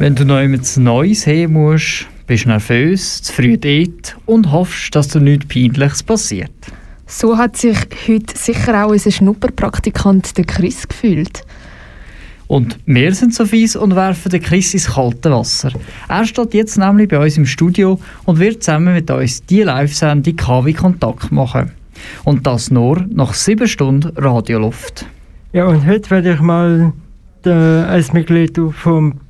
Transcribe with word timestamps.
Wenn 0.00 0.14
du 0.14 0.24
noch 0.24 0.38
etwas 0.38 0.78
Neues 0.78 1.20
sehen 1.20 1.52
musst, 1.52 2.06
bist 2.26 2.46
du 2.46 2.48
nervös, 2.48 3.20
zu 3.20 3.34
früh 3.34 3.58
dort 3.58 4.16
und 4.24 4.50
hoffst, 4.50 4.96
dass 4.96 5.08
dir 5.08 5.20
nichts 5.20 5.44
Peinliches 5.44 6.02
passiert. 6.02 6.50
So 7.06 7.36
hat 7.36 7.58
sich 7.58 7.76
heute 8.08 8.34
sicher 8.34 8.82
auch 8.82 8.92
unser 8.92 9.10
Schnupperpraktikant 9.10 10.38
der 10.38 10.46
Chris 10.46 10.88
gefühlt. 10.88 11.44
Und 12.46 12.78
wir 12.86 13.14
sind 13.14 13.34
so 13.34 13.44
fies 13.44 13.76
und 13.76 13.94
werfen 13.94 14.30
den 14.30 14.40
Chris 14.40 14.72
ins 14.72 14.86
kalte 14.86 15.32
Wasser. 15.32 15.70
Er 16.08 16.24
steht 16.24 16.54
jetzt 16.54 16.78
nämlich 16.78 17.10
bei 17.10 17.22
uns 17.22 17.36
im 17.36 17.44
Studio 17.44 18.00
und 18.24 18.38
wird 18.38 18.62
zusammen 18.62 18.94
mit 18.94 19.10
uns 19.10 19.44
die 19.44 19.64
Live-Sendung 19.64 20.34
KW 20.34 20.72
Kontakt 20.72 21.30
machen. 21.30 21.72
Und 22.24 22.46
das 22.46 22.70
nur 22.70 23.04
nach 23.10 23.34
sieben 23.34 23.68
Stunden 23.68 24.16
Radioluft. 24.16 25.04
Ja, 25.52 25.66
und 25.66 25.84
heute 25.84 26.08
werde 26.08 26.32
ich 26.32 26.40
mal 26.40 26.94
äh, 27.44 27.50
als 27.50 28.14
Mitglied 28.14 28.58
vom 28.72 29.20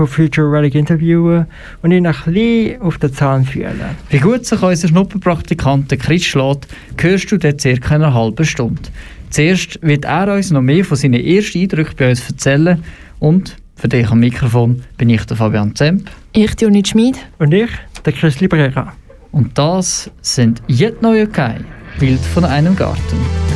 von 0.00 0.06
Future 0.06 0.50
Relic 0.50 0.74
interviewen 0.74 1.46
und 1.82 1.92
ihn 1.92 2.06
ein 2.06 2.14
bisschen 2.24 2.80
auf 2.80 2.96
den 2.96 3.12
Zahn 3.12 3.44
fühlen. 3.44 3.80
Wie 4.08 4.18
gut 4.18 4.46
sich 4.46 4.62
unser 4.62 4.88
Schnupperpraktikant 4.88 5.90
Chris 5.98 6.24
schlägt, 6.24 6.68
hörst 6.98 7.30
du 7.30 7.36
dann 7.36 7.58
circa 7.58 7.96
eine 7.96 8.14
halbe 8.14 8.46
Stunde. 8.46 8.82
Zuerst 9.28 9.78
wird 9.82 10.06
er 10.06 10.34
uns 10.34 10.50
noch 10.50 10.62
mehr 10.62 10.84
von 10.84 10.96
seinen 10.96 11.22
ersten 11.22 11.60
Eindrücken 11.60 11.94
bei 11.98 12.10
uns 12.10 12.26
erzählen 12.28 12.82
und 13.18 13.56
für 13.76 13.88
dich 13.88 14.08
am 14.10 14.20
Mikrofon 14.20 14.82
bin 14.96 15.10
ich 15.10 15.24
der 15.24 15.36
Fabian 15.36 15.74
Zemp. 15.74 16.10
Ich, 16.32 16.58
Juni 16.60 16.82
Schmid. 16.84 17.16
Und 17.38 17.52
ich, 17.52 17.70
der 18.04 18.12
Chris 18.12 18.40
Librera. 18.40 18.94
Und 19.32 19.56
das 19.56 20.10
sind 20.22 20.62
Jet 20.66 21.02
Neue 21.02 21.26
Kai, 21.26 21.60
Bild 21.98 22.20
von 22.20 22.44
einem 22.44 22.74
Garten. 22.74 23.49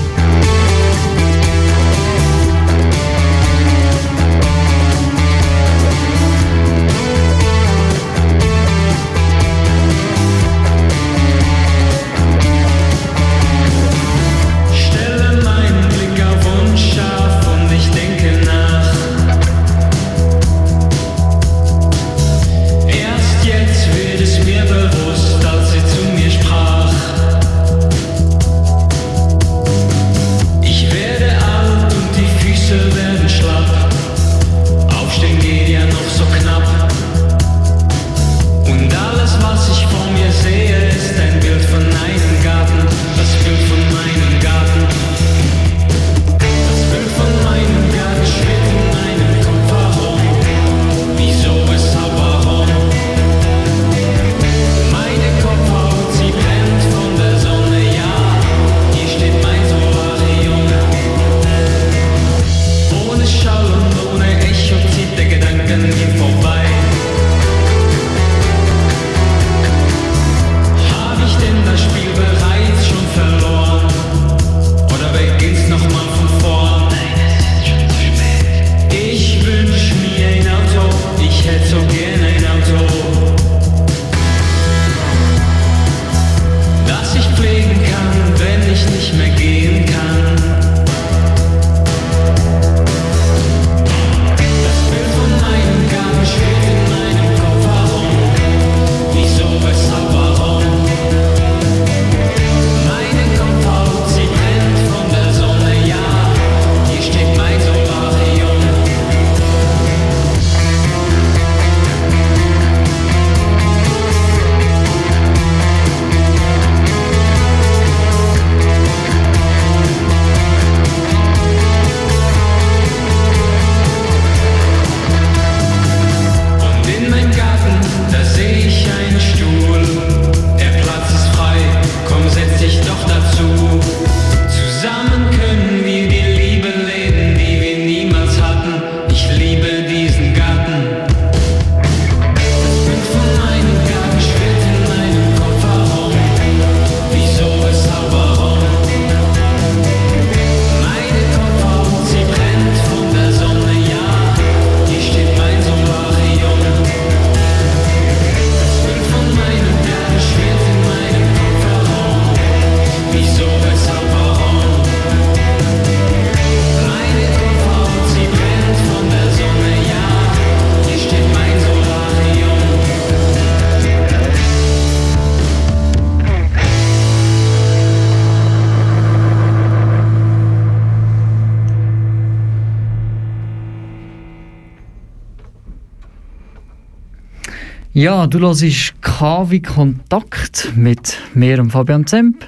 Ja, 188.05 188.27
du 188.27 188.39
hörst 188.39 189.01
KW 189.01 189.61
Kontakt 189.61 190.73
mit 190.77 191.19
mir 191.33 191.59
und 191.59 191.71
Fabian 191.71 192.07
Zemp. 192.07 192.45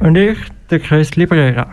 Und 0.00 0.16
ich, 0.16 0.38
der 0.70 0.78
Chris 0.78 1.16
Librera. 1.16 1.66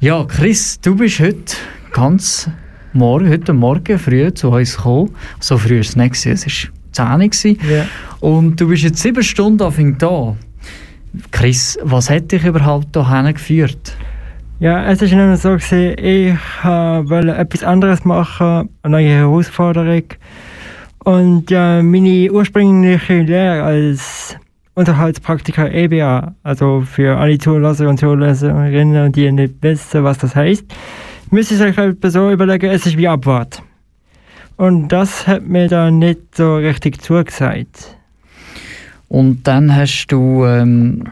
Ja, 0.00 0.24
Chris, 0.24 0.80
du 0.80 0.96
bist 0.96 1.20
heute 1.20 1.54
ganz 1.92 2.50
morgen, 2.92 3.28
heute 3.28 3.52
Morgen 3.52 3.96
früh 3.96 4.34
zu 4.34 4.50
uns 4.50 4.76
gekommen. 4.76 5.14
So 5.38 5.56
früh 5.56 5.74
war 5.74 5.80
es 5.82 5.94
nicht, 5.94 6.26
es 6.26 6.68
war 6.98 7.20
10 7.20 7.58
Uhr. 7.58 7.64
Yeah. 7.64 7.86
Und 8.18 8.60
du 8.60 8.66
bist 8.66 8.82
jetzt 8.82 8.98
sieben 8.98 9.22
Stunden 9.22 9.62
auf 9.62 9.78
ihn 9.78 9.96
da. 9.98 10.34
Chris, 11.30 11.78
was 11.80 12.10
hat 12.10 12.32
dich 12.32 12.44
überhaupt 12.44 12.88
hierher 12.92 13.32
geführt? 13.32 13.96
Ja, 14.58 14.84
es 14.90 15.00
war 15.00 15.12
immer 15.12 15.36
so, 15.36 15.50
gewesen, 15.50 15.96
ich 15.96 16.34
wollte 16.64 17.36
etwas 17.36 17.62
anderes 17.62 18.04
machen, 18.04 18.68
eine 18.82 18.90
neue 18.90 19.10
Herausforderung. 19.10 20.06
Und 21.06 21.52
äh, 21.52 21.84
meine 21.84 22.32
ursprüngliche 22.32 23.22
Lehre 23.22 23.62
als 23.62 24.36
Unterhaltspraktiker 24.74 25.72
EBA, 25.72 26.34
also 26.42 26.80
für 26.80 27.16
alle 27.16 27.38
Zulasser 27.38 27.88
und 27.88 28.00
Zulasserinnen, 28.00 29.12
die 29.12 29.30
nicht 29.30 29.54
wissen, 29.60 30.02
was 30.02 30.18
das 30.18 30.34
heißt, 30.34 30.64
müsste 31.30 31.54
ich 31.54 31.60
euch 31.60 31.76
halt 31.78 31.98
so 32.02 32.32
überlegen, 32.32 32.72
es 32.72 32.86
ist 32.86 32.96
wie 32.96 33.06
Abwart. 33.06 33.62
Und 34.56 34.88
das 34.88 35.28
hat 35.28 35.46
mir 35.46 35.68
dann 35.68 36.00
nicht 36.00 36.34
so 36.34 36.56
richtig 36.56 37.00
zugesagt. 37.00 37.96
Und 39.06 39.46
dann 39.46 39.76
hast 39.76 40.08
du 40.08 40.44
ähm, 40.44 41.04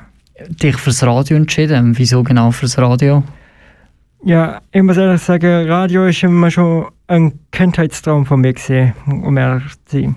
dich 0.61 0.77
fürs 0.77 1.05
Radio 1.05 1.37
entschieden. 1.37 1.97
Wieso 1.97 2.25
genau 2.25 2.51
fürs 2.51 2.79
Radio? 2.79 3.23
Ja, 4.27 4.63
ich 4.73 4.83
muss 4.83 4.97
ehrlich 4.97 5.21
sagen, 5.21 5.69
Radio 5.69 6.07
ist 6.07 6.23
immer 6.23 6.51
schon 6.51 6.87
ein 7.09 7.39
Kindheitstraum 7.51 8.25
von 8.25 8.41
mir 8.41 8.55
gewesen, 8.55 8.95
um 9.07 9.37
ehrlich 9.37 9.71
zu 9.85 10.01
sein. 10.01 10.15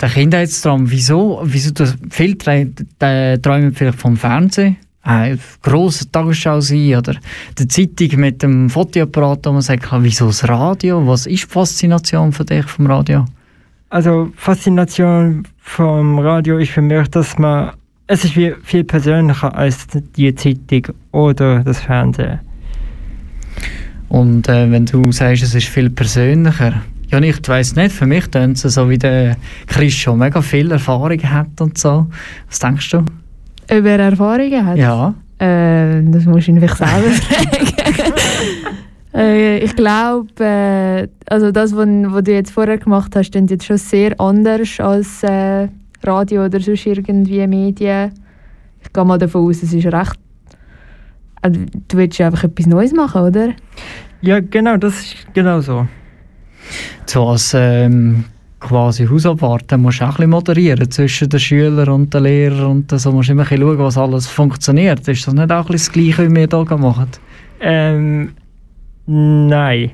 Der 0.00 0.08
Kindheitstraum, 0.08 0.90
wieso? 0.90 1.40
wieso 1.44 1.70
das, 1.72 1.96
viele 2.10 2.38
träumen 2.38 3.74
vielleicht 3.74 3.98
vom 3.98 4.16
Fernsehen, 4.16 4.78
eine 5.02 5.38
grosse 5.60 6.10
Tagesschau 6.10 6.62
sein 6.62 6.96
oder 6.96 7.16
die 7.58 7.68
Zeitung 7.68 8.20
mit 8.20 8.42
dem 8.42 8.70
Fotoapparat, 8.70 9.44
wo 9.44 9.52
man 9.52 9.60
sagt, 9.60 9.86
wieso 9.98 10.28
das 10.28 10.48
Radio? 10.48 11.06
Was 11.06 11.26
ist 11.26 11.44
die 11.44 11.48
Faszination 11.48 12.32
für 12.32 12.46
dich 12.46 12.64
vom 12.64 12.86
Radio? 12.86 13.26
Also 13.90 14.32
Faszination 14.36 15.46
vom 15.58 16.18
Radio 16.20 16.56
ist 16.56 16.70
für 16.70 16.80
mich, 16.80 17.06
dass 17.08 17.36
man 17.36 17.72
es 18.06 18.24
ist 18.24 18.32
viel, 18.32 18.56
viel 18.62 18.84
persönlicher 18.84 19.54
als 19.54 19.86
die 20.16 20.34
Zeitung 20.34 20.94
oder 21.12 21.60
das 21.60 21.80
Fernsehen. 21.80 22.40
Und 24.08 24.48
äh, 24.48 24.70
wenn 24.70 24.86
du 24.86 25.10
sagst, 25.12 25.42
es 25.42 25.54
ist 25.54 25.66
viel 25.66 25.90
persönlicher, 25.90 26.82
ja, 27.10 27.20
ich 27.20 27.46
weiß 27.46 27.76
nicht, 27.76 27.92
für 27.92 28.06
mich 28.06 28.26
tun 28.28 28.54
sie 28.54 28.68
so 28.68 28.88
wie 28.88 28.98
der 28.98 29.36
Chris 29.66 29.94
schon 29.94 30.18
mega 30.18 30.40
viel 30.40 30.70
Erfahrung 30.70 31.22
hat 31.22 31.60
und 31.60 31.78
so. 31.78 32.06
Was 32.48 32.58
denkst 32.58 32.90
du? 32.90 32.98
Ob 32.98 33.84
er 33.84 33.98
Erfahrungen 33.98 34.66
hat? 34.66 34.76
Ja. 34.76 35.14
Äh, 35.38 36.02
das 36.10 36.24
musst 36.24 36.48
du 36.48 36.52
ihn 36.52 36.58
vielleicht 36.58 36.76
selber 36.76 37.10
fragen. 37.10 38.12
äh, 39.14 39.58
ich 39.58 39.76
glaube, 39.76 40.44
äh, 40.44 41.08
also 41.26 41.50
das, 41.50 41.74
was, 41.74 41.86
was 41.86 42.24
du 42.24 42.32
jetzt 42.32 42.50
vorher 42.50 42.78
gemacht 42.78 43.14
hast, 43.14 43.34
ist 43.34 43.50
jetzt 43.50 43.64
schon 43.64 43.78
sehr 43.78 44.18
anders 44.20 44.80
als 44.80 45.22
äh, 45.22 45.68
Radio 46.02 46.44
oder 46.44 46.60
sonst 46.60 46.86
irgendwie 46.86 47.46
Medien. 47.46 48.12
Ich 48.82 48.92
gehe 48.92 49.04
mal 49.04 49.18
davon 49.18 49.48
aus, 49.48 49.62
es 49.62 49.72
ist 49.72 49.86
recht. 49.86 50.18
Also, 51.44 51.60
du 51.88 51.96
willst 51.98 52.16
ja 52.18 52.28
einfach 52.28 52.44
etwas 52.44 52.66
Neues 52.66 52.94
machen, 52.94 53.20
oder? 53.20 53.50
Ja, 54.22 54.40
genau, 54.40 54.78
das 54.78 54.98
ist 54.98 55.26
genau 55.34 55.60
so. 55.60 55.86
So 57.04 57.28
als 57.28 57.52
ähm, 57.54 58.24
quasi 58.60 59.06
Hausabwart 59.06 59.70
musst 59.76 60.00
du 60.00 60.04
auch 60.04 60.08
ein 60.08 60.14
bisschen 60.14 60.30
moderieren 60.30 60.90
zwischen 60.90 61.28
den 61.28 61.38
Schülern 61.38 61.90
und 61.90 62.14
den 62.14 62.22
Lehrern 62.22 62.70
und 62.70 62.98
so. 62.98 63.12
musst 63.12 63.28
du 63.28 63.32
immer 63.32 63.42
ein 63.42 63.48
bisschen 63.50 63.60
schauen, 63.60 63.78
was 63.78 63.98
alles 63.98 64.26
funktioniert. 64.26 65.06
Ist 65.06 65.26
das 65.26 65.34
nicht 65.34 65.52
auch 65.52 65.66
ein 65.66 65.72
bisschen 65.72 65.92
das 66.04 66.16
Gleiche, 66.16 66.30
wie 66.30 66.34
wir 66.34 66.48
hier 66.66 66.78
machen? 66.78 67.08
Ähm, 67.60 68.32
nein. 69.04 69.90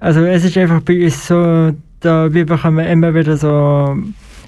Also 0.00 0.20
es 0.20 0.44
ist 0.44 0.58
einfach 0.58 0.82
bei 0.82 1.02
uns 1.02 1.26
so, 1.26 1.72
da 2.00 2.30
wir 2.30 2.44
bekommen 2.44 2.86
immer 2.86 3.14
wieder 3.14 3.38
so 3.38 3.96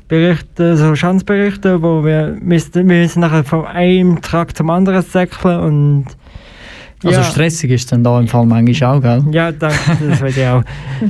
Berichte, 0.06 0.76
so 0.76 0.94
Schanzberichte, 0.94 1.81
wo 1.81 2.04
wir 2.04 2.37
müssen, 2.43 2.75
wir 2.75 2.84
müssen 2.84 3.20
nachher 3.20 3.43
von 3.43 3.64
einem 3.64 4.20
Trakt 4.20 4.58
zum 4.58 4.69
anderen 4.69 5.00
säckeln 5.00 5.60
und 5.60 6.06
also 7.04 7.20
ja. 7.20 7.25
stressig 7.25 7.70
ist 7.70 7.90
dann 7.90 8.04
da 8.04 8.19
im 8.20 8.28
Fall 8.28 8.46
manchmal 8.46 8.96
auch, 8.96 9.02
gell? 9.02 9.25
Ja, 9.32 9.50
danke, 9.52 9.76
das 10.08 10.20
weiß 10.20 10.37
ich 10.37 10.46
auch. 10.46 10.62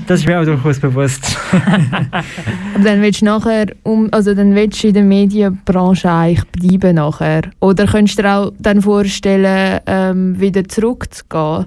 Das 0.06 0.21
ist 0.21 0.27
mir 0.27 0.41
auch 0.41 0.44
durchaus 0.44 0.81
bewusst. 0.81 1.37
Aber 2.75 2.85
dann 2.85 3.03
willst 3.03 3.21
du 3.21 3.27
nachher, 3.27 3.67
um, 3.83 4.09
also 4.11 4.35
dann 4.35 4.55
willst 4.55 4.83
du 4.83 4.89
in 4.89 4.94
der 4.94 5.03
Medienbranche 5.03 6.11
eigentlich 6.11 6.47
bleiben 6.49 6.97
nachher? 6.97 7.43
Oder 7.61 7.87
könntest 7.87 8.19
du 8.19 8.23
dir 8.23 8.35
auch 8.35 8.53
dann 8.59 8.81
vorstellen, 8.83 9.81
ähm, 9.87 10.41
wieder 10.41 10.67
zurückzugehen 10.67 11.67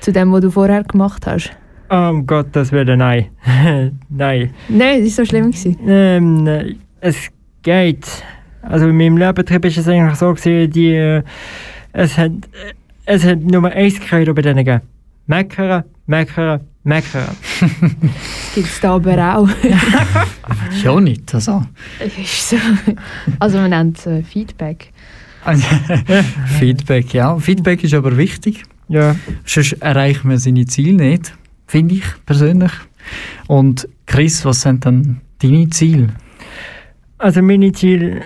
zu 0.00 0.12
dem, 0.12 0.32
was 0.32 0.40
du 0.42 0.50
vorher 0.50 0.84
gemacht 0.84 1.26
hast? 1.26 1.50
Um 1.90 2.24
Gott, 2.26 2.48
das 2.52 2.70
würde 2.70 2.96
nein. 2.96 3.26
nein. 4.08 4.54
Nein, 4.68 5.04
das 5.04 5.18
war 5.18 5.24
so 5.24 5.30
schlimm. 5.30 5.52
Ähm, 5.86 6.76
es 7.00 7.16
geht. 7.62 8.06
Also 8.62 8.88
in 8.88 8.96
meinem 8.96 9.16
Lehrbetrieb 9.16 9.64
ist 9.64 9.78
es 9.78 9.88
eigentlich 9.88 10.16
so 10.16 10.32
gewesen, 10.32 10.70
die, 10.70 10.94
äh, 10.94 11.22
es 11.92 12.16
hat 12.16 12.32
es 13.10 13.24
hat 13.24 13.40
nur 13.40 13.64
eins 13.64 13.98
Credo 13.98 14.32
bei 14.32 14.42
denen 14.42 14.64
gegeben. 14.64 14.82
Meckern, 15.26 15.84
meckern, 16.06 16.60
meckern. 16.84 17.36
das 17.60 18.54
gibt 18.54 18.68
es 18.68 18.80
da 18.80 18.94
aber 18.94 19.36
auch. 19.36 19.48
ja 20.84 21.00
nicht, 21.00 21.34
also. 21.34 21.64
so. 22.24 22.56
Also 23.40 23.58
man 23.58 23.70
nennt 23.70 23.98
es 23.98 24.06
äh, 24.06 24.22
Feedback. 24.22 24.92
Feedback, 26.58 27.12
ja. 27.12 27.36
Feedback 27.38 27.82
ist 27.82 27.94
aber 27.94 28.16
wichtig. 28.16 28.62
Ja. 28.88 29.16
Sonst 29.44 29.72
erreicht 29.80 30.24
man 30.24 30.38
seine 30.38 30.66
Ziele 30.66 31.10
nicht, 31.10 31.32
finde 31.66 31.96
ich 31.96 32.04
persönlich. 32.26 32.72
Und 33.48 33.88
Chris, 34.06 34.44
was 34.44 34.62
sind 34.62 34.86
dann 34.86 35.20
deine 35.42 35.68
Ziele? 35.70 36.08
Also 37.18 37.42
meine 37.42 37.72
Ziele 37.72 38.22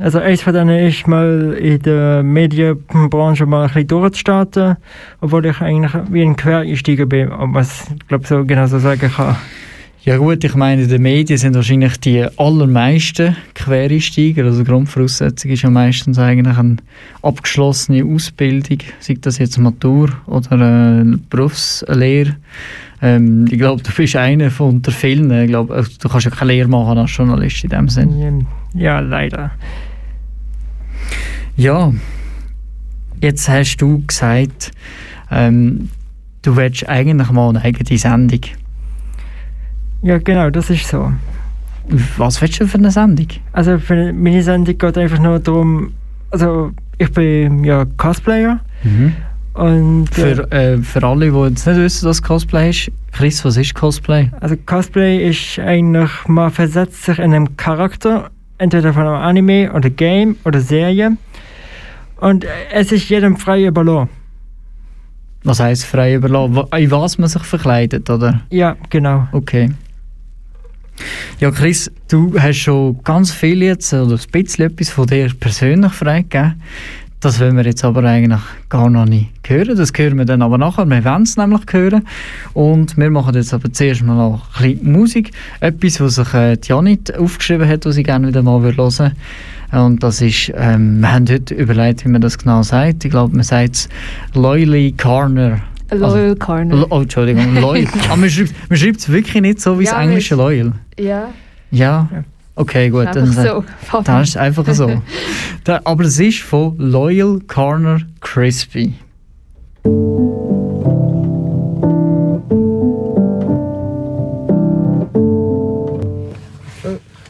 also 0.00 0.18
eins 0.18 0.42
von 0.42 0.54
denen 0.54 0.86
ist 0.86 1.06
mal 1.06 1.52
in 1.60 1.78
der 1.82 2.22
Medienbranche 2.22 3.44
mal 3.44 3.62
ein 3.62 3.68
bisschen 3.68 3.86
durchzustarten, 3.88 4.76
obwohl 5.20 5.46
ich 5.46 5.60
eigentlich 5.60 5.92
wie 6.10 6.22
ein 6.22 6.36
Quereinsteiger 6.36 7.06
bin, 7.06 7.30
ob 7.30 7.50
man 7.50 7.62
es 7.62 7.86
glaube 8.08 8.26
so 8.26 8.44
genau 8.44 8.66
so 8.66 8.78
sagen 8.78 9.10
kann. 9.14 9.36
Ja 10.02 10.16
gut, 10.16 10.42
ich 10.42 10.54
meine, 10.54 10.84
in 10.84 10.88
den 10.88 11.02
Medien 11.02 11.36
sind 11.36 11.54
wahrscheinlich 11.54 12.00
die 12.00 12.24
allermeisten 12.38 13.36
Quereinsteiger. 13.54 14.44
Also 14.44 14.60
die 14.60 14.70
Grundvoraussetzung 14.70 15.50
ist 15.50 15.60
ja 15.60 15.68
meistens 15.68 16.18
eigentlich 16.18 16.56
eine 16.56 16.76
abgeschlossene 17.20 18.02
Ausbildung, 18.02 18.78
sei 19.00 19.18
das 19.20 19.36
jetzt 19.36 19.58
Matur 19.58 20.08
oder 20.26 20.52
eine 20.52 21.18
Berufslehre. 21.28 22.36
Ähm, 23.02 23.44
ich 23.50 23.58
glaube, 23.58 23.82
du 23.82 23.90
bist 23.92 24.16
einer 24.16 24.50
von 24.50 24.80
der 24.80 24.94
vielen. 24.94 25.30
Ich 25.42 25.48
glaube, 25.48 25.74
also, 25.74 25.90
du 26.00 26.08
kannst 26.08 26.24
ja 26.24 26.30
keine 26.30 26.52
Lehre 26.52 26.68
machen 26.68 26.96
als 26.96 27.14
Journalist 27.14 27.62
in 27.64 27.70
dem 27.70 27.88
Sinne. 27.90 28.46
Ja, 28.72 29.00
leider. 29.00 29.50
Ja, 31.56 31.92
jetzt 33.20 33.48
hast 33.48 33.76
du 33.76 34.04
gesagt, 34.06 34.70
ähm, 35.30 35.88
du 36.42 36.56
willst 36.56 36.88
eigentlich 36.88 37.30
mal 37.30 37.50
eine 37.50 37.62
eigene 37.62 37.98
Sendung. 37.98 38.40
Ja, 40.02 40.18
genau, 40.18 40.50
das 40.50 40.70
ist 40.70 40.88
so. 40.88 41.12
Was 42.16 42.40
willst 42.40 42.60
du 42.60 42.66
für 42.66 42.78
eine 42.78 42.90
Sendung? 42.90 43.28
Also 43.52 43.78
für 43.78 44.12
meine 44.12 44.42
Sendung 44.42 44.78
geht 44.78 44.96
einfach 44.96 45.18
nur 45.18 45.38
darum, 45.38 45.92
also 46.30 46.72
ich 46.98 47.10
bin 47.12 47.64
ja 47.64 47.84
Cosplayer 47.96 48.60
mhm. 48.84 49.12
und 49.54 50.08
für, 50.12 50.50
äh, 50.52 50.78
für 50.78 51.02
alle, 51.02 51.30
die 51.30 51.38
jetzt 51.38 51.66
nicht 51.66 51.76
wissen, 51.76 52.08
was 52.08 52.22
Cosplay 52.22 52.70
ist, 52.70 52.90
Chris, 53.12 53.44
was 53.44 53.56
ist 53.56 53.74
Cosplay? 53.74 54.30
Also 54.40 54.56
Cosplay 54.66 55.28
ist 55.28 55.58
eigentlich, 55.58 56.10
man 56.28 56.50
versetzt 56.50 57.04
sich 57.04 57.18
in 57.18 57.34
einen 57.34 57.56
Charakter, 57.56 58.30
entweder 58.60 58.92
von 58.92 59.02
einem 59.02 59.16
Anime 59.16 59.72
oder 59.72 59.90
Game 59.90 60.36
oder 60.44 60.60
Serie 60.60 61.16
und 62.18 62.46
es 62.72 62.92
ist 62.92 63.08
jedem 63.08 63.36
frei 63.36 63.64
überlassen. 63.64 64.10
Was 65.42 65.58
heisst 65.60 65.86
frei 65.86 66.14
überlassen? 66.14 66.66
In 66.76 66.90
was 66.90 67.16
man 67.16 67.28
sich 67.28 67.42
verkleidet, 67.42 68.10
oder? 68.10 68.42
Ja, 68.50 68.76
genau. 68.90 69.26
Okay. 69.32 69.70
Ja, 71.38 71.50
Chris, 71.50 71.90
du 72.08 72.38
hast 72.38 72.58
schon 72.58 73.02
ganz 73.02 73.32
viel 73.32 73.62
jetzt, 73.62 73.94
oder 73.94 74.16
ein 74.16 74.30
bisschen 74.30 74.66
etwas 74.66 74.90
von 74.90 75.06
dir 75.06 75.30
persönlich 75.40 75.92
freigegeben. 75.92 76.60
Das 77.20 77.38
wollen 77.38 77.54
wir 77.54 77.64
jetzt 77.64 77.84
aber 77.84 78.02
eigentlich 78.04 78.40
gar 78.70 78.88
noch 78.88 79.04
nicht 79.04 79.28
hören. 79.46 79.76
Das 79.76 79.92
hören 79.94 80.16
wir 80.16 80.24
dann 80.24 80.40
aber 80.40 80.56
nachher. 80.56 80.88
Wir 80.88 81.04
werden 81.04 81.24
es 81.24 81.36
nämlich 81.36 81.60
hören. 81.70 82.06
Und 82.54 82.96
wir 82.96 83.10
machen 83.10 83.34
jetzt 83.34 83.52
aber 83.52 83.70
zuerst 83.70 84.02
mal 84.02 84.16
noch 84.16 84.46
ein 84.58 84.76
bisschen 84.76 84.92
Musik. 84.92 85.30
Etwas, 85.60 86.00
was 86.00 86.14
sich 86.14 86.32
äh, 86.32 86.56
Janit 86.62 87.14
aufgeschrieben 87.14 87.68
hat, 87.68 87.84
was 87.84 87.98
ich 87.98 88.04
gerne 88.04 88.28
wieder 88.28 88.42
mal 88.42 88.62
hören 88.62 88.78
würde. 88.78 89.12
Und 89.72 90.02
das 90.02 90.22
ist, 90.22 90.50
ähm, 90.56 91.00
wir 91.00 91.12
haben 91.12 91.28
heute 91.28 91.54
überlegt, 91.54 92.06
wie 92.06 92.08
man 92.08 92.22
das 92.22 92.38
genau 92.38 92.62
sagt. 92.62 93.04
Ich 93.04 93.10
glaube, 93.10 93.34
man 93.34 93.44
sagt 93.44 93.76
es 93.76 93.88
Loyally 94.32 94.92
Corner. 94.92 95.60
Loyal 95.90 96.30
also, 96.30 96.34
Corner. 96.36 96.86
Oh, 96.88 97.02
Entschuldigung, 97.02 97.54
Loyal. 97.56 97.86
Aber 98.08 98.16
man 98.16 98.30
schreibt 98.30 98.98
es 98.98 99.12
wirklich 99.12 99.42
nicht 99.42 99.60
so 99.60 99.78
wie 99.78 99.84
ja, 99.84 99.92
das 99.92 100.00
englische 100.00 100.36
Loyal. 100.36 100.72
Ja. 100.98 101.28
Ja. 101.70 102.08
Okay, 102.56 102.90
gut. 102.90 103.08
Dann, 103.14 103.32
so. 103.32 103.64
dann 104.04 104.22
ist 104.22 104.30
es 104.30 104.36
einfach 104.36 104.66
so. 104.74 105.02
da, 105.64 105.80
aber 105.84 106.04
es 106.04 106.18
ist 106.18 106.40
von 106.40 106.76
Loyal 106.78 107.40
Corner 107.46 108.00
Crispy. 108.20 108.94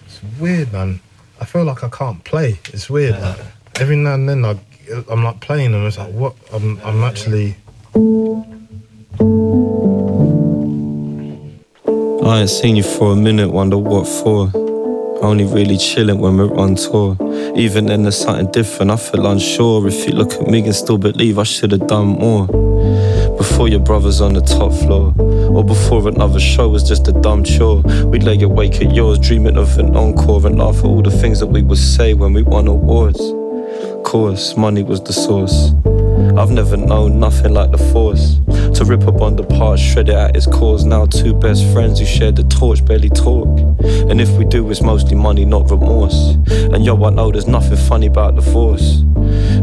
It's 0.06 0.20
weird, 0.40 0.72
man. 0.72 1.00
I 1.40 1.44
feel 1.44 1.64
like 1.64 1.84
I 1.84 1.88
can't 1.88 2.24
play. 2.24 2.58
It's 2.72 2.90
weird. 2.90 3.14
Yeah. 3.14 3.28
Like 3.30 3.38
every 3.80 3.96
now 3.96 4.14
and 4.14 4.28
then, 4.28 4.44
I, 4.44 4.58
I'm 5.08 5.22
like 5.22 5.40
playing 5.40 5.74
and 5.74 5.86
it's 5.86 5.98
like, 5.98 6.12
what? 6.12 6.34
I'm, 6.52 6.80
I'm 6.84 7.04
actually. 7.04 7.56
I 12.22 12.40
ain't 12.40 12.50
seen 12.50 12.76
you 12.76 12.82
for 12.82 13.12
a 13.12 13.16
minute, 13.16 13.50
wonder 13.50 13.78
what 13.78 14.06
for. 14.06 14.52
Only 15.22 15.44
really 15.44 15.76
chilling 15.76 16.18
when 16.18 16.38
we're 16.38 16.54
on 16.56 16.76
tour. 16.76 17.16
Even 17.54 17.86
then, 17.86 18.02
there's 18.02 18.16
something 18.16 18.50
different. 18.52 18.90
I 18.90 18.96
feel 18.96 19.26
unsure. 19.26 19.86
If 19.86 20.06
you 20.06 20.14
look 20.14 20.32
at 20.32 20.46
me 20.46 20.64
and 20.64 20.74
still 20.74 20.96
believe 20.96 21.38
I 21.38 21.42
should 21.42 21.72
have 21.72 21.86
done 21.86 22.06
more. 22.06 22.46
Before 23.36 23.68
your 23.68 23.80
brother's 23.80 24.20
on 24.20 24.32
the 24.32 24.40
top 24.40 24.72
floor. 24.72 25.14
Or 25.18 25.62
before 25.62 26.08
another 26.08 26.40
show 26.40 26.68
was 26.68 26.88
just 26.88 27.06
a 27.08 27.12
dumb 27.12 27.44
chore. 27.44 27.82
We'd 28.06 28.22
lay 28.22 28.40
awake 28.40 28.80
at 28.80 28.94
yours, 28.94 29.18
dreaming 29.18 29.58
of 29.58 29.78
an 29.78 29.94
encore 29.94 30.46
and 30.46 30.58
laugh 30.58 30.78
at 30.78 30.84
all 30.84 31.02
the 31.02 31.10
things 31.10 31.40
that 31.40 31.48
we 31.48 31.62
would 31.62 31.78
say 31.78 32.14
when 32.14 32.32
we 32.32 32.42
won 32.42 32.66
awards. 32.66 33.20
Of 33.20 34.02
course, 34.04 34.56
money 34.56 34.82
was 34.82 35.02
the 35.02 35.12
source. 35.12 35.72
I've 36.38 36.50
never 36.50 36.76
known 36.76 37.18
nothing 37.18 37.52
like 37.52 37.70
the 37.70 37.78
force. 37.78 38.38
To 38.78 38.84
rip 38.84 39.02
a 39.06 39.12
bond 39.12 39.40
apart, 39.40 39.78
shred 39.78 40.08
it 40.08 40.14
at 40.14 40.36
its 40.36 40.46
cause. 40.46 40.84
Now 40.84 41.06
two 41.06 41.34
best 41.34 41.66
friends 41.72 41.98
who 41.98 42.06
share 42.06 42.32
the 42.32 42.44
torch 42.44 42.84
barely 42.84 43.08
talk. 43.08 43.48
And 43.80 44.20
if 44.20 44.30
we 44.38 44.44
do, 44.44 44.70
it's 44.70 44.80
mostly 44.80 45.16
money, 45.16 45.44
not 45.44 45.70
remorse. 45.70 46.36
And 46.72 46.84
yo, 46.84 47.02
I 47.04 47.10
know 47.10 47.30
there's 47.30 47.48
nothing 47.48 47.76
funny 47.76 48.06
about 48.06 48.36
the 48.36 48.42
force. 48.42 48.98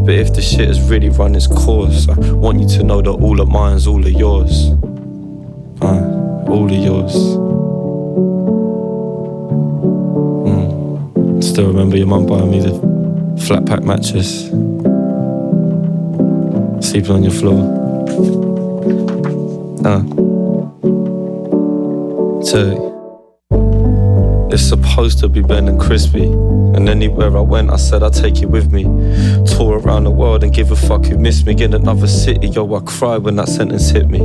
But 0.05 0.15
if 0.15 0.33
the 0.33 0.41
shit 0.41 0.67
has 0.67 0.81
really 0.89 1.09
run 1.09 1.35
its 1.35 1.47
course, 1.47 2.07
I 2.09 2.13
want 2.33 2.59
you 2.59 2.67
to 2.69 2.83
know 2.83 3.01
that 3.01 3.11
all 3.11 3.39
of 3.39 3.47
mine's 3.47 3.87
all 3.87 4.05
of 4.05 4.11
yours. 4.11 4.71
Uh, 5.81 6.45
all 6.49 6.65
of 6.65 6.71
yours. 6.71 7.13
Mm. 10.47 11.43
Still 11.43 11.67
remember 11.67 11.97
your 11.97 12.07
mum 12.07 12.25
buying 12.25 12.51
me 12.51 12.59
the 12.59 13.37
flat 13.45 13.65
pack 13.65 13.83
mattress. 13.83 14.49
Sleeping 16.97 17.15
on 17.15 17.23
your 17.23 17.31
floor. 17.31 17.59
Uh. 19.85 20.01
Two. 22.43 22.87
It's 24.51 24.63
supposed 24.63 25.19
to 25.19 25.29
be 25.29 25.43
Ben 25.43 25.67
and 25.67 25.79
Crispy. 25.79 26.23
And 26.23 26.89
anywhere 26.89 27.37
I 27.37 27.41
went, 27.41 27.69
I 27.69 27.75
said 27.75 28.01
I'd 28.01 28.13
take 28.13 28.41
you 28.41 28.47
with 28.47 28.71
me. 28.71 28.85
Tour 29.45 29.77
around 29.77 30.05
the 30.05 30.09
world 30.09 30.43
and 30.43 30.51
give 30.51 30.71
a 30.71 30.75
fuck 30.75 31.05
who 31.05 31.19
missed 31.19 31.45
me. 31.45 31.53
In 31.61 31.75
another 31.75 32.07
city, 32.07 32.47
yo, 32.47 32.73
I 32.73 32.79
cried 32.79 33.21
when 33.21 33.35
that 33.35 33.49
sentence 33.49 33.91
hit 33.91 34.07
me. 34.07 34.17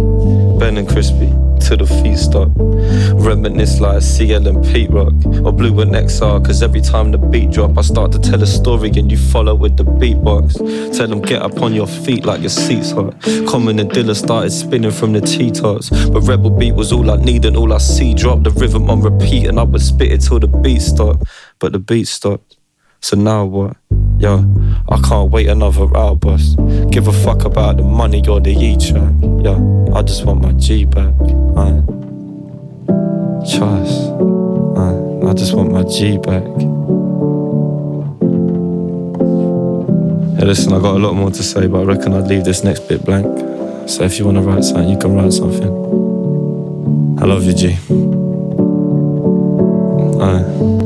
Ben 0.58 0.78
and 0.78 0.88
Crispy, 0.88 1.28
till 1.62 1.76
the 1.76 1.86
feet 1.86 2.18
stop. 2.18 2.50
Reminisce 2.56 3.80
like 3.80 4.02
CL 4.02 4.46
and 4.46 4.64
Pete 4.64 4.90
Rock. 4.90 5.12
Or 5.44 5.52
Blue 5.52 5.80
and 5.80 5.92
XR, 5.92 6.44
cause 6.44 6.62
every 6.62 6.80
time 6.80 7.12
the 7.12 7.18
beat 7.18 7.50
drop, 7.50 7.78
I 7.78 7.82
start 7.82 8.12
to 8.12 8.18
tell 8.18 8.42
a 8.42 8.46
story 8.46 8.90
and 8.96 9.10
you 9.10 9.16
follow 9.16 9.54
with 9.54 9.76
the 9.76 9.84
beatbox. 9.84 10.96
Tell 10.96 11.08
them 11.08 11.22
get 11.22 11.42
up 11.42 11.62
on 11.62 11.74
your 11.74 11.86
feet 11.86 12.24
like 12.24 12.40
your 12.40 12.50
seat's 12.50 12.90
hot. 12.90 13.20
Common 13.46 13.78
and 13.78 13.90
Dilla 13.90 14.16
started 14.16 14.50
spinning 14.50 14.90
from 14.90 15.12
the 15.12 15.20
T-tops. 15.20 15.90
But 16.08 16.22
Rebel 16.22 16.50
Beat 16.50 16.74
was 16.74 16.92
all 16.92 17.10
I 17.10 17.16
need 17.16 17.44
and 17.44 17.56
all 17.56 17.72
I 17.72 17.78
see. 17.78 18.14
Drop 18.14 18.42
the 18.42 18.50
rhythm 18.50 18.90
on 18.90 19.00
repeat 19.00 19.46
and 19.46 19.58
I 19.58 19.62
would 19.62 19.82
spit 19.82 20.12
it 20.12 20.20
till 20.20 20.38
the 20.38 20.48
beat 20.48 20.82
stopped. 20.82 21.24
But 21.58 21.72
the 21.72 21.78
beat 21.78 22.08
stopped. 22.08 22.56
So 23.00 23.16
now 23.16 23.44
what? 23.44 23.76
Yo, 24.18 24.44
I 24.88 25.00
can't 25.00 25.30
wait 25.32 25.48
another 25.48 25.96
hour, 25.96 26.14
boss. 26.14 26.54
Give 26.90 27.08
a 27.08 27.12
fuck 27.12 27.44
about 27.44 27.78
the 27.78 27.82
money 27.82 28.26
or 28.28 28.40
the 28.40 28.52
E 28.52 28.76
I 29.50 30.02
just 30.02 30.24
want 30.24 30.40
my 30.40 30.52
G 30.52 30.84
back. 30.84 31.12
Trust. 33.50 34.08
Uh, 34.76 35.28
I 35.28 35.32
just 35.34 35.54
want 35.54 35.72
my 35.72 35.82
G 35.82 36.16
back. 36.18 36.44
Hey, 40.38 40.46
listen, 40.46 40.72
I 40.72 40.80
got 40.80 40.94
a 40.94 40.98
lot 40.98 41.14
more 41.14 41.30
to 41.30 41.42
say, 41.42 41.66
but 41.66 41.80
I 41.80 41.84
reckon 41.84 42.12
I'd 42.14 42.28
leave 42.28 42.44
this 42.44 42.62
next 42.62 42.88
bit 42.88 43.04
blank. 43.04 43.26
So 43.88 44.04
if 44.04 44.18
you 44.18 44.24
want 44.24 44.36
to 44.38 44.42
write 44.42 44.62
something, 44.62 44.88
you 44.88 44.96
can 44.96 45.14
write 45.14 45.32
something. 45.32 45.72
I 47.20 47.24
love 47.24 47.42
you, 47.44 47.52
G. 47.52 47.76
Aye. 50.22 50.81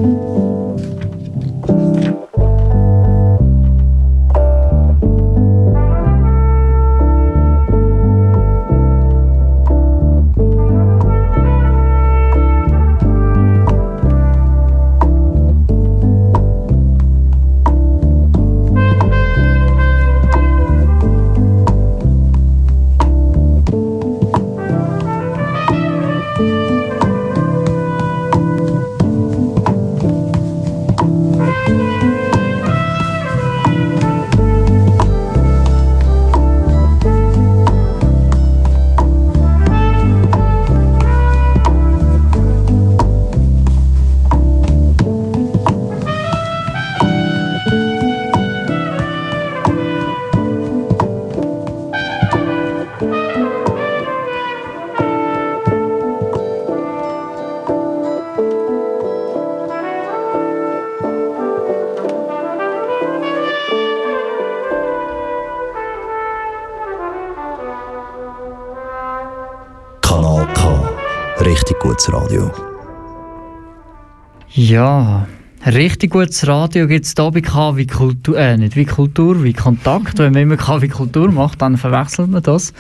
Ja, 74.77 75.27
richtig 75.65 76.11
gutes 76.11 76.47
Radio 76.47 76.87
gibt 76.87 77.07
es 77.07 77.15
hier 77.17 77.31
bei 77.31 77.41
KW 77.41 77.87
Kultur, 77.87 78.37
äh, 78.37 78.59
nicht 78.59 78.77
wie 78.77 78.85
Kultur, 78.85 79.43
wie 79.43 79.55
Kontakt. 79.55 80.19
Wenn 80.19 80.35
man 80.35 80.43
immer 80.43 80.59
KW 80.59 80.87
Kultur 80.89 81.33
macht, 81.33 81.63
dann 81.63 81.79
verwechselt 81.79 82.31
man 82.31 82.43
das. 82.43 82.75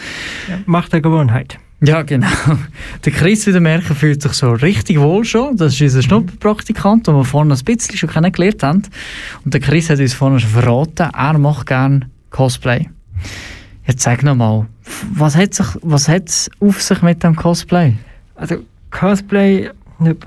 Ja, 0.46 0.58
Macht 0.66 0.92
der 0.92 1.00
Gewohnheit. 1.00 1.58
Ja, 1.80 2.02
genau. 2.02 2.28
Der 3.06 3.12
Chris, 3.12 3.46
wie 3.46 3.52
ihr 3.52 3.60
merken, 3.60 3.94
fühlt 3.94 4.20
sich 4.20 4.32
so 4.34 4.52
richtig 4.52 5.00
wohl 5.00 5.24
schon. 5.24 5.56
Das 5.56 5.72
ist 5.72 5.80
unser 5.80 6.02
Schnupperpraktikant, 6.02 7.06
den 7.06 7.14
wir 7.14 7.24
vorhin 7.24 7.50
ein 7.50 7.64
bisschen 7.64 7.96
schon 7.96 8.10
kennengelernt 8.10 8.62
haben. 8.62 8.82
Und 9.46 9.54
der 9.54 9.62
Chris 9.62 9.88
hat 9.88 9.98
uns 9.98 10.12
vorhin 10.12 10.38
schon 10.38 10.50
verraten, 10.50 11.08
er 11.14 11.38
macht 11.38 11.66
gerne 11.66 12.10
Cosplay. 12.28 12.90
Jetzt 13.86 14.02
sag 14.02 14.22
noch 14.22 14.34
mal, 14.34 14.66
was 15.14 15.34
hat 15.34 15.54
sich, 15.54 15.66
was 15.80 16.10
hat's 16.10 16.50
auf 16.60 16.82
sich 16.82 17.00
mit 17.00 17.22
dem 17.22 17.34
Cosplay? 17.34 17.94
Also 18.34 18.56
Cosplay 18.90 19.70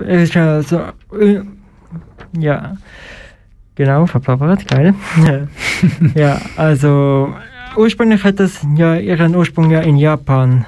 ist 0.00 0.34
ja 0.34 0.62
so. 0.64 0.80
Ja. 2.38 2.76
Genau, 3.74 4.06
verplappert, 4.06 4.66
geil. 4.68 4.94
ja, 6.14 6.40
also 6.56 7.34
ursprünglich 7.76 8.22
hat 8.24 8.38
das 8.40 8.60
ja 8.76 8.96
ihren 8.96 9.34
Ursprung 9.34 9.70
ja 9.70 9.80
in 9.80 9.96
Japan. 9.96 10.66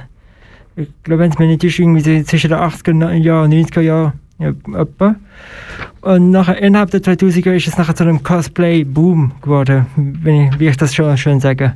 Ich 0.76 0.88
glaube, 1.02 1.22
wenn 1.22 1.30
es 1.30 1.38
mir 1.38 1.46
nicht 1.46 1.62
ist, 1.64 1.78
irgendwie 1.78 2.24
zwischen 2.24 2.50
den 2.50 2.58
80er 2.58 3.12
Jahren 3.16 3.52
und 3.52 3.58
90er 3.58 3.80
Jahren 3.82 4.12
ja, 4.38 4.48
etwa. 4.48 5.16
Und 6.00 6.30
nachher, 6.30 6.58
innerhalb 6.58 6.90
der 6.90 7.00
2000er 7.00 7.52
ist 7.52 7.68
es 7.68 7.76
nachher 7.76 7.94
zu 7.94 8.04
einem 8.04 8.22
Cosplay-Boom 8.22 9.32
geworden, 9.42 9.86
wenn 9.96 10.46
ich, 10.46 10.58
wie 10.58 10.68
ich 10.68 10.76
das 10.76 10.94
schon 10.94 11.16
schön 11.16 11.40
sage. 11.40 11.74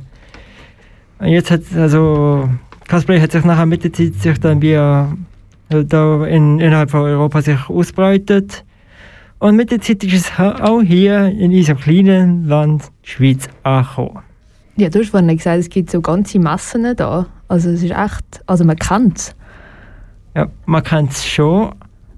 Und 1.19 1.27
jetzt 1.27 1.51
hat 1.51 1.61
also 1.75 2.49
Cosplay 2.89 3.19
hat 3.19 3.31
sich 3.31 3.43
nachher 3.43 3.65
mit 3.65 3.83
der 3.83 3.93
Zeit 3.93 4.15
sich 4.15 4.39
dann 4.39 4.61
wieder 4.61 5.11
äh, 5.69 5.83
da 5.83 6.25
in, 6.25 6.59
innerhalb 6.59 6.91
von 6.91 7.01
Europa 7.01 7.41
sich 7.41 7.69
ausbreitet. 7.69 8.63
Und 9.39 9.55
mit 9.55 9.71
der 9.71 9.81
Zeit 9.81 10.03
ist 10.03 10.13
es 10.13 10.39
auch 10.39 10.81
hier 10.81 11.25
in 11.25 11.51
unserem 11.51 11.77
kleinen 11.77 12.45
Land 12.45 12.91
Schweiz 13.03 13.47
angekommen. 13.63 14.23
Ja, 14.77 14.89
du 14.89 14.99
hast 14.99 15.09
vorhin 15.09 15.35
gesagt, 15.35 15.59
es 15.59 15.69
gibt 15.69 15.91
so 15.91 16.01
ganze 16.01 16.39
Massen 16.39 16.95
da. 16.95 17.27
Also 17.47 17.69
es 17.69 17.83
ist 17.83 17.91
echt, 17.91 18.41
also 18.47 18.65
man 18.65 18.75
kennt 18.75 19.17
es. 19.17 19.35
Ja, 20.35 20.47
man 20.65 20.83
kennt 20.83 21.11
es 21.11 21.25
schon, 21.25 21.73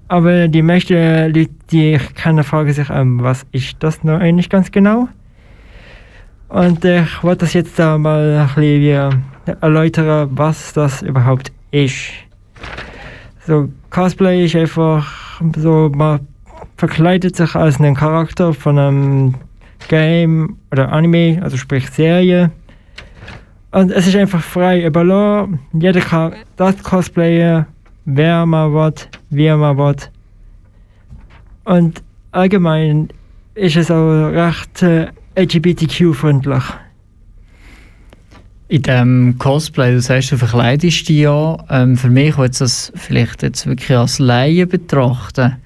aber 0.08 0.48
die 0.48 0.62
meisten 0.62 0.94
Leute, 1.32 1.50
die 1.70 1.94
ich 1.94 2.14
kenne, 2.14 2.42
fragen 2.42 2.72
sich, 2.72 2.88
ähm, 2.90 3.22
was 3.22 3.46
ist 3.52 3.76
das 3.80 4.02
noch 4.02 4.18
eigentlich 4.18 4.48
ganz 4.48 4.70
genau? 4.70 5.08
Und 6.48 6.84
ich 6.84 7.22
wollte 7.22 7.44
das 7.44 7.52
jetzt 7.52 7.78
da 7.78 7.96
mal 7.96 8.36
ein 8.36 8.46
bisschen 8.48 8.80
wie 9.44 9.52
erläutern, 9.60 10.30
was 10.32 10.72
das 10.72 11.02
überhaupt 11.02 11.52
ist. 11.70 12.10
So, 13.46 13.68
Cosplay 13.90 14.44
ist 14.44 14.56
einfach 14.56 15.40
so, 15.56 15.90
man 15.94 16.20
verkleidet 16.80 17.36
sich 17.36 17.54
als 17.54 17.78
einen 17.78 17.94
Charakter 17.94 18.54
von 18.54 18.78
einem 18.78 19.34
Game 19.88 20.56
oder 20.72 20.90
Anime, 20.90 21.38
also 21.42 21.58
sprich 21.58 21.90
Serie. 21.90 22.50
Und 23.70 23.92
es 23.92 24.06
ist 24.06 24.16
einfach 24.16 24.42
frei 24.42 24.86
überlassen. 24.86 25.60
Jeder 25.74 26.00
kann 26.00 26.32
das 26.56 26.82
cosplayen, 26.82 27.66
wer 28.06 28.46
man 28.46 28.72
will, 28.72 28.94
wie 29.28 29.50
man 29.50 29.76
will. 29.76 29.96
Und 31.64 32.02
allgemein 32.32 33.10
ist 33.54 33.76
es 33.76 33.90
auch 33.90 34.30
recht 34.30 34.82
äh, 34.82 35.08
LGBTQ-freundlich. 35.36 36.64
In 38.68 38.82
dem 38.82 39.34
Cosplay, 39.36 39.92
du 39.92 40.00
sagst, 40.00 40.32
du 40.32 40.38
verkleidest 40.38 41.10
dich 41.10 41.18
ja. 41.18 41.58
Ähm, 41.68 41.98
für 41.98 42.08
mich, 42.08 42.36
die 42.36 42.42
jetzt 42.42 42.62
das 42.62 42.90
vielleicht 42.94 43.42
jetzt 43.42 43.66
wirklich 43.66 43.94
als 43.94 44.18
Laie 44.18 44.66
betrachten, 44.66 45.56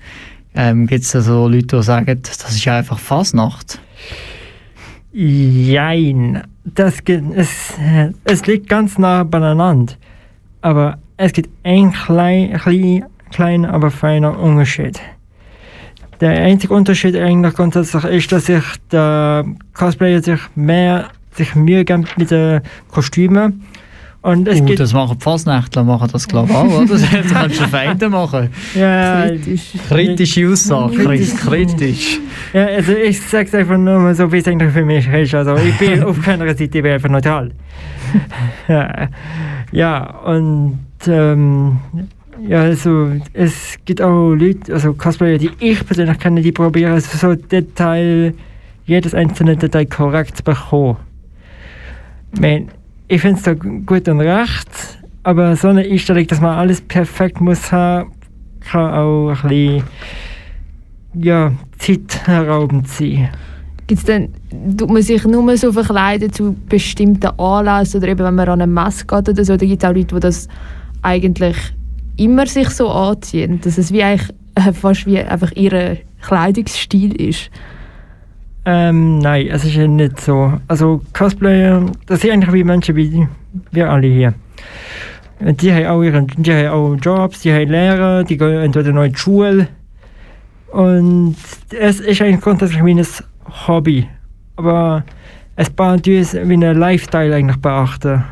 ähm, 0.55 0.87
gibt 0.87 1.05
es 1.05 1.13
da 1.13 1.21
so 1.21 1.49
Leute, 1.49 1.77
die 1.77 1.83
sagen, 1.83 2.21
das 2.23 2.51
ist 2.55 2.69
einfach 2.69 2.99
Fasnacht. 2.99 3.81
Jein. 5.13 6.43
Das 6.65 7.03
es, 7.07 7.75
es 8.25 8.47
liegt 8.47 8.69
ganz 8.69 8.99
nah 8.99 9.23
beieinander. 9.23 9.95
Aber 10.63 10.99
es 11.17 11.33
gibt 11.33 11.51
einen 11.63 11.93
kleinen, 11.93 12.59
klein, 12.59 13.05
kleinen, 13.31 13.65
aber 13.67 13.91
feiner 13.91 14.39
Unterschied. 14.39 15.01
Der 16.21 16.31
einzige 16.31 16.73
Unterschied 16.73 17.17
eigentlich 17.17 17.55
grundsätzlich 17.55 18.05
ist, 18.05 18.33
dass 18.33 18.47
sich 18.47 18.65
der 18.91 19.45
Cosplayer 19.75 20.23
sich 20.23 20.41
mehr 20.55 21.11
sich 21.33 21.55
Mühe 21.55 21.85
gibt 21.85 22.17
mit 22.17 22.31
den 22.31 22.61
Kostümen. 22.91 23.65
Und 24.25 24.49
es 24.49 24.59
uh, 24.59 24.65
gibt, 24.65 24.81
das 24.81 24.95
machen 24.95 25.19
die 25.19 25.23
Fasnächtler, 25.23 25.85
machen 25.85 26.09
das 26.11 26.27
glaube 26.27 26.49
ich 26.49 26.57
auch, 26.57 26.65
oder? 26.65 26.87
Das 26.87 27.03
kannst 27.31 27.61
du 27.61 27.69
Feinde 27.69 28.09
machen. 28.09 28.49
ja, 28.75 29.27
Kritisch. 29.27 29.73
Kritische 29.87 30.49
Aussage, 30.49 30.97
Chris, 30.97 31.37
kritisch. 31.37 32.21
ja, 32.55 32.65
also 32.65 32.93
ich 32.93 33.21
sag's 33.21 33.55
einfach 33.55 33.77
nur 33.77 33.99
mal 33.99 34.15
so, 34.15 34.33
wie 34.33 34.39
es 34.39 34.49
eigentlich 34.49 34.73
für 34.73 34.83
mich 34.83 35.07
ist. 35.07 35.35
Also 35.35 35.57
ich 35.57 35.77
bin 35.77 36.03
auf 36.05 36.23
keiner 36.23 36.47
Seite, 36.47 36.65
ich 36.65 36.71
bin 36.71 36.87
einfach 36.87 37.11
neutral. 37.11 37.51
ja, 38.69 39.09
ja, 39.73 40.19
und 40.21 40.79
ähm, 41.07 41.77
ja, 42.49 42.63
also 42.63 43.11
es 43.35 43.77
gibt 43.85 44.01
auch 44.01 44.33
Leute, 44.33 44.73
also 44.73 44.95
Cosplayer, 44.95 45.37
die 45.37 45.51
ich 45.61 45.85
persönlich 45.85 46.19
kenne, 46.19 46.41
die 46.41 46.53
probieren 46.53 46.99
so 46.99 47.35
Detail, 47.35 48.33
jedes 48.87 49.13
einzelne 49.13 49.55
Detail 49.59 49.85
korrekt 49.85 50.39
zu 50.39 50.43
bekommen. 50.43 50.97
Ich, 52.33 52.41
mein, 52.41 52.71
ich 53.15 53.21
finde 53.21 53.37
es 53.37 53.45
da 53.45 53.55
gut 53.55 54.09
und 54.09 54.21
recht, 54.21 54.69
aber 55.23 55.55
so 55.55 55.69
eine 55.69 55.83
Einstellung, 55.83 56.27
dass 56.27 56.41
man 56.41 56.59
alles 56.59 56.81
perfekt 56.81 57.41
muss 57.41 57.71
haben, 57.71 58.11
kann 58.61 58.93
auch 58.93 59.45
ein 59.45 59.49
bisschen 59.49 59.83
ja, 61.15 61.53
zeitraubend 61.79 62.89
sein. 62.89 63.29
Gibt's 63.87 64.05
denn, 64.05 64.31
tut 64.77 64.91
man 64.91 65.03
sich 65.03 65.25
nur 65.25 65.57
so 65.57 65.73
verkleiden 65.73 66.33
zu 66.33 66.57
bestimmten 66.69 67.39
Anlässen 67.39 67.99
oder 67.99 68.09
eben 68.09 68.25
wenn 68.25 68.35
man 68.35 68.49
an 68.49 68.63
eine 68.63 68.73
Messe 68.73 69.07
geht 69.07 69.29
oder 69.29 69.45
so, 69.45 69.53
oder 69.53 69.67
gibt 69.67 69.83
es 69.83 69.89
auch 69.89 69.95
Leute, 69.95 70.15
die 70.15 70.21
das 70.21 70.49
eigentlich 71.03 71.57
immer 72.17 72.47
sich 72.47 72.71
so 72.71 72.89
anziehen, 72.89 73.61
dass 73.63 73.79
es 73.79 73.93
wie 73.93 74.03
eigentlich 74.03 74.35
äh, 74.57 74.73
fast 74.73 75.07
wie 75.07 75.19
einfach 75.19 75.53
ihr 75.53 75.99
Kleidungsstil 76.23 77.13
ist. 77.21 77.51
Ähm, 78.67 79.19
nein, 79.19 79.49
es 79.49 79.65
ist 79.65 79.75
ja 79.75 79.87
nicht 79.87 80.21
so. 80.21 80.55
Also 80.69 81.03
Cosplayer, 81.13 81.85
das 82.07 82.21
sind 82.21 82.33
eigentlich 82.33 82.53
wie 82.53 82.65
Menschen 82.65 82.97
wie 82.97 83.29
wir 83.73 83.91
alle 83.91 84.07
hier. 84.07 84.35
Die 85.41 85.73
haben 85.73 85.87
auch, 85.87 86.03
ihre, 86.03 86.23
die 86.23 86.53
haben 86.53 86.69
auch 86.69 86.95
Jobs, 86.95 87.43
die 87.43 87.53
haben 87.53 87.69
Lehrer, 87.69 88.25
die 88.25 88.39
gehen 88.39 88.63
entweder 88.63 88.93
noch 88.93 89.03
in 89.03 89.13
die 89.13 89.19
Schule. 89.19 89.69
Und 90.73 91.37
es 91.79 92.01
ist 92.01 92.23
eigentlich 92.23 92.41
grundsätzlich 92.41 92.85
wie 92.85 92.95
ein 92.95 93.07
Hobby. 93.67 94.09
Aber 94.57 95.05
es 95.57 95.69
tut 95.69 96.09
uns 96.09 96.35
wie 96.35 96.55
ein 96.55 96.79
Lifestyle 96.79 97.35
eigentlich 97.35 97.61
beachten. 97.61 98.25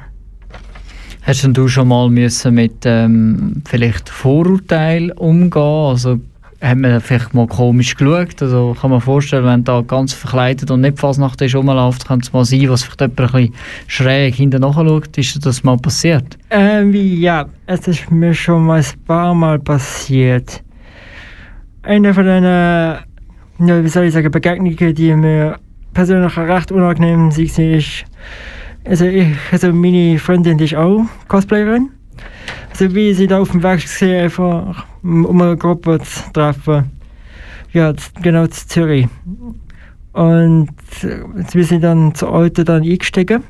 Hast 1.23 1.45
denn 1.45 1.55
du 1.55 1.69
schon 1.69 1.89
mal 1.89 2.09
müssen 2.09 2.55
mit 2.55 2.85
ähm, 2.85 3.63
vielleicht 3.67 4.09
Vorurteilen 4.09 5.13
umgehen? 5.13 5.63
Also 5.63 6.19
hat 6.63 6.79
man 6.79 7.01
vielleicht 7.01 7.35
mal 7.35 7.47
komisch 7.49 7.97
geschaut? 7.97 8.41
Also 8.41 8.77
kann 8.81 8.91
man 8.91 9.01
vorstellen, 9.01 9.45
wenn 9.45 9.65
da 9.65 9.81
ganz 9.81 10.13
verkleidet 10.13 10.71
und 10.71 10.81
nicht 10.81 10.99
Fasnacht 10.99 11.43
ist 11.43 11.57
rumläuft, 11.57 12.07
kann 12.07 12.21
es 12.21 12.33
mal 12.33 12.45
sein, 12.45 12.69
was 12.69 12.85
vielleicht 12.85 13.01
jemand 13.01 13.21
ein 13.21 13.31
bisschen 13.33 13.55
schräg 13.89 14.35
hinten 14.37 14.61
nachschaut. 14.61 15.19
Ist 15.19 15.45
das 15.45 15.65
mal 15.65 15.77
passiert? 15.77 16.39
Ähm, 16.51 16.95
ja, 16.95 17.47
es 17.67 17.89
ist 17.89 18.11
mir 18.11 18.33
schon 18.33 18.65
mal 18.65 18.79
ein 18.79 19.05
paar 19.07 19.35
Mal 19.35 19.59
passiert. 19.59 20.63
Eine 21.83 22.15
von 22.15 22.27
den, 22.27 22.45
äh, 22.45 22.93
ja, 22.95 23.85
wie 23.85 23.89
soll 23.89 24.05
ich 24.05 24.15
sagen, 24.15 24.31
Begegnungen, 24.31 24.95
die 24.95 25.15
mir 25.15 25.57
persönlich 25.93 26.37
recht 26.37 26.71
unangenehm 26.71 27.33
sind, 27.33 27.59
ist, 27.59 28.05
also, 28.85 29.05
ich, 29.05 29.27
also 29.51 29.73
meine 29.73 30.19
Freundin 30.19 30.59
die 30.59 30.65
ist 30.65 30.77
auch 30.77 31.05
Cosplayerin. 31.27 31.91
Also 32.71 32.95
wie 32.95 33.13
sie 33.15 33.27
da 33.27 33.41
auf 33.41 33.51
dem 33.51 33.63
Weg 33.63 33.83
gesehen, 33.83 34.25
einfach 34.25 34.87
um 35.03 35.41
eine 35.41 35.57
Gruppe 35.57 35.99
zu 36.01 36.33
treffen. 36.33 36.91
Ja, 37.73 37.93
genau 38.21 38.47
zu 38.47 38.67
Zürich. 38.69 39.09
Und 40.13 40.71
äh, 41.03 41.23
wir 41.53 41.65
sind 41.65 41.83
dann 41.83 42.15
zu 42.15 42.29
Auto 42.29 42.65
dann 42.65 42.83
eingestiegen. 42.83 43.43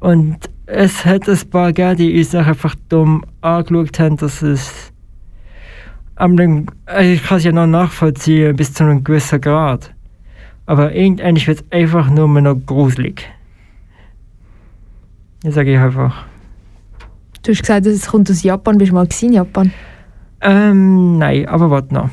Und 0.00 0.38
es 0.66 1.04
hat 1.04 1.28
ein 1.28 1.50
paar 1.50 1.72
gegeben, 1.72 1.96
die 1.96 2.18
uns 2.18 2.34
einfach 2.34 2.74
dumm 2.88 3.24
angeschaut 3.40 3.98
haben, 3.98 4.16
dass 4.16 4.42
es. 4.42 4.92
äh, 6.18 7.14
Ich 7.14 7.22
kann 7.22 7.38
es 7.38 7.44
ja 7.44 7.52
noch 7.52 7.66
nachvollziehen 7.66 8.56
bis 8.56 8.74
zu 8.74 8.84
einem 8.84 9.04
gewissen 9.04 9.40
Grad. 9.40 9.94
Aber 10.66 10.94
irgendwann 10.94 11.36
wird 11.36 11.60
es 11.60 11.72
einfach 11.72 12.10
nur 12.10 12.28
mehr 12.28 12.42
noch 12.42 12.56
gruselig. 12.66 13.24
Das 15.42 15.54
sage 15.54 15.72
ich 15.72 15.78
einfach. 15.78 16.26
Du 17.42 17.52
hast 17.52 17.60
gesagt, 17.60 17.86
es 17.86 18.06
kommt 18.06 18.30
aus 18.30 18.42
Japan. 18.42 18.76
Bist 18.76 18.90
du 18.90 18.96
mal 18.96 19.08
in 19.22 19.32
Japan? 19.32 19.72
Ähm, 20.40 21.18
nein, 21.18 21.46
aber 21.46 21.70
warte 21.70 21.94
noch. 21.94 22.10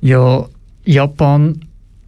Ja, 0.00 0.46
Japan, 0.84 1.60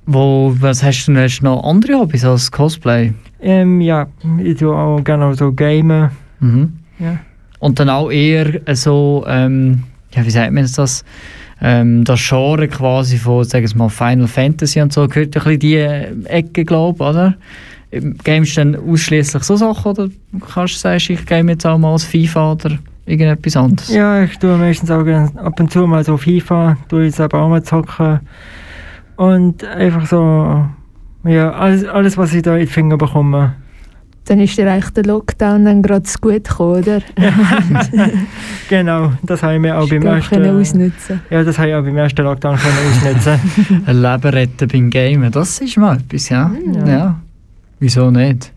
wo, 0.06 0.54
was 0.58 0.82
hast 0.82 1.06
du, 1.06 1.16
hast 1.16 1.40
du 1.40 1.44
noch 1.44 1.64
andere 1.64 1.94
Hobbys 1.94 2.24
als 2.24 2.50
Cosplay? 2.50 3.12
Ähm, 3.40 3.80
ja, 3.80 4.06
ich 4.42 4.58
tue 4.58 4.74
auch 4.74 5.02
gerne 5.02 5.34
so 5.34 5.52
gamen. 5.52 6.10
Mhm. 6.40 6.72
Ja. 6.98 7.18
Und 7.58 7.78
dann 7.78 7.88
auch 7.88 8.10
eher 8.10 8.60
so, 8.74 9.24
ähm, 9.26 9.84
ja, 10.14 10.24
wie 10.24 10.30
sagt 10.30 10.52
man 10.52 10.64
jetzt 10.64 10.78
das? 10.78 11.04
Ähm, 11.62 12.04
das 12.04 12.26
Genre 12.26 12.68
quasi 12.68 13.18
von, 13.18 13.44
sagen 13.44 13.68
wir 13.68 13.76
mal, 13.76 13.88
Final 13.90 14.28
Fantasy 14.28 14.80
und 14.80 14.92
so, 14.92 15.06
gehört 15.06 15.36
ein 15.36 15.42
bisschen 15.42 15.58
die 15.58 15.76
äh, 15.76 16.24
Ecke, 16.24 16.64
glaube 16.64 16.96
ich, 17.04 17.10
oder? 17.10 17.34
Ähm, 17.92 18.16
Gamest 18.24 18.56
du 18.56 18.60
dann 18.62 18.76
ausschließlich 18.76 19.42
so 19.42 19.56
Sachen 19.56 19.90
oder 19.90 20.08
kannst 20.54 20.76
du 20.76 20.78
sagen, 20.78 21.02
ich 21.06 21.26
game 21.26 21.50
jetzt 21.50 21.66
auch 21.66 21.76
mal 21.76 21.92
als 21.92 22.04
FIFA 22.04 22.52
oder 22.52 22.78
irgendetwas 23.10 23.56
anderes? 23.56 23.92
Ja, 23.92 24.22
ich 24.22 24.38
tue 24.38 24.56
meistens 24.56 24.90
auch 24.90 25.06
ab 25.06 25.60
und 25.60 25.70
zu 25.70 25.86
mal 25.86 26.04
so 26.04 26.16
FIFA, 26.16 26.76
tue 26.88 27.06
ich 27.06 27.14
selber 27.14 27.40
auch 27.42 27.48
mal 27.48 27.62
zocken. 27.62 28.20
Und 29.16 29.64
einfach 29.64 30.06
so, 30.06 30.66
ja, 31.24 31.50
alles, 31.52 31.84
alles 31.84 32.16
was 32.16 32.32
ich 32.32 32.42
da 32.42 32.54
in 32.54 32.60
die 32.60 32.66
Finger 32.66 32.96
bekomme. 32.96 33.54
Dann 34.26 34.40
ist 34.40 34.56
dir 34.56 34.70
eigentlich 34.70 34.90
der 34.90 35.04
Lockdown 35.04 35.64
dann 35.64 35.82
gerade 35.82 36.04
zu 36.04 36.18
gut 36.20 36.44
gekommen, 36.44 36.82
oder? 36.82 37.00
Genau, 38.68 39.12
das 39.24 39.42
habe 39.42 39.54
ich 39.54 39.60
mir 39.60 39.76
auch 39.76 39.88
beim 39.88 40.02
ersten, 40.02 40.46
ausnutzen. 40.46 41.20
ja, 41.28 41.42
das 41.42 41.58
habe 41.58 41.70
ich 41.70 41.74
auch 41.74 41.82
beim 41.82 41.96
ersten 41.96 42.22
Lockdown 42.22 42.56
können 42.56 42.76
ausnutzen. 42.88 43.82
Ein 43.86 44.02
Leben 44.02 44.28
retten 44.30 44.68
beim 44.68 44.90
Gamen, 44.90 45.32
das 45.32 45.60
ist 45.60 45.76
mal 45.76 45.96
etwas, 45.96 46.28
ja. 46.28 46.50
Ja. 46.72 46.86
ja. 46.88 47.20
Wieso 47.80 48.10
nicht? 48.10 48.52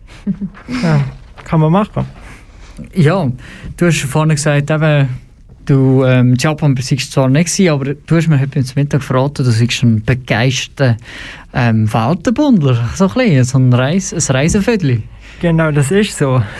ja, 0.83 1.01
kann 1.43 1.59
man 1.59 1.71
machen. 1.71 2.05
Ja, 2.93 3.31
du 3.77 3.85
hast 3.85 4.01
vorhin 4.01 4.35
gesagt, 4.35 4.69
eben, 4.69 5.09
du 5.65 6.03
ähm, 6.03 6.33
in 6.33 6.37
Japan 6.37 6.75
bist 6.75 6.91
du 6.91 6.97
zwar 6.97 7.29
nicht 7.29 7.45
gewesen, 7.45 7.69
aber 7.69 7.93
du 7.93 8.15
hast 8.15 8.27
mir 8.27 8.39
heute 8.39 8.63
zum 8.63 8.81
Mittag 8.81 9.03
verraten, 9.03 9.45
du 9.45 9.51
bist 9.51 9.83
ein 9.83 10.03
begeisterter 10.03 10.97
ähm, 11.53 11.91
Weltenbundler, 11.91 12.89
so 12.95 13.07
ein 13.07 13.13
bisschen, 13.13 13.43
so 13.43 13.57
ein, 13.57 13.73
Reis, 13.73 14.13
ein 14.13 14.35
Reisevögel. 14.35 15.03
Genau, 15.41 15.71
das 15.71 15.91
ist 15.91 16.17
so. 16.17 16.41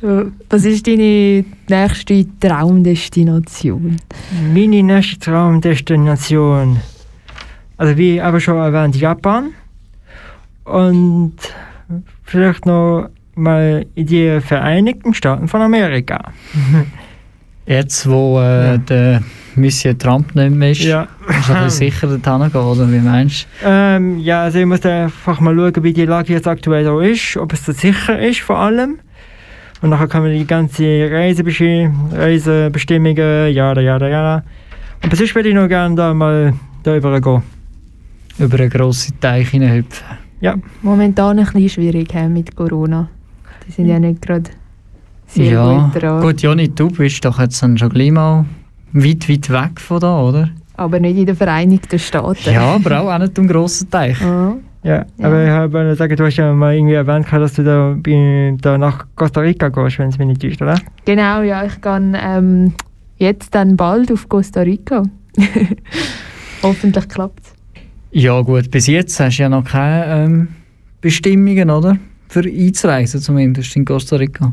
Was 0.00 0.64
ist 0.64 0.86
deine 0.86 1.44
nächste 1.68 2.24
Traumdestination? 2.38 3.96
Meine 4.54 4.82
nächste 4.82 5.18
Traumdestination. 5.18 6.78
Also 7.76 7.96
wie 7.96 8.20
aber 8.20 8.38
schon 8.38 8.56
erwähnt, 8.56 8.94
Japan. 8.94 9.54
Und 10.64 11.34
vielleicht 12.28 12.66
noch 12.66 13.08
mal 13.34 13.86
in 13.94 14.06
die 14.06 14.40
Vereinigten 14.40 15.14
Staaten 15.14 15.48
von 15.48 15.62
Amerika. 15.62 16.32
Jetzt, 17.66 18.08
wo 18.08 18.40
äh, 18.40 18.72
Ja. 18.72 18.78
der 18.78 19.22
Monsieur 19.54 19.96
Trump 19.98 20.34
nicht 20.34 20.54
mehr 20.54 20.70
ist, 20.70 20.82
Ja. 20.84 21.06
ist 21.28 21.50
ein 21.50 21.64
bisschen 21.64 21.90
sicher 21.90 22.06
dorthin 22.06 22.50
gehen, 22.52 22.60
oder 22.62 22.90
wie 22.90 22.98
meinst 23.00 23.46
Ähm, 23.64 24.18
ja, 24.20 24.42
also 24.44 24.58
ich 24.58 24.64
muss 24.66 24.84
einfach 24.86 25.40
mal 25.40 25.54
schauen, 25.54 25.84
wie 25.84 25.92
die 25.92 26.06
Lage 26.06 26.32
jetzt 26.32 26.46
aktuell 26.48 26.84
so 26.84 27.00
ist, 27.00 27.36
ob 27.36 27.52
es 27.52 27.64
so 27.66 27.72
sicher 27.72 28.18
ist 28.18 28.40
vor 28.40 28.58
allem. 28.58 28.98
Und 29.82 29.90
nachher 29.90 30.08
kann 30.08 30.22
man 30.22 30.32
die 30.32 30.46
ganze 30.46 31.08
Reisebestimmungen, 31.10 33.52
ja, 33.52 33.72
ja, 33.78 33.98
ja. 34.08 34.42
Und 35.02 35.14
sonst 35.16 35.34
würde 35.34 35.48
ich 35.50 35.54
noch 35.54 35.68
gerne 35.68 35.94
da 35.94 36.14
mal 36.14 36.54
da 36.82 36.92
rüber 36.92 37.20
gehen. 37.20 37.42
du? 38.38 38.44
Über 38.44 38.58
einen 38.60 38.70
grossen 38.70 39.20
Teich 39.20 39.50
hineinhüpfen. 39.50 40.06
Momentan 40.82 41.38
ein 41.38 41.44
bisschen 41.44 41.68
schwierig 41.68 42.12
he, 42.12 42.28
mit 42.28 42.54
Corona. 42.54 43.08
Die 43.66 43.72
sind 43.72 43.86
ja 43.86 43.98
nicht 43.98 44.22
gerade 44.22 44.50
sehr 45.26 45.52
ja, 45.52 45.88
gut 45.90 46.02
dran. 46.02 46.22
gut, 46.22 46.40
Joni, 46.40 46.68
du 46.68 46.88
bist 46.88 47.24
doch 47.24 47.38
jetzt 47.38 47.62
dann 47.62 47.76
schon 47.76 47.90
gleich 47.90 48.10
mal 48.10 48.44
weit, 48.92 49.28
weit 49.28 49.50
weg 49.50 49.80
von 49.80 50.00
da, 50.00 50.20
oder? 50.22 50.50
Aber 50.76 51.00
nicht 51.00 51.18
in 51.18 51.26
den 51.26 51.36
Vereinigten 51.36 51.98
Staaten. 51.98 52.50
Ja, 52.52 52.74
aber 52.76 53.00
auch 53.00 53.18
nicht 53.18 53.36
im 53.36 53.48
grossen 53.48 53.90
Teich. 53.90 54.20
Ah. 54.22 54.54
Ja, 54.84 55.04
Ja. 55.18 55.26
aber 55.26 55.44
ich 55.44 55.50
habe 55.50 55.72
wollte 55.72 55.96
sagen, 55.96 56.16
du 56.16 56.24
hast 56.24 56.36
ja 56.36 56.52
mal 56.54 56.74
irgendwie 56.74 56.94
erwähnt, 56.94 57.26
dass 57.30 57.54
du 57.54 57.64
da, 57.64 57.96
da 58.62 58.78
nach 58.78 59.06
Costa 59.16 59.40
Rica 59.40 59.68
gehst, 59.68 59.98
wenn 59.98 60.08
es 60.08 60.18
mich 60.18 60.28
nicht 60.28 60.40
täuscht, 60.40 60.62
oder? 60.62 60.76
Genau, 61.04 61.42
ja, 61.42 61.64
ich 61.64 61.80
gehe 61.80 62.12
ähm, 62.14 62.72
jetzt 63.16 63.54
dann 63.54 63.76
bald 63.76 64.12
auf 64.12 64.28
Costa 64.28 64.60
Rica. 64.60 65.02
Hoffentlich 66.62 67.08
klappt 67.08 67.40
es. 67.40 67.57
Ja 68.10 68.40
gut, 68.40 68.70
bis 68.70 68.86
jetzt 68.86 69.20
hast 69.20 69.38
du 69.38 69.42
ja 69.42 69.48
noch 69.48 69.64
keine 69.64 70.24
ähm, 70.24 70.48
Bestimmungen, 71.00 71.70
oder? 71.70 71.98
Für 72.28 72.40
einzureisen 72.40 73.20
zumindest 73.20 73.76
in 73.76 73.84
Costa 73.84 74.16
Rica. 74.16 74.52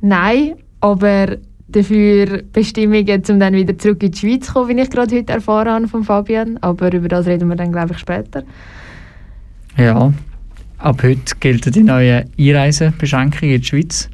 Nein, 0.00 0.54
aber 0.80 1.36
dafür 1.68 2.42
Bestimmungen, 2.52 3.22
um 3.28 3.40
dann 3.40 3.54
wieder 3.54 3.76
zurück 3.78 4.02
in 4.02 4.12
die 4.12 4.18
Schweiz 4.18 4.46
zu 4.46 4.52
kommen, 4.52 4.76
wie 4.76 4.80
ich 4.80 4.90
gerade 4.90 5.16
heute 5.16 5.32
erfahren 5.32 5.68
habe 5.68 5.88
von 5.88 6.04
Fabian. 6.04 6.58
Aber 6.60 6.92
über 6.92 7.08
das 7.08 7.26
reden 7.26 7.48
wir 7.48 7.56
dann, 7.56 7.72
glaube 7.72 7.92
ich, 7.92 7.98
später. 7.98 8.42
Ja, 9.76 10.12
ab 10.78 11.02
heute 11.02 11.36
gelten 11.40 11.72
die 11.72 11.82
neuen 11.82 12.30
Einreisebeschränkungen 12.38 13.54
in 13.54 13.60
die 13.60 13.66
Schweiz. 13.66 14.10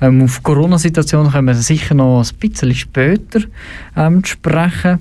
Ähm, 0.00 0.22
auf 0.22 0.38
die 0.38 0.42
Corona-Situation 0.42 1.30
können 1.30 1.48
wir 1.48 1.54
sicher 1.54 1.94
noch 1.94 2.22
ein 2.22 2.38
bisschen 2.38 2.74
später 2.74 3.40
ähm, 3.96 4.24
sprechen. 4.24 4.98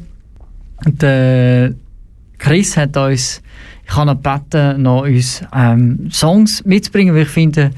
Der 0.86 1.74
Chris 2.38 2.78
hat 2.78 2.96
uns, 2.98 3.42
ich 3.88 3.96
habe 3.96 4.12
ihn 4.12 4.22
gebeten, 4.22 4.82
noch 4.82 5.04
uns 5.04 5.42
ähm, 5.56 6.10
Songs 6.12 6.66
mitzubringen, 6.66 7.16
weil 7.16 7.24
ich 7.24 7.30
finde, 7.30 7.72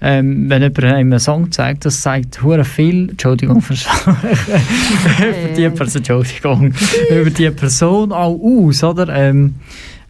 ähm, 0.00 0.50
wenn 0.50 0.62
jemand 0.62 0.84
einem 0.84 1.12
einen 1.12 1.18
Song 1.18 1.50
zeigt, 1.50 1.86
das 1.86 2.02
zeigt 2.02 2.42
hure 2.42 2.64
viel, 2.64 3.10
Entschuldigung 3.10 3.62
für, 3.62 3.74
über 5.18 5.54
die 5.56 5.68
Person, 5.70 5.96
Entschuldigung, 5.96 6.74
über 7.10 7.30
die 7.30 7.50
Person 7.50 8.12
auch 8.12 8.38
aus, 8.38 8.84
oder? 8.84 9.08
Ähm, 9.08 9.54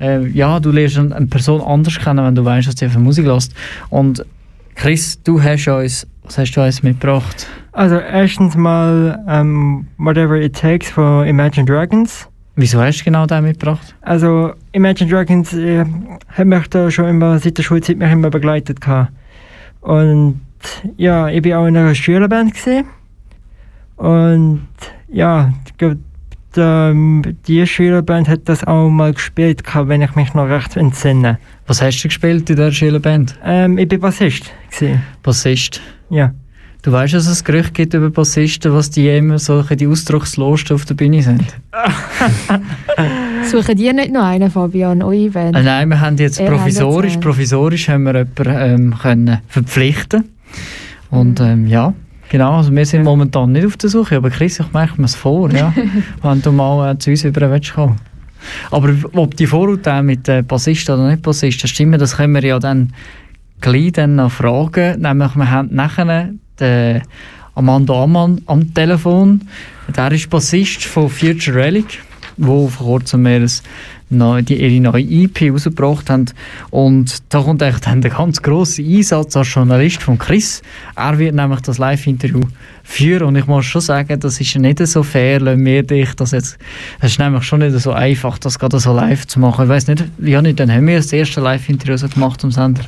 äh, 0.01 0.27
ja, 0.29 0.59
du 0.59 0.71
lernst 0.73 0.99
eine, 0.99 1.27
Person 1.27 1.61
anders 1.61 1.99
kennen, 1.99 2.25
wenn 2.25 2.35
du 2.35 2.45
weißt, 2.45 2.67
was 2.67 2.77
sie 2.77 2.89
für 2.89 2.99
Musik 2.99 3.27
lässt. 3.27 3.55
Und 3.91 4.25
Chris, 4.75 5.23
du 5.23 5.41
hast 5.41 5.69
uns, 5.69 6.07
was 6.25 6.39
hast 6.39 6.53
du 6.53 6.63
uns 6.63 6.83
mitgebracht? 6.83 7.47
Also 7.71 7.97
erstens 7.97 8.57
mal 8.57 9.23
ähm, 9.29 9.87
Whatever 9.99 10.41
It 10.41 10.57
Takes 10.57 10.91
von 10.91 11.27
Imagine 11.27 11.67
Dragons. 11.67 12.29
Wieso 12.57 12.81
hast 12.81 13.01
du 13.01 13.05
genau 13.05 13.27
den 13.27 13.45
mitgebracht? 13.45 13.95
Also 14.01 14.53
Imagine 14.73 15.11
Dragons 15.11 15.53
äh, 15.55 15.85
hat 16.29 16.47
mich 16.47 16.69
da 16.69 16.91
schon 16.91 17.09
immer 17.09 17.39
seit 17.39 17.59
der 17.59 17.63
Schulzeit 17.65 17.97
mich 17.97 18.11
immer 18.11 18.31
begleitet 18.31 18.81
gehabt. 18.81 19.13
Und 19.81 20.41
ja, 20.97 21.29
ich 21.29 21.43
bin 21.43 21.55
auch 21.55 21.67
in 21.67 21.77
einer 21.77 21.95
Schülerband 21.95 22.55
gesehen. 22.55 22.87
Und 23.97 24.67
ja, 25.09 25.53
die, 26.57 27.67
Schülerband 27.67 28.29
hat 28.29 28.49
das 28.49 28.65
auch 28.65 28.89
mal 28.89 29.13
gespielt, 29.13 29.63
wenn 29.75 30.03
ich 30.03 30.15
mich 30.15 30.35
noch 30.35 30.49
recht 30.49 30.77
entsinne. 30.77 31.39
Was 31.67 31.83
hast 31.83 32.03
du 32.03 32.09
gespielt 32.09 32.49
in 32.51 32.57
der 32.57 32.71
Schülerband? 32.71 33.39
Ähm, 33.45 33.79
ich 33.79 33.89
bin 33.89 34.01
Bassist. 34.01 34.53
Gewesen. 34.71 35.03
Bassist. 35.23 35.81
Ja. 36.11 36.33
Du 36.85 36.93
weißt, 36.93 37.15
dass 37.15 37.27
es 37.27 37.41
ein 37.41 37.45
Gerücht 37.45 37.73
gibt 37.73 37.95
über 37.95 38.11
Bassisten, 38.11 38.75
was 38.75 38.91
die 38.91 39.09
immer 39.09 39.39
solche 39.39 39.75
die 39.75 39.87
Ausdruckslosten 39.87 40.75
auf 40.75 40.85
der 40.85 40.93
Bühne 40.93 41.23
sind. 41.23 41.43
Suchen 43.51 43.75
die 43.75 43.91
nicht 43.91 44.13
noch 44.13 44.25
einen, 44.25 44.51
Fabian, 44.51 45.03
eure 45.03 45.31
Band? 45.31 45.57
Äh, 45.57 45.63
nein, 45.63 45.89
wir 45.89 45.99
haben 45.99 46.19
jetzt 46.19 46.39
Ihr 46.39 46.47
provisorisch, 46.47 47.17
äh, 47.17 47.21
provisorisch 47.21 47.89
haben 47.89 48.03
wir 48.03 48.13
jemanden 48.13 48.93
ähm, 48.93 48.95
können 49.01 49.39
verpflichten. 49.49 50.25
Und 51.09 51.41
ähm, 51.41 51.67
ja, 51.69 51.95
genau, 52.29 52.59
also 52.59 52.71
wir 52.71 52.85
sind 52.85 53.03
momentan 53.03 53.53
nicht 53.53 53.65
auf 53.65 53.79
der 53.79 53.89
Suche, 53.89 54.17
aber 54.17 54.29
Chris, 54.29 54.61
ich 54.61 54.71
mache 54.73 55.01
mir 55.01 55.07
es 55.07 55.15
vor, 55.15 55.51
ja, 55.53 55.73
wenn 56.23 56.43
du 56.43 56.53
mal 56.53 56.93
äh, 56.93 56.99
zu 56.99 57.13
uns 57.13 57.25
über 57.25 57.51
willst 57.51 57.73
kommen. 57.73 57.97
Aber 58.71 58.91
ob 59.15 59.35
die 59.39 59.47
Vorurteile 59.47 60.03
mit 60.03 60.29
äh, 60.29 60.43
Bassist 60.43 60.91
oder 60.91 61.09
nicht 61.09 61.23
Bassist, 61.23 61.63
das 61.63 61.71
stimmt, 61.71 61.99
das 61.99 62.19
können 62.19 62.35
wir 62.35 62.45
ja 62.45 62.59
dann 62.59 62.93
gleich 63.63 63.93
dann 63.93 64.17
noch 64.17 64.33
fragen. 64.33 65.01
Nämlich, 65.01 65.35
wir 65.35 65.51
haben 65.51 65.75
nachher 65.75 66.29
den 66.61 67.03
Amanda 67.55 68.03
Amann 68.03 68.41
am 68.47 68.73
Telefon. 68.75 69.43
Der 69.97 70.13
ist 70.13 70.31
Bassist 70.31 70.85
von 70.85 71.09
Future 71.09 71.57
Relic, 71.57 72.01
wo 72.37 72.69
vor 72.69 72.87
kurzem 72.87 73.27
ihre 73.27 73.49
neue 74.11 74.43
EP 74.43 75.53
rausgebracht 75.53 76.11
haben. 76.11 76.27
Und 76.71 77.23
da 77.33 77.43
kommt 77.43 77.63
eigentlich 77.63 77.81
dann 77.81 78.01
der 78.03 78.11
ganz 78.11 78.43
grosse 78.43 78.83
Einsatz 78.83 79.37
als 79.37 79.53
Journalist 79.53 80.03
von 80.03 80.19
Chris. 80.19 80.63
Er 80.97 81.19
wird 81.19 81.35
nämlich 81.35 81.61
das 81.61 81.79
Live-Interview 81.79 82.41
führen 82.83 83.29
und 83.29 83.37
ich 83.37 83.47
muss 83.47 83.65
schon 83.65 83.81
sagen, 83.81 84.21
das 84.21 84.41
ist 84.41 84.57
nicht 84.57 84.87
so 84.87 85.03
fair, 85.03 85.41
lassen 85.41 85.65
wir 85.65 85.83
dich 85.83 86.15
das 86.15 86.33
jetzt, 86.33 86.59
es 87.01 87.13
ist 87.13 87.19
nämlich 87.19 87.45
schon 87.45 87.61
nicht 87.61 87.79
so 87.79 87.93
einfach, 87.93 88.39
das 88.39 88.59
gerade 88.59 88.79
so 88.79 88.93
live 88.93 89.27
zu 89.27 89.41
machen. 89.41 89.65
Ich 89.65 89.71
weiß 89.71 89.89
nicht, 89.89 90.05
ja 90.19 90.43
nicht, 90.43 90.61
dann 90.61 90.71
haben 90.71 90.87
wir 90.87 90.97
das 90.97 91.13
erste 91.13 91.41
Live-Interview 91.41 91.97
so 91.97 92.09
gemacht 92.09 92.45
am 92.45 92.51
Sender. 92.51 92.85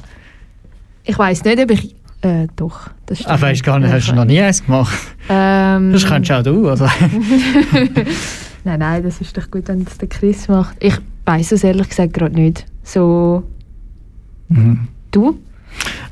Ich 1.05 1.19
weiss 1.19 1.45
nicht, 1.45 1.59
ob 1.59 1.71
ich... 1.71 1.95
Äh, 2.27 2.47
doch, 2.57 2.91
das 3.07 3.19
stimmt. 3.19 3.31
Ah, 3.33 3.41
weißt 3.41 3.63
gar 3.63 3.79
nicht, 3.79 3.93
hast 3.93 4.09
du 4.09 4.15
noch 4.15 4.25
nie 4.25 4.41
eins 4.41 4.65
gemacht? 4.65 4.97
Ähm, 5.29 5.93
Das 5.93 6.05
kannst 6.07 6.31
du 6.31 6.39
auch 6.39 6.43
du, 6.43 6.69
also. 6.69 6.87
nein, 8.65 8.79
nein, 8.81 9.03
das 9.03 9.21
ist 9.21 9.37
doch 9.37 9.51
gut, 9.51 9.69
wenn 9.69 9.85
das 9.85 9.99
der 9.99 10.09
Chris 10.09 10.49
macht. 10.49 10.77
Ich 10.81 10.95
weiss 11.25 11.53
es 11.53 11.63
ehrlich 11.65 11.89
gesagt 11.89 12.15
gerade 12.15 12.35
nicht. 12.35 12.67
So, 12.83 13.43
Mhm. 14.49 14.89
du? 15.11 15.39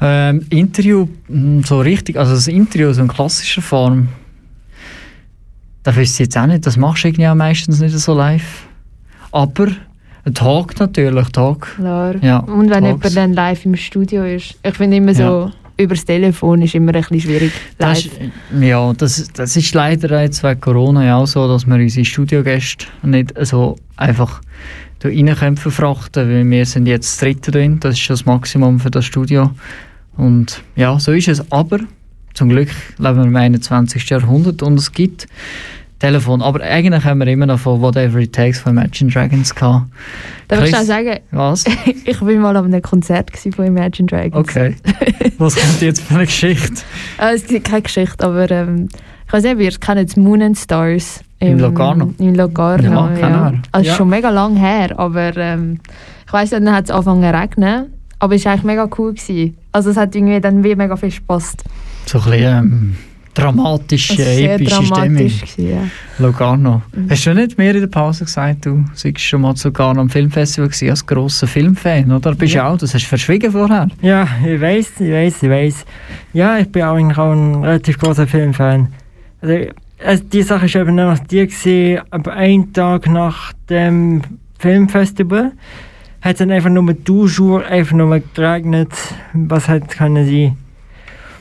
Ähm, 0.01 0.45
Interview, 0.51 1.07
mh, 1.29 1.63
so 1.67 1.81
richtig, 1.81 2.19
also 2.19 2.35
das 2.35 2.49
Interview 2.49 2.93
so 2.93 3.03
in 3.03 3.09
klassischer 3.09 3.63
Form, 3.63 4.09
da 5.85 5.95
wüsste 5.97 6.23
ich 6.23 6.27
jetzt 6.27 6.37
auch 6.37 6.47
nicht, 6.47 6.67
das 6.67 6.77
machst 6.77 7.05
du 7.05 7.09
irgendwie 7.09 7.27
auch 7.29 7.35
meistens 7.35 7.81
nicht 7.81 7.97
so 7.99 8.15
live. 8.15 8.67
Aber 9.33 9.69
ein 10.25 10.35
Talk 10.35 10.79
natürlich, 10.81 11.29
Talk. 11.29 11.75
Klar. 11.77 12.17
Ja, 12.23 12.39
Und 12.39 12.71
wenn 12.71 12.85
Talks. 12.85 13.15
jemand 13.15 13.17
dann 13.17 13.33
live 13.35 13.65
im 13.65 13.77
Studio 13.77 14.25
ist. 14.25 14.55
Ich 14.63 14.75
finde 14.75 14.97
immer 14.97 15.15
so, 15.15 15.23
Ja. 15.23 15.51
Übers 15.77 16.05
Telefon 16.05 16.63
ist 16.63 16.75
immer 16.75 16.95
ein 16.95 17.01
bisschen 17.01 17.21
schwierig. 17.21 17.53
Das 17.79 18.07
ist, 18.07 18.13
ja, 18.61 18.93
das, 18.93 19.29
das 19.33 19.57
ist 19.57 19.75
leider 19.75 20.23
jetzt 20.23 20.43
wegen 20.43 20.61
Corona 20.61 21.05
ja 21.05 21.17
auch 21.17 21.27
so, 21.27 21.49
dass 21.49 21.67
wir 21.67 21.75
unsere 21.75 22.05
Studiogäste 22.05 22.87
nicht 23.03 23.35
so 23.43 23.77
einfach 23.97 24.41
da 25.01 25.09
rein 25.09 25.35
können 25.35 25.57
verfrachten, 25.57 26.29
weil 26.29 26.51
wir 26.51 26.65
sind 26.67 26.87
jetzt 26.87 27.13
das 27.13 27.19
dritte 27.19 27.51
drin, 27.51 27.81
das 27.81 27.95
ist 27.95 28.01
schon 28.01 28.15
das 28.15 28.27
Maximum 28.27 28.81
für 28.81 28.91
das 28.91 29.05
Studio. 29.05 29.51
Und 30.17 30.63
ja, 30.77 30.99
so 30.99 31.13
ist 31.13 31.29
es. 31.29 31.51
Aber 31.51 31.81
zum 32.35 32.49
Glück 32.49 32.71
leben 32.99 33.17
wir 33.17 33.25
im 33.25 33.37
21. 33.37 34.09
Jahrhundert 34.09 34.63
und 34.63 34.79
es 34.79 34.93
gibt 34.93 35.27
Telefon. 35.99 36.43
Aber 36.43 36.61
eigentlich 36.63 37.05
haben 37.05 37.21
wir 37.21 37.27
immer 37.29 37.47
noch 37.47 37.59
von 37.59 37.81
Whatever 37.81 38.19
It 38.19 38.33
Takes 38.35 38.59
von 38.61 38.73
Imagine 38.77 39.11
Dragons 39.11 39.55
gehabt. 39.55 39.87
Darf 40.49 40.59
ich 40.65 40.65
Chris? 40.73 40.85
schnell 40.85 40.85
sagen, 40.85 41.21
Was? 41.31 41.65
ich 42.05 42.21
war 42.21 42.33
mal 42.35 42.57
an 42.57 42.67
einem 42.67 42.83
Konzert 42.83 43.31
von 43.55 43.65
Imagine 43.65 44.07
Dragons. 44.09 44.37
Okay. 44.49 44.77
Was 45.39 45.57
kommt 45.57 45.81
jetzt 45.81 46.01
für 46.03 46.15
eine 46.17 46.27
Geschichte? 46.27 46.83
Äh, 47.19 47.35
es 47.35 47.47
gibt 47.47 47.67
keine 47.69 47.83
Geschichte, 47.83 48.25
aber 48.27 48.51
ähm, 48.51 48.89
ich 49.27 49.33
weiß 49.33 49.43
nicht, 49.45 49.55
ob 49.55 49.61
ihr 49.61 49.99
es 50.05 50.17
Moon 50.17 50.43
and 50.43 50.59
Stars. 50.59 51.21
In 51.41 51.53
im- 51.53 51.59
Locarno? 51.59 52.13
In 52.19 52.35
Locarno, 52.35 52.85
Ja, 52.85 53.11
ja. 53.11 53.17
kennen 53.19 53.53
wir. 53.53 53.63
Also 53.73 53.89
Ja. 53.91 53.97
schon 53.97 54.09
mega 54.09 54.31
lang 54.31 54.57
her, 54.57 54.99
aber 54.99 55.37
ähm, 55.37 55.81
ich 56.27 56.33
weiss, 56.33 56.51
dann 56.51 56.71
hat 56.71 56.85
es 56.85 56.91
angefangen 56.91 57.23
zu 57.23 57.39
regnen. 57.41 57.87
Aber 58.19 58.35
es 58.37 58.45
war 58.45 58.53
eigentlich 58.53 58.65
mega 58.65 58.89
cool. 58.99 59.13
Gewesen. 59.15 59.57
Also 59.73 59.91
es 59.91 59.97
hat 59.97 60.15
irgendwie 60.15 60.41
dann 60.41 60.63
wie 60.65 60.75
mega 60.77 60.97
viel 60.97 61.11
Spass. 61.11 61.55
So 62.07 62.19
ein 62.19 62.25
bisschen 62.25 62.43
ähm, 62.59 62.97
dramatische, 63.35 64.17
war 64.19 64.25
sehr 64.25 64.55
epische 64.55 64.71
Stimmung. 64.77 64.91
dramatisch. 64.93 65.41
Gewesen, 65.57 65.69
ja. 65.71 65.79
Locarno. 66.19 66.83
Mhm. 66.95 67.11
Hast 67.11 67.27
du 67.27 67.35
nicht 67.35 67.59
mehr 67.59 67.75
in 67.75 67.81
der 67.81 67.87
Pause 67.89 68.25
gesagt, 68.25 68.67
du 68.67 68.85
seist 68.95 69.21
schon 69.21 69.41
mal 69.43 69.55
zu 69.55 69.69
Locarno 69.69 70.01
am 70.01 70.09
Filmfestival 70.11 70.69
gewesen, 70.69 70.91
als 70.91 71.05
grosser 71.05 71.47
Filmfan, 71.47 72.11
oder? 72.13 72.35
Bist 72.35 72.55
du 72.55 72.59
Ja. 72.59 72.69
auch? 72.71 72.79
Das 72.79 72.95
hast 72.95 73.03
du 73.05 73.09
verschwiegen 73.09 73.53
vorher. 73.53 73.89
Ja, 74.01 74.27
ich 74.47 74.61
weiß, 74.61 75.01
ich 75.01 75.11
weiß, 75.13 75.43
ich 75.43 75.51
weiß. 75.51 75.85
Ja, 76.33 76.59
ich 76.59 76.69
bin 76.71 76.83
auch 76.85 76.95
eigentlich 76.95 77.19
auch 77.19 77.33
ein 77.33 77.57
relativ 77.65 77.99
großer 77.99 78.27
Filmfan. 78.27 78.89
Also, 79.41 79.71
also 80.05 80.25
die 80.33 80.43
Sache 80.43 80.67
ist 80.67 80.77
eben 80.77 80.95
nämlich 80.95 81.21
die 81.31 81.47
gewesen, 81.47 82.01
aber 82.11 82.33
einen 82.33 82.73
Tag 82.73 83.07
nach 83.09 83.53
dem 83.69 84.23
Filmfestival 84.59 85.53
hat 86.23 86.33
es 86.33 86.39
dann 86.39 86.51
einfach 86.51 86.71
nur 86.71 86.95
Duschur 86.95 87.67
einfach 87.67 87.95
nur 87.95 88.19
geregnet, 88.35 88.89
was 89.35 89.69
halt 89.69 89.89
können 89.91 90.25
sein. 90.27 90.57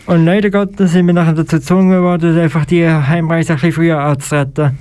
Und 0.06 0.26
leider 0.26 0.50
Gottes 0.50 0.92
sind 0.92 1.08
wir 1.08 1.14
nachher 1.14 1.34
dazu 1.34 1.58
gezwungen 1.58 2.02
worden, 2.02 2.38
einfach 2.38 2.66
die 2.66 2.88
Heimreise 2.88 3.54
ein 3.54 3.56
bisschen 3.56 3.72
früher 3.72 4.00
anzutreten. 4.00 4.78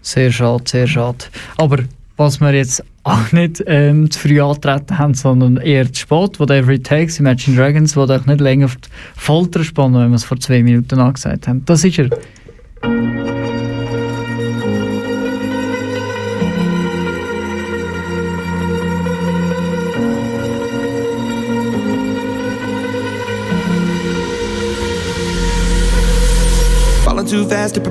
Sehr 0.00 0.32
schade, 0.32 0.64
sehr 0.66 0.86
schade. 0.86 1.18
Aber 1.58 1.78
was 2.16 2.40
wir 2.40 2.52
jetzt 2.54 2.82
auch 3.04 3.32
nicht 3.32 3.62
ähm, 3.66 4.10
zu 4.10 4.18
früh 4.18 4.40
antreten 4.40 4.98
haben, 4.98 5.14
sondern 5.14 5.56
eher 5.58 5.92
zu 5.92 6.00
spät, 6.00 6.40
whatever 6.40 6.70
it 6.70 6.84
takes, 6.86 7.18
Imagine 7.18 7.56
Dragons, 7.56 7.92
die 7.92 7.98
euch 7.98 8.26
nicht 8.26 8.40
länger 8.40 8.66
auf 8.66 8.76
die 8.76 8.88
Folter 9.16 9.62
spannen, 9.64 10.00
wenn 10.00 10.10
wir 10.10 10.16
es 10.16 10.24
vor 10.24 10.38
zwei 10.38 10.62
Minuten 10.62 10.98
angesagt 10.98 11.48
haben. 11.48 11.64
Das 11.66 11.84
ist 11.84 11.98
er. 11.98 12.08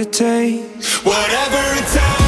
it 0.00 0.12
takes. 0.14 1.04
Whatever 1.04 1.58
it 1.76 1.86
takes. 1.88 2.19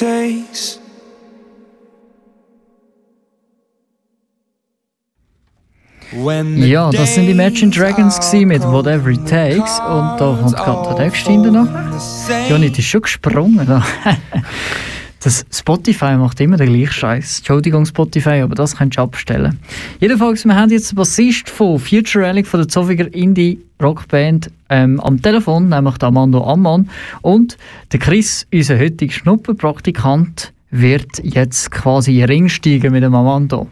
Takes. 0.00 0.80
Ja, 6.56 6.90
das 6.90 7.14
sind 7.14 7.26
die 7.26 7.32
Imagine 7.32 7.70
Dragons 7.70 8.32
mit 8.32 8.62
Whatever 8.64 9.10
It 9.10 9.28
Takes. 9.28 9.78
Und 9.78 10.18
da 10.18 10.38
kommt 10.40 10.56
gerade 10.56 10.94
der 10.96 11.06
nächste 11.06 11.30
hinterher 11.30 11.64
noch. 11.64 12.48
Johnny, 12.48 12.68
das 12.68 12.80
ist 12.80 12.86
schon 12.86 13.02
gesprungen. 13.02 13.68
da. 15.20 15.24
Das 15.24 15.44
Spotify 15.52 16.16
macht 16.16 16.40
immer 16.40 16.56
den 16.56 16.72
gleichen 16.72 16.92
Scheiß. 16.92 17.38
Entschuldigung, 17.38 17.86
Spotify, 17.86 18.40
aber 18.40 18.54
das 18.54 18.76
könntest 18.76 18.98
du 18.98 19.02
abstellen. 19.02 19.58
Jedenfalls, 20.00 20.44
wir 20.44 20.54
haben 20.54 20.70
jetzt 20.70 20.92
den 20.92 20.96
Bassist 20.96 21.48
von 21.48 21.78
Future 21.78 22.26
Relic, 22.26 22.46
von 22.46 22.60
der 22.60 22.68
Zofiger 22.68 23.12
Indie-Rockband, 23.12 24.50
ähm, 24.70 24.98
am 25.00 25.20
Telefon, 25.20 25.68
nämlich 25.68 25.98
der 25.98 26.08
Amando 26.08 26.44
Ammann. 26.44 26.88
Und 27.22 27.58
der 27.92 28.00
Chris, 28.00 28.46
unser 28.52 28.78
heutiger 28.78 29.12
Schnupperpraktikant, 29.12 30.52
wird 30.70 31.22
jetzt 31.22 31.70
quasi 31.70 32.12
in 32.12 32.18
den 32.18 32.28
Ring 32.28 32.48
steigen 32.48 32.92
mit 32.92 33.02
dem 33.02 33.14
Amando. 33.14 33.68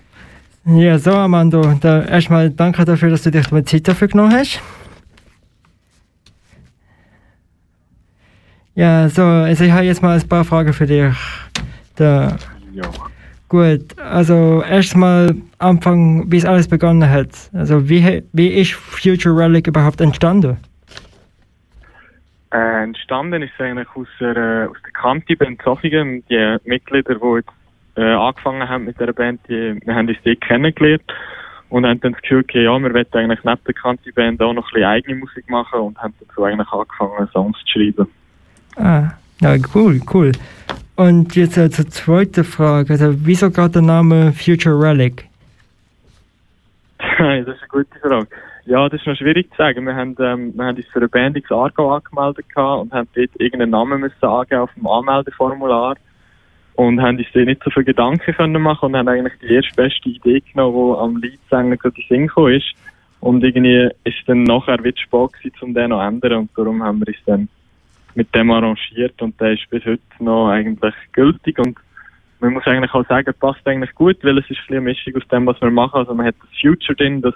Ja, 0.67 0.99
so, 0.99 1.13
Amando, 1.13 1.63
da 1.81 2.05
erstmal 2.05 2.51
danke 2.51 2.85
dafür, 2.85 3.11
dass 3.11 3.23
du 3.23 3.31
dich 3.31 3.51
mal 3.51 3.65
Zeit 3.65 3.89
dafür 3.89 4.09
genommen 4.09 4.33
hast. 4.33 4.61
Ja, 8.79 9.09
so, 9.09 9.23
also 9.23 9.65
ich 9.65 9.73
habe 9.73 9.83
jetzt 9.83 10.05
mal 10.05 10.17
ein 10.17 10.29
paar 10.29 10.45
Fragen 10.45 10.73
für 10.73 10.87
dich. 10.87 11.13
Da. 11.97 12.37
Ja. 12.73 12.85
Gut, 13.49 13.99
also 13.99 14.63
erstmal 14.63 15.35
Anfang, 15.59 16.31
wie 16.31 16.37
es 16.37 16.45
alles 16.45 16.69
begonnen 16.69 17.11
hat. 17.11 17.51
Also 17.53 17.89
wie, 17.89 18.23
wie 18.33 18.47
ist 18.47 18.75
Future 18.75 19.37
Relic 19.37 19.67
überhaupt 19.67 20.01
entstanden? 20.01 20.59
Äh, 22.53 22.85
entstanden 22.85 23.43
ist 23.43 23.51
es 23.59 23.61
eigentlich 23.61 23.89
aus 23.97 24.07
der, 24.21 24.37
äh, 24.37 24.69
aus 24.69 24.77
der 24.85 24.93
Kanti-Band 24.93 25.61
Zofingen. 25.61 26.23
Die 26.31 26.57
Mitglieder, 26.65 27.17
die 27.17 27.35
jetzt 27.35 27.51
äh, 27.97 28.13
angefangen 28.15 28.69
haben 28.69 28.85
mit 28.85 29.01
der 29.01 29.13
Band, 29.13 29.41
die, 29.49 29.77
wir 29.85 29.93
haben 29.93 30.07
uns 30.07 30.19
dort 30.25 30.41
kennengelernt 30.41 31.03
und 31.71 31.85
haben 31.85 31.99
dann 31.99 32.13
das 32.13 32.23
Gefühl 32.23 32.45
gehabt, 32.45 32.55
ja, 32.55 32.79
wir 32.79 32.95
wollen 32.95 33.07
eigentlich 33.13 33.43
neben 33.43 33.65
der 33.67 33.75
Kanti-Band 33.75 34.41
auch 34.41 34.53
noch 34.53 34.69
ein 34.69 34.73
bisschen 34.73 34.87
eigene 34.87 35.17
Musik 35.17 35.51
machen 35.51 35.81
und 35.81 35.99
haben 35.99 36.15
dazu 36.21 36.45
eigentlich 36.45 36.71
angefangen, 36.71 37.29
Songs 37.33 37.59
zu 37.65 37.73
schreiben. 37.73 38.07
Ah, 38.79 39.13
ja, 39.41 39.57
cool, 39.75 40.01
cool. 40.13 40.33
Und 40.97 41.35
jetzt 41.37 41.57
äh, 41.57 41.71
zur 41.71 41.89
zweiten 41.89 42.45
Frage. 42.45 42.93
Also 42.93 43.15
wieso 43.25 43.51
gerade 43.51 43.75
der 43.75 43.83
Name 43.83 44.33
Future 44.33 44.81
Relic? 44.81 45.29
das 46.99 47.47
ist 47.47 47.49
eine 47.49 47.69
gute 47.69 47.99
Frage. 48.01 48.29
Ja, 48.67 48.89
das 48.89 49.01
ist 49.01 49.07
noch 49.07 49.17
schwierig 49.17 49.51
zu 49.51 49.57
sagen. 49.57 49.87
Wir 49.87 49.95
haben, 49.95 50.15
ähm, 50.21 50.53
wir 50.55 50.65
haben 50.65 50.77
uns 50.77 50.87
für 50.93 50.99
eine 50.99 51.09
Band 51.09 51.37
ins 51.37 51.51
Argo 51.51 51.95
angemeldet 51.95 52.45
und 52.55 52.93
haben 52.93 53.09
dort 53.15 53.31
irgendeinen 53.39 53.71
Namen 53.71 54.01
müssen 54.01 54.25
angeben 54.25 54.61
auf 54.61 54.75
dem 54.75 54.87
Anmeldeformular 54.87 55.97
und 56.75 57.01
haben 57.01 57.19
uns 57.19 57.27
dort 57.33 57.47
nicht 57.47 57.63
so 57.65 57.71
viele 57.71 57.87
Gedanken 57.87 58.35
können 58.35 58.63
machen 58.63 58.87
und 58.87 58.97
haben 58.97 59.09
eigentlich 59.09 59.39
die 59.41 59.55
erste 59.55 59.75
beste 59.75 60.09
Idee 60.09 60.43
genommen, 60.53 60.77
die 60.77 61.01
am 61.01 61.17
Leadsänger 61.17 61.77
gerade 61.77 61.97
in 61.97 62.09
Sinn 62.09 62.27
gekommen 62.27 62.55
ist. 62.55 62.75
Und 63.21 63.43
irgendwie 63.43 63.89
ist 64.05 64.19
dann 64.27 64.45
nachher 64.45 64.83
wieder 64.85 64.99
spät 64.99 65.63
um 65.63 65.75
den 65.75 65.91
noch 65.91 66.01
zu 66.01 66.07
ändern 66.07 66.39
und 66.41 66.51
darum 66.57 66.83
haben 66.83 67.01
wir 67.01 67.09
uns 67.09 67.25
dann 67.27 67.49
mit 68.19 68.35
dem 68.35 68.51
arrangiert 68.51 69.23
und 69.23 69.41
der 69.41 69.53
ist 69.53 69.71
bis 69.71 69.85
heute 69.85 70.03
noch 70.19 70.49
eigentlich 70.49 70.95
gültig 71.13 71.57
und 71.61 71.79
man 72.41 72.53
muss 72.53 72.67
eigentlich 72.67 72.93
auch 72.93 73.07
sagen, 73.07 73.33
passt 73.39 73.65
eigentlich 73.65 73.95
gut, 73.95 74.17
weil 74.23 74.39
es 74.39 74.51
ist 74.51 74.59
ein 74.69 74.75
eine 74.75 74.81
Mischung 74.81 75.15
aus 75.17 75.29
dem, 75.29 75.47
was 75.47 75.61
wir 75.61 75.71
machen. 75.71 75.99
Also 75.99 76.15
man 76.15 76.27
hat 76.27 76.35
das 76.41 76.51
Future 76.61 76.97
drin, 76.97 77.23
das 77.23 77.35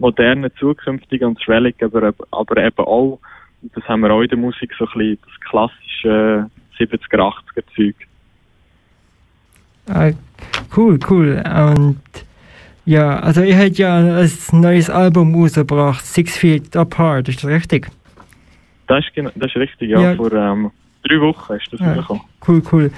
moderne, 0.00 0.52
zukünftige 0.54 1.26
und 1.26 1.38
das 1.38 1.48
Relic, 1.48 1.80
aber, 1.82 2.12
aber 2.32 2.56
eben 2.64 2.78
auch, 2.78 3.20
und 3.62 3.76
das 3.76 3.84
haben 3.84 4.00
wir 4.00 4.10
auch 4.10 4.22
in 4.22 4.28
der 4.28 4.38
Musik, 4.38 4.72
so 4.76 4.86
ein 4.86 4.98
bisschen 4.98 5.18
das 5.24 5.40
klassische 5.48 6.50
70er, 6.78 7.32
80er 7.56 7.64
Zeug. 7.76 7.96
Cool, 10.76 10.98
cool. 11.08 11.42
Und 11.70 12.00
ja, 12.84 13.20
also 13.20 13.42
ihr 13.42 13.56
habt 13.56 13.78
ja 13.78 13.96
ein 13.98 14.30
neues 14.52 14.90
Album 14.90 15.32
rausgebracht, 15.34 16.04
Six 16.04 16.36
Feet 16.36 16.76
Apart, 16.76 17.28
ist 17.28 17.44
das 17.44 17.50
richtig? 17.50 17.88
Das 18.86 19.04
ist, 19.04 19.14
genau, 19.14 19.30
das 19.34 19.50
ist 19.50 19.56
richtig, 19.56 19.90
ja. 19.90 20.00
Ja. 20.00 20.14
Vor 20.16 20.32
ähm, 20.32 20.70
drei 21.02 21.20
Wochen 21.20 21.54
ist 21.54 21.72
das 21.72 21.80
Ja. 21.80 21.94
rausgekommen. 21.94 22.22
Cool, 22.46 22.62
cool. 22.72 22.90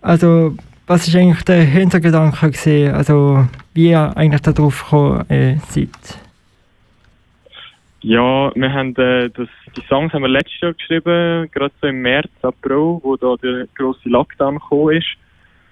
Also, 0.00 0.56
was 0.86 1.06
ist 1.06 1.16
eigentlich 1.16 1.42
der 1.44 1.62
Hintergedanke 1.62 2.50
gewesen? 2.50 2.94
Also, 2.94 3.46
wie 3.74 3.90
ihr 3.90 4.16
eigentlich 4.16 4.40
darauf 4.42 4.82
gekommen 4.84 5.28
äh, 5.30 5.56
seid? 5.68 5.88
Ja, 8.00 8.52
wir 8.54 8.72
haben 8.72 8.94
äh, 8.96 9.28
das, 9.30 9.48
die 9.76 9.82
Songs 9.88 10.12
haben 10.12 10.22
wir 10.22 10.28
letztes 10.28 10.60
Jahr 10.60 10.72
geschrieben, 10.72 11.50
gerade 11.52 11.74
so 11.80 11.88
im 11.88 12.00
März, 12.02 12.30
April, 12.42 13.00
wo 13.02 13.16
da 13.16 13.34
der 13.42 13.66
grosse 13.74 14.08
Lockdown 14.08 14.54
gekommen 14.54 14.96
ist. 14.96 15.08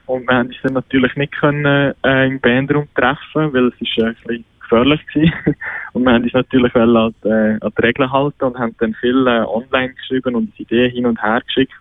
Und 0.06 0.28
wir 0.28 0.36
haben 0.36 0.48
uns 0.48 0.56
dann 0.62 0.74
natürlich 0.74 1.14
nicht 1.16 1.32
können, 1.32 1.94
äh, 2.04 2.26
im 2.26 2.40
Bandraum 2.40 2.88
treffen, 2.94 3.52
weil 3.52 3.68
es 3.68 3.80
ist 3.80 3.96
äh, 3.98 4.06
ein 4.06 4.16
bisschen 4.26 4.44
gefährlich 4.68 5.06
gewesen. 5.06 5.32
Und 5.92 6.04
wir 6.04 6.12
haben 6.12 6.24
uns 6.24 6.32
natürlich 6.32 6.74
an, 6.74 7.14
die, 7.22 7.28
äh, 7.28 7.58
an 7.60 7.72
die 7.76 7.82
Regeln 7.82 8.12
halten 8.12 8.44
und 8.44 8.58
haben 8.58 8.74
dann 8.78 8.94
viel 8.94 9.26
äh, 9.26 9.44
online 9.46 9.94
geschrieben 9.94 10.34
und 10.34 10.60
Ideen 10.60 10.90
hin 10.90 11.06
und 11.06 11.22
her 11.22 11.40
geschickt. 11.46 11.72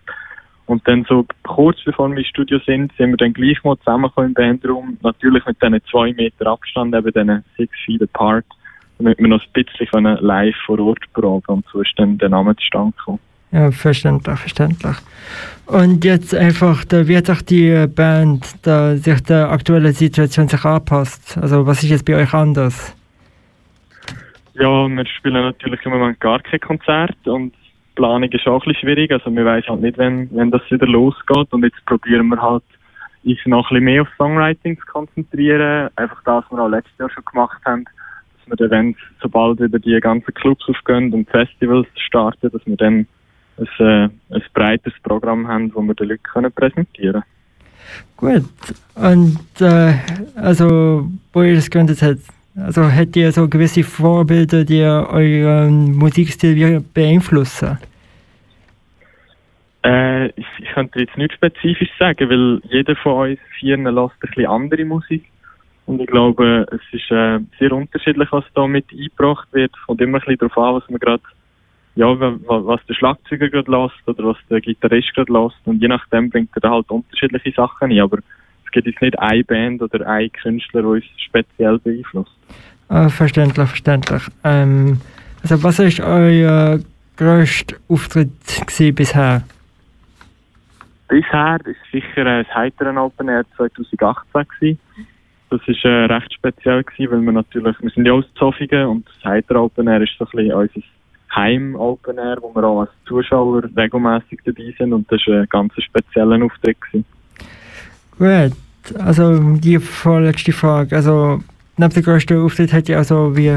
Und 0.64 0.88
dann 0.88 1.04
so 1.08 1.26
kurz 1.42 1.76
bevor 1.84 2.08
wir 2.08 2.16
im 2.16 2.24
Studio 2.24 2.58
sind, 2.64 2.92
sind 2.96 3.10
wir 3.10 3.16
dann 3.18 3.34
gleich 3.34 3.62
mal 3.62 3.76
zusammengekommen 3.78 4.30
im 4.30 4.34
Bandraum. 4.34 4.98
Natürlich 5.02 5.44
mit 5.44 5.62
diesen 5.62 5.84
zwei 5.90 6.12
Meter 6.14 6.46
Abstand, 6.46 6.94
eben 6.94 7.12
diesen 7.12 7.44
six 7.56 7.72
feet 7.84 8.02
apart 8.02 8.46
damit 8.98 9.18
wir 9.18 9.28
noch 9.28 9.42
ein 9.42 9.64
bisschen 9.64 10.04
live 10.20 10.56
vor 10.64 10.78
Ort 10.80 11.04
proben 11.12 11.44
und 11.46 11.66
so 11.72 11.80
ist 11.80 11.92
dann 11.96 12.18
der 12.18 12.28
Name 12.28 12.56
zustande 12.56 12.96
gekommen. 12.96 13.18
Ja, 13.52 13.70
verständlich, 13.70 14.38
verständlich. 14.38 14.96
Und 15.66 16.04
jetzt 16.04 16.34
einfach, 16.34 16.84
da 16.84 17.08
wird 17.08 17.30
auch 17.30 17.42
die 17.42 17.86
Band 17.88 18.44
da 18.62 18.96
sich 18.96 19.20
der 19.22 19.50
aktuellen 19.50 19.92
Situation 19.92 20.48
sich 20.48 20.64
anpasst. 20.64 21.38
Also 21.38 21.66
was 21.66 21.82
ist 21.82 21.90
jetzt 21.90 22.04
bei 22.04 22.16
euch 22.16 22.32
anders? 22.34 22.94
Ja, 24.54 24.88
wir 24.88 25.06
spielen 25.06 25.42
natürlich 25.42 25.84
im 25.84 25.92
Moment 25.92 26.20
gar 26.20 26.40
kein 26.40 26.60
Konzert 26.60 27.16
und 27.24 27.52
die 27.52 27.94
Planung 27.96 28.30
ist 28.30 28.46
auch 28.46 28.64
ein 28.64 28.72
bisschen 28.72 28.88
schwierig. 28.88 29.10
Also 29.10 29.30
wir 29.30 29.44
wissen 29.44 29.68
halt 29.68 29.80
nicht, 29.80 29.98
wenn, 29.98 30.30
wenn 30.34 30.50
das 30.50 30.62
wieder 30.70 30.86
losgeht 30.86 31.52
und 31.52 31.64
jetzt 31.64 31.84
probieren 31.84 32.28
wir 32.28 32.40
halt 32.40 32.62
uns 33.24 33.38
noch 33.46 33.70
ein 33.70 33.74
bisschen 33.74 33.84
mehr 33.84 34.02
auf 34.02 34.08
Songwriting 34.16 34.78
zu 34.78 34.86
konzentrieren. 34.86 35.90
Einfach 35.96 36.22
das, 36.24 36.44
was 36.48 36.58
wir 36.58 36.62
auch 36.62 36.68
letztes 36.68 36.96
Jahr 36.98 37.10
schon 37.10 37.24
gemacht 37.24 37.60
haben, 37.64 37.84
dass 38.48 38.58
wir 38.58 38.68
dann, 38.68 38.94
sobald 39.20 39.60
wieder 39.60 39.78
die 39.78 39.98
ganzen 40.00 40.32
Clubs 40.34 40.64
aufgehen 40.68 41.12
und 41.12 41.28
Festivals 41.28 41.88
starten, 41.96 42.50
dass 42.50 42.64
wir 42.64 42.76
dann 42.76 43.06
ein, 43.58 43.68
äh, 43.78 44.34
ein 44.34 44.42
breites 44.54 44.92
Programm 45.02 45.46
haben, 45.48 45.72
das 45.72 45.82
wir 45.82 45.94
den 45.94 46.08
Leuten 46.08 46.22
können 46.22 46.52
präsentieren 46.52 47.22
Gut. 48.16 48.44
Und 48.94 49.60
äh, 49.60 49.94
also, 50.34 51.08
wo 51.32 51.42
ihr 51.42 51.54
das 51.54 51.70
gegründet 51.70 52.02
habt, 52.02 52.20
also 52.56 52.90
habt 52.90 53.14
ihr 53.16 53.30
so 53.32 53.48
gewisse 53.48 53.84
Vorbilder, 53.84 54.64
die 54.64 54.80
euren 54.82 55.94
Musikstil 55.94 56.82
beeinflussen? 56.94 57.78
Äh, 59.84 60.28
ich, 60.28 60.46
ich 60.58 60.68
könnte 60.74 61.00
jetzt 61.00 61.16
nicht 61.16 61.34
spezifisch 61.34 61.90
sagen, 61.98 62.28
weil 62.28 62.60
jeder 62.70 62.96
von 62.96 63.30
uns 63.30 63.38
vier 63.58 63.76
lässt 63.76 63.96
ein 63.96 64.20
bisschen 64.20 64.46
andere 64.46 64.84
Musik. 64.84 65.24
Und 65.84 66.00
ich 66.00 66.06
glaube, 66.08 66.66
es 66.72 66.80
ist 66.92 67.10
äh, 67.12 67.38
sehr 67.60 67.72
unterschiedlich, 67.72 68.28
was 68.32 68.44
da 68.54 68.66
mit 68.66 68.86
eingebracht 68.90 69.46
wird. 69.52 69.72
Kommt 69.86 70.00
immer 70.00 70.18
ein 70.18 70.20
bisschen 70.20 70.38
darauf 70.38 70.58
an, 70.58 70.74
was 70.74 70.90
man 70.90 70.98
gerade 70.98 71.22
ja, 71.96 72.06
was 72.08 72.84
der 72.86 72.94
Schlagzeuger 72.94 73.48
gerade 73.48 73.70
lässt 73.70 74.06
oder 74.06 74.28
was 74.28 74.36
der 74.50 74.60
Gitarrist 74.60 75.14
gerade 75.14 75.32
lässt. 75.32 75.56
Und 75.64 75.80
je 75.80 75.88
nachdem 75.88 76.30
bringt 76.30 76.50
er 76.54 76.60
da 76.60 76.70
halt 76.70 76.90
unterschiedliche 76.90 77.52
Sachen 77.52 77.90
ein. 77.90 78.00
Aber 78.00 78.18
es 78.18 78.70
gibt 78.70 78.86
jetzt 78.86 79.00
nicht 79.00 79.18
eine 79.18 79.42
Band 79.42 79.82
oder 79.82 80.06
ein 80.06 80.30
Künstler, 80.30 80.82
der 80.82 80.90
uns 80.90 81.04
speziell 81.16 81.78
beeinflusst. 81.78 82.36
Ah, 82.88 83.08
verständlich, 83.08 83.66
verständlich. 83.66 84.22
Ähm, 84.44 85.00
also 85.42 85.62
was 85.62 85.78
ist 85.78 86.00
euer 86.00 86.80
grösster 87.16 87.76
Auftritt 87.88 88.30
bisher? 88.94 89.42
Bisher 91.08 91.58
ist 91.64 91.92
sicher 91.92 92.24
das 92.24 92.54
Heiteren 92.54 92.98
Open 92.98 93.28
Air 93.28 93.44
2018 93.56 94.46
gewesen. 94.60 94.80
Das 95.48 95.60
war 95.60 95.90
äh, 95.90 96.04
recht 96.06 96.34
speziell 96.34 96.82
gewesen, 96.82 97.12
weil 97.12 97.20
wir 97.22 97.32
natürlich, 97.32 97.76
wir 97.80 97.90
sind 97.90 98.06
ja 98.06 98.12
aus 98.12 98.24
Zofingen 98.34 98.86
und 98.86 99.06
das 99.06 99.24
Heiter 99.24 99.62
Open 99.62 99.86
Air 99.86 100.02
ist 100.02 100.12
so 100.18 100.24
ein 100.24 100.30
bisschen 100.32 100.52
unser 100.52 100.82
Heim-Open 101.34 102.18
Air, 102.18 102.38
wo 102.40 102.54
wir 102.54 102.64
auch 102.64 102.80
als 102.82 102.90
Zuschauer 103.06 103.64
regelmäßig 103.76 104.40
dabei 104.44 104.74
sind 104.78 104.92
und 104.92 105.10
das 105.10 105.20
war 105.26 105.40
ein 105.40 105.48
ganz 105.48 105.72
spezieller 105.82 106.42
Auftritt. 106.44 106.78
Gewesen. 106.80 107.04
Gut, 108.18 109.00
also 109.00 109.56
die 109.56 109.78
vorletzte 109.78 110.52
Frage, 110.52 110.96
also 110.96 111.42
neben 111.76 111.92
dem 111.92 112.02
größten 112.02 112.42
Auftritt 112.42 112.72
hat 112.72 112.88
ja 112.88 112.98
also 112.98 113.36
wie 113.36 113.52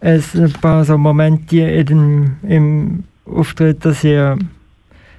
es 0.00 0.34
ein 0.34 0.52
paar 0.52 0.84
so 0.84 0.96
Momente 0.98 1.58
in, 1.58 2.36
im 2.42 3.04
Auftritt, 3.26 3.84
dass 3.84 4.04
ihr, 4.04 4.38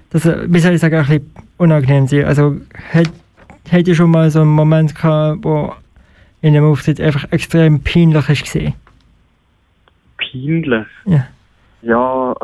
dass 0.09 0.25
wie 0.25 0.59
soll 0.59 0.73
ich 0.73 0.81
sagen, 0.81 0.95
ein 0.95 1.05
bisschen 1.05 1.31
unangenehm 1.57 2.07
sind. 2.07 2.25
Also 2.25 2.57
hat 2.93 3.87
ihr 3.87 3.95
schon 3.95 4.11
mal 4.11 4.29
so 4.31 4.41
einen 4.41 4.49
Moment 4.49 4.95
gehabt, 4.95 5.43
wo 5.43 5.73
in 6.41 6.53
dem 6.53 6.63
Auftritt 6.63 7.01
einfach 7.01 7.29
extrem 7.31 7.81
peinlich 7.81 8.29
ist 8.29 8.43
gesehen? 8.43 8.73
Peinlich? 10.17 10.87
Ja. 11.05 11.27
Ja, 11.81 12.35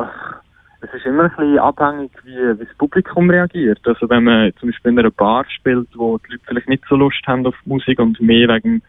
es 0.80 0.92
ist 0.94 1.06
immer 1.06 1.24
ein 1.24 1.30
bisschen 1.30 1.58
abhängig, 1.58 2.10
wie, 2.24 2.60
wie 2.60 2.64
das 2.64 2.76
Publikum 2.76 3.30
reagiert. 3.30 3.80
Also 3.84 4.08
wenn 4.08 4.24
man 4.24 4.52
zum 4.56 4.70
Beispiel 4.70 4.92
in 4.92 4.98
einer 4.98 5.10
Bar 5.10 5.44
spielt, 5.48 5.88
wo 5.94 6.18
die 6.18 6.32
Leute 6.32 6.44
vielleicht 6.46 6.68
nicht 6.68 6.84
so 6.88 6.96
Lust 6.96 7.26
haben 7.26 7.46
auf 7.46 7.54
Musik 7.64 7.98
und 7.98 8.20
mehr 8.20 8.48
wegen, 8.48 8.82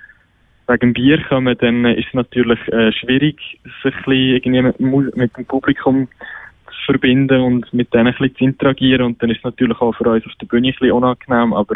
wegen 0.68 0.94
Bier 0.94 1.24
kommen, 1.24 1.58
dann 1.58 1.86
ist 1.86 2.08
es 2.08 2.14
natürlich 2.14 2.60
äh, 2.68 2.92
schwierig, 2.92 3.40
sich 3.84 3.96
ein 3.96 4.42
bisschen 4.42 4.74
mit, 4.80 5.16
mit 5.16 5.38
dem 5.38 5.46
Publikum 5.46 6.08
zu 6.68 6.86
verbinden 6.86 7.42
und 7.42 7.74
mit 7.74 7.94
denen 7.94 8.08
ein 8.08 8.14
bisschen 8.14 8.36
zu 8.36 8.44
interagieren. 8.44 9.06
Und 9.06 9.24
dann 9.24 9.30
ist 9.30 9.38
es 9.38 9.44
natürlich 9.44 9.80
auch 9.82 9.94
für 9.94 10.10
uns 10.10 10.26
auf 10.26 10.36
der 10.42 10.48
Bühne 10.48 10.68
ein 10.68 10.74
bisschen 10.74 10.92
unangenehm. 10.92 11.54
Aber 11.54 11.76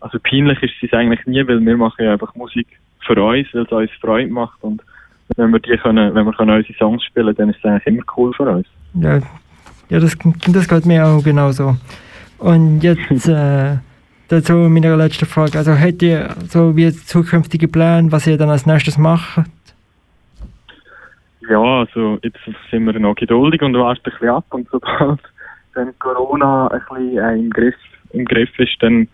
also 0.00 0.18
peinlich 0.18 0.62
ist 0.62 0.74
es 0.82 0.92
eigentlich 0.92 1.24
nie, 1.26 1.46
weil 1.46 1.64
wir 1.64 1.76
machen 1.76 2.04
ja 2.04 2.12
einfach 2.12 2.34
Musik 2.34 2.66
für 3.06 3.20
uns, 3.22 3.48
weil 3.52 3.62
es 3.62 3.72
uns 3.72 3.90
Freude 4.00 4.30
macht. 4.30 4.62
Und 4.62 4.82
wenn 5.36 5.50
wir 5.50 5.60
die 5.60 5.76
können, 5.76 6.14
wenn 6.14 6.24
wir 6.24 6.32
können 6.32 6.56
unsere 6.56 6.78
Songs 6.78 7.04
spielen, 7.04 7.34
dann 7.34 7.50
ist 7.50 7.58
es 7.58 7.64
eigentlich 7.64 7.86
immer 7.86 8.02
cool 8.16 8.32
für 8.34 8.44
uns. 8.44 8.66
Ja, 8.94 9.20
ja 9.88 10.00
das, 10.00 10.16
das 10.48 10.68
geht 10.68 10.86
mir 10.86 11.06
auch 11.06 11.22
genauso. 11.22 11.76
Und 12.38 12.80
jetzt 12.80 13.28
äh, 13.28 13.76
dazu 14.28 14.54
meine 14.54 14.96
letzte 14.96 15.26
Frage. 15.26 15.58
Also 15.58 15.72
hättet 15.72 16.02
ihr 16.02 16.30
so 16.48 16.76
wie 16.76 16.90
zukünftige 16.92 17.68
Pläne, 17.68 18.10
was 18.10 18.26
ihr 18.26 18.38
dann 18.38 18.50
als 18.50 18.66
nächstes 18.66 18.98
macht? 18.98 19.44
Ja, 21.48 21.80
also 21.80 22.18
jetzt 22.22 22.38
sind 22.70 22.86
wir 22.86 22.98
noch 22.98 23.14
geduldig 23.14 23.62
und 23.62 23.74
warten 23.74 24.00
ein 24.04 24.10
bisschen 24.10 24.28
ab 24.28 24.44
und 24.50 24.68
sobald 24.70 25.20
dann 25.74 25.98
Corona 25.98 26.68
ein 26.68 26.80
bisschen 26.88 27.18
äh, 27.18 27.38
im, 27.38 27.50
Griff, 27.50 27.74
im 28.12 28.24
Griff 28.24 28.58
ist, 28.58 28.76
dann 28.80 29.08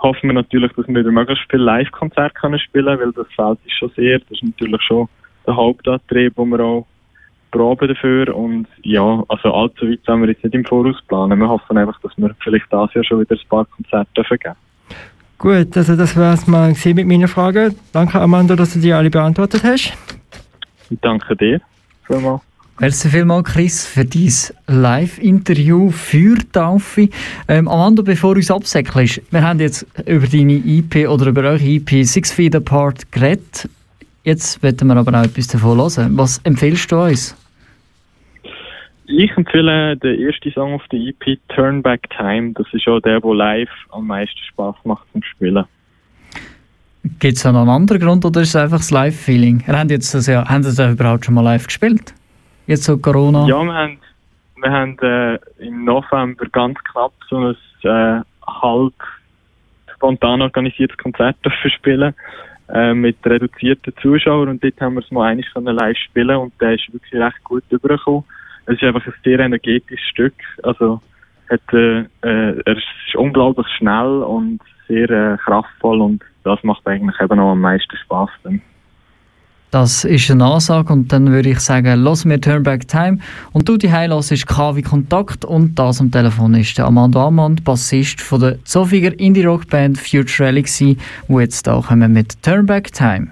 hoffen 0.00 0.28
wir 0.28 0.34
natürlich, 0.34 0.72
dass 0.72 0.86
wir 0.86 0.94
wieder 0.94 1.10
möglichst 1.10 1.44
viele 1.50 1.64
Live-Konzerte 1.64 2.58
spielen 2.58 2.86
können, 2.86 3.00
weil 3.00 3.12
das 3.12 3.32
Feld 3.34 3.58
ist 3.66 3.76
schon 3.76 3.90
sehr, 3.96 4.18
das 4.18 4.30
ist 4.30 4.44
natürlich 4.44 4.82
schon 4.82 5.08
der 5.46 5.56
Hauptantrieb, 5.56 6.32
wo 6.36 6.44
wir 6.46 6.60
auch 6.60 6.86
proben 7.50 7.88
dafür. 7.88 8.34
Und 8.34 8.66
ja, 8.82 9.22
also 9.28 9.52
allzu 9.52 9.88
weit 9.88 10.00
sind 10.04 10.20
wir 10.20 10.28
jetzt 10.28 10.44
nicht 10.44 10.54
im 10.54 10.64
Voraus 10.64 10.96
planen. 11.08 11.38
Wir 11.38 11.48
hoffen 11.48 11.78
einfach, 11.78 11.98
dass 12.00 12.12
wir 12.16 12.34
vielleicht 12.42 12.66
das 12.70 12.92
Jahr 12.94 13.04
schon 13.04 13.20
wieder 13.20 13.34
ein 13.34 13.48
paar 13.48 13.64
Konzerte 13.66 14.10
dürfen 14.16 14.38
geben 14.38 14.56
Gut, 15.38 15.76
also 15.76 15.96
das 15.96 16.16
war 16.16 16.34
es 16.34 16.46
mal 16.46 16.74
mit 16.84 17.06
meinen 17.06 17.28
Fragen. 17.28 17.74
Danke, 17.92 18.20
Amanda, 18.20 18.56
dass 18.56 18.74
du 18.74 18.78
die 18.78 18.92
alle 18.92 19.10
beantwortet 19.10 19.62
hast. 19.64 19.92
Ich 20.90 20.98
danke 21.00 21.36
dir 21.36 21.60
vielmals. 22.06 22.40
Merci 22.80 23.08
vielmals, 23.08 23.52
Chris, 23.52 23.86
für 23.86 24.04
dein 24.04 24.32
Live-Interview 24.66 25.90
für 25.90 26.38
Taufe. 26.50 27.08
Ähm, 27.46 27.68
Amanda, 27.68 28.02
bevor 28.02 28.34
du 28.34 28.38
uns 28.38 28.50
absäckelst, 28.50 29.22
wir 29.30 29.42
haben 29.42 29.60
jetzt 29.60 29.86
über 30.06 30.26
deine 30.26 30.54
IP 30.54 31.08
oder 31.08 31.26
über 31.26 31.42
eure 31.42 31.62
IP 31.62 32.04
Six 32.04 32.32
Feet 32.32 32.56
Apart 32.56 33.12
geredet. 33.12 33.68
Jetzt 34.24 34.62
werden 34.62 34.88
wir 34.88 34.96
aber 34.96 35.20
auch 35.20 35.24
etwas 35.24 35.48
davon 35.48 35.76
hören. 35.76 36.16
Was 36.16 36.38
empfiehlst 36.44 36.90
du 36.90 36.96
uns? 36.96 37.36
Ich 39.06 39.30
empfehle 39.36 39.98
den 39.98 40.18
ersten 40.18 40.50
Song 40.52 40.72
auf 40.72 40.82
der 40.90 40.98
EP 40.98 41.38
Turn 41.48 41.82
Back 41.82 42.08
Time. 42.08 42.52
Das 42.54 42.66
ist 42.72 42.88
auch 42.88 43.00
der, 43.00 43.20
der 43.20 43.34
live 43.34 43.68
am 43.90 44.06
meisten 44.06 44.38
Spaß 44.50 44.76
macht 44.84 45.06
zum 45.12 45.22
Spielen. 45.22 45.66
Gibt 47.18 47.36
es 47.36 47.44
noch 47.44 47.54
einen 47.54 47.68
anderen 47.68 48.00
Grund 48.00 48.24
oder 48.24 48.40
ist 48.40 48.48
es 48.48 48.56
einfach 48.56 48.78
das 48.78 48.90
Live-Feeling? 48.90 49.66
Haben 49.66 49.90
jetzt 49.90 50.14
das 50.14 50.26
ja, 50.26 50.48
haben 50.48 50.62
das 50.62 50.78
überhaupt 50.78 51.26
schon 51.26 51.34
mal 51.34 51.42
live 51.42 51.66
gespielt? 51.66 52.14
Jetzt 52.66 52.84
so 52.84 52.96
Corona? 52.96 53.46
Ja, 53.46 53.62
wir 53.62 53.74
haben, 53.74 53.98
wir 54.56 54.70
haben 54.70 54.98
äh, 55.00 55.38
im 55.58 55.84
November 55.84 56.46
ganz 56.50 56.78
knapp 56.84 57.12
so 57.28 57.36
ein 57.36 57.56
äh, 57.82 58.22
halb 58.46 58.94
spontan 59.94 60.40
organisiertes 60.40 60.96
Konzert 60.96 61.36
dafür 61.42 61.70
spielen 61.70 62.14
äh, 62.68 62.94
mit 62.94 63.16
reduzierten 63.24 63.92
Zuschauern 64.00 64.48
und 64.48 64.64
dort 64.64 64.80
haben 64.80 64.94
wir 64.94 65.02
es 65.02 65.10
mal 65.10 65.28
eigentlich 65.30 65.50
live 65.54 65.96
spielen 65.98 66.36
und 66.36 66.52
der 66.60 66.74
ist 66.74 66.92
wirklich 66.92 67.14
recht 67.14 67.44
gut 67.44 67.64
übergekommen. 67.70 68.24
Es 68.66 68.76
ist 68.76 68.82
einfach 68.82 69.06
ein 69.06 69.14
sehr 69.22 69.38
energetisches 69.38 70.06
Stück, 70.06 70.34
also 70.62 71.00
hat, 71.50 71.60
äh, 71.72 72.00
äh, 72.22 72.62
er 72.64 72.76
ist 72.76 73.14
unglaublich 73.16 73.66
schnell 73.76 74.22
und 74.22 74.60
sehr 74.88 75.10
äh, 75.10 75.36
kraftvoll 75.38 76.00
und 76.00 76.22
das 76.42 76.62
macht 76.62 76.86
eigentlich 76.86 77.20
eben 77.20 77.38
auch 77.38 77.52
am 77.52 77.60
meisten 77.60 77.96
Spaß 77.96 78.30
dann. 78.42 78.62
Das 79.74 80.04
ist 80.04 80.30
eine 80.30 80.44
Ansage 80.44 80.92
und 80.92 81.12
dann 81.12 81.32
würde 81.32 81.50
ich 81.50 81.58
sagen, 81.58 82.00
lass 82.04 82.24
mir 82.24 82.40
Turn 82.40 82.62
Back 82.62 82.86
Time 82.86 83.18
und 83.50 83.68
du 83.68 83.76
die 83.76 83.90
Heilas 83.90 84.30
ist 84.30 84.46
KW 84.46 84.82
Kontakt 84.82 85.44
und 85.44 85.76
das 85.76 86.00
am 86.00 86.12
Telefon 86.12 86.54
ist 86.54 86.78
der 86.78 86.84
Amando 86.84 87.20
Amand, 87.20 87.64
Bassist 87.64 88.20
von 88.20 88.40
der 88.40 88.64
Zofiger 88.64 89.18
Indie 89.18 89.42
Rock 89.42 89.68
Band 89.68 89.98
Future 89.98 90.50
Galaxy, 90.50 90.96
wo 91.26 91.40
jetzt 91.40 91.66
da 91.66 91.80
kommen 91.80 92.12
mit 92.12 92.40
Turn 92.40 92.66
Back 92.66 92.92
Time. 92.92 93.30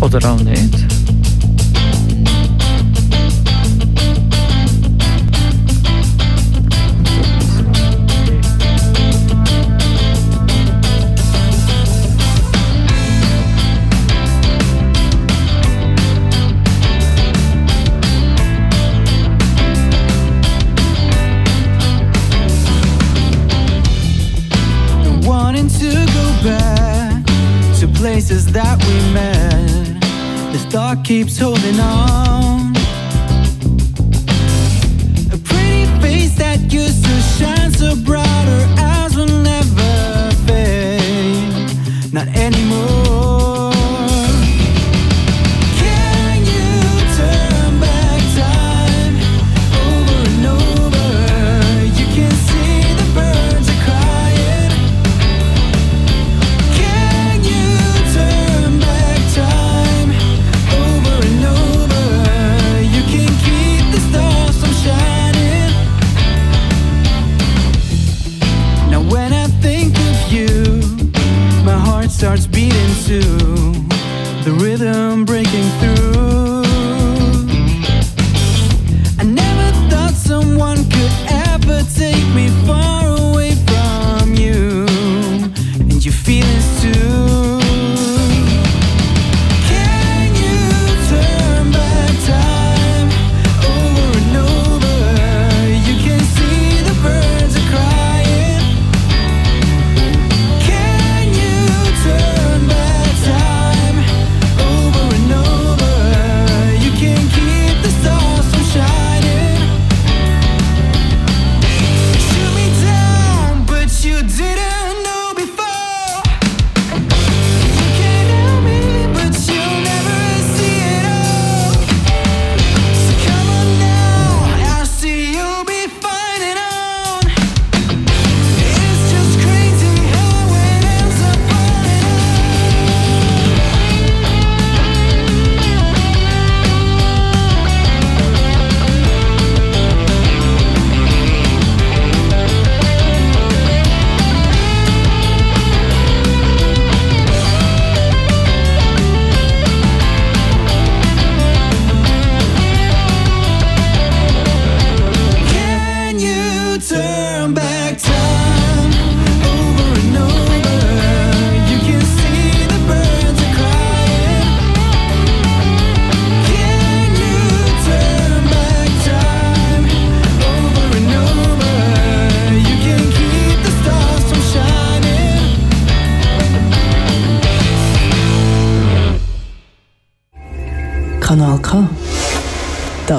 Oder 0.00 0.32
auch 0.32 0.40
nicht. 0.40 0.91
Thought 30.94 31.04
keeps 31.06 31.38
holding 31.38 31.80
on. 31.80 32.76
A 35.32 35.38
pretty 35.38 35.86
face 36.02 36.34
that 36.36 36.70
used 36.70 37.02
to 37.02 37.20
shine 37.38 37.70
so 37.72 37.96
bright, 37.96 38.26
her 38.26 38.74
eyes 38.78 39.16
will 39.16 39.26
never 39.26 40.30
fade. 40.46 42.12
Not 42.12 42.28
anymore. 42.28 42.51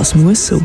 Das 0.03 0.15
muss 0.15 0.47
so. 0.47 0.61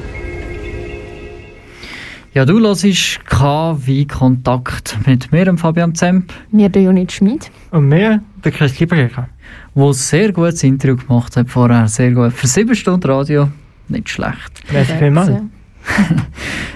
Ja, 2.35 2.45
du 2.45 2.59
hörst 2.59 3.25
KW 3.25 4.05
Kontakt 4.05 4.99
mit 5.07 5.31
mir, 5.31 5.45
dem 5.45 5.57
Fabian 5.57 5.95
Zemp. 5.95 6.33
Mir 6.51 6.69
der 6.69 6.83
Jonit 6.83 7.13
Schmid. 7.13 7.49
Und 7.71 7.89
mir, 7.89 8.21
der 8.43 8.51
Chris 8.51 8.81
Lieberger. 8.81 9.29
Wo 9.75 9.91
ein 9.91 9.93
sehr 9.93 10.33
gutes 10.33 10.65
Interview 10.65 10.97
gemacht 10.97 11.37
hat 11.37 11.49
vorher. 11.49 11.87
Sehr 11.87 12.11
gut. 12.11 12.33
Für 12.33 12.49
sieben 12.49 12.75
Stunden 12.75 13.09
Radio, 13.09 13.49
nicht 13.87 14.11
schlecht. 14.11 14.61
Merci 14.73 14.95
vielmals. 14.99 15.31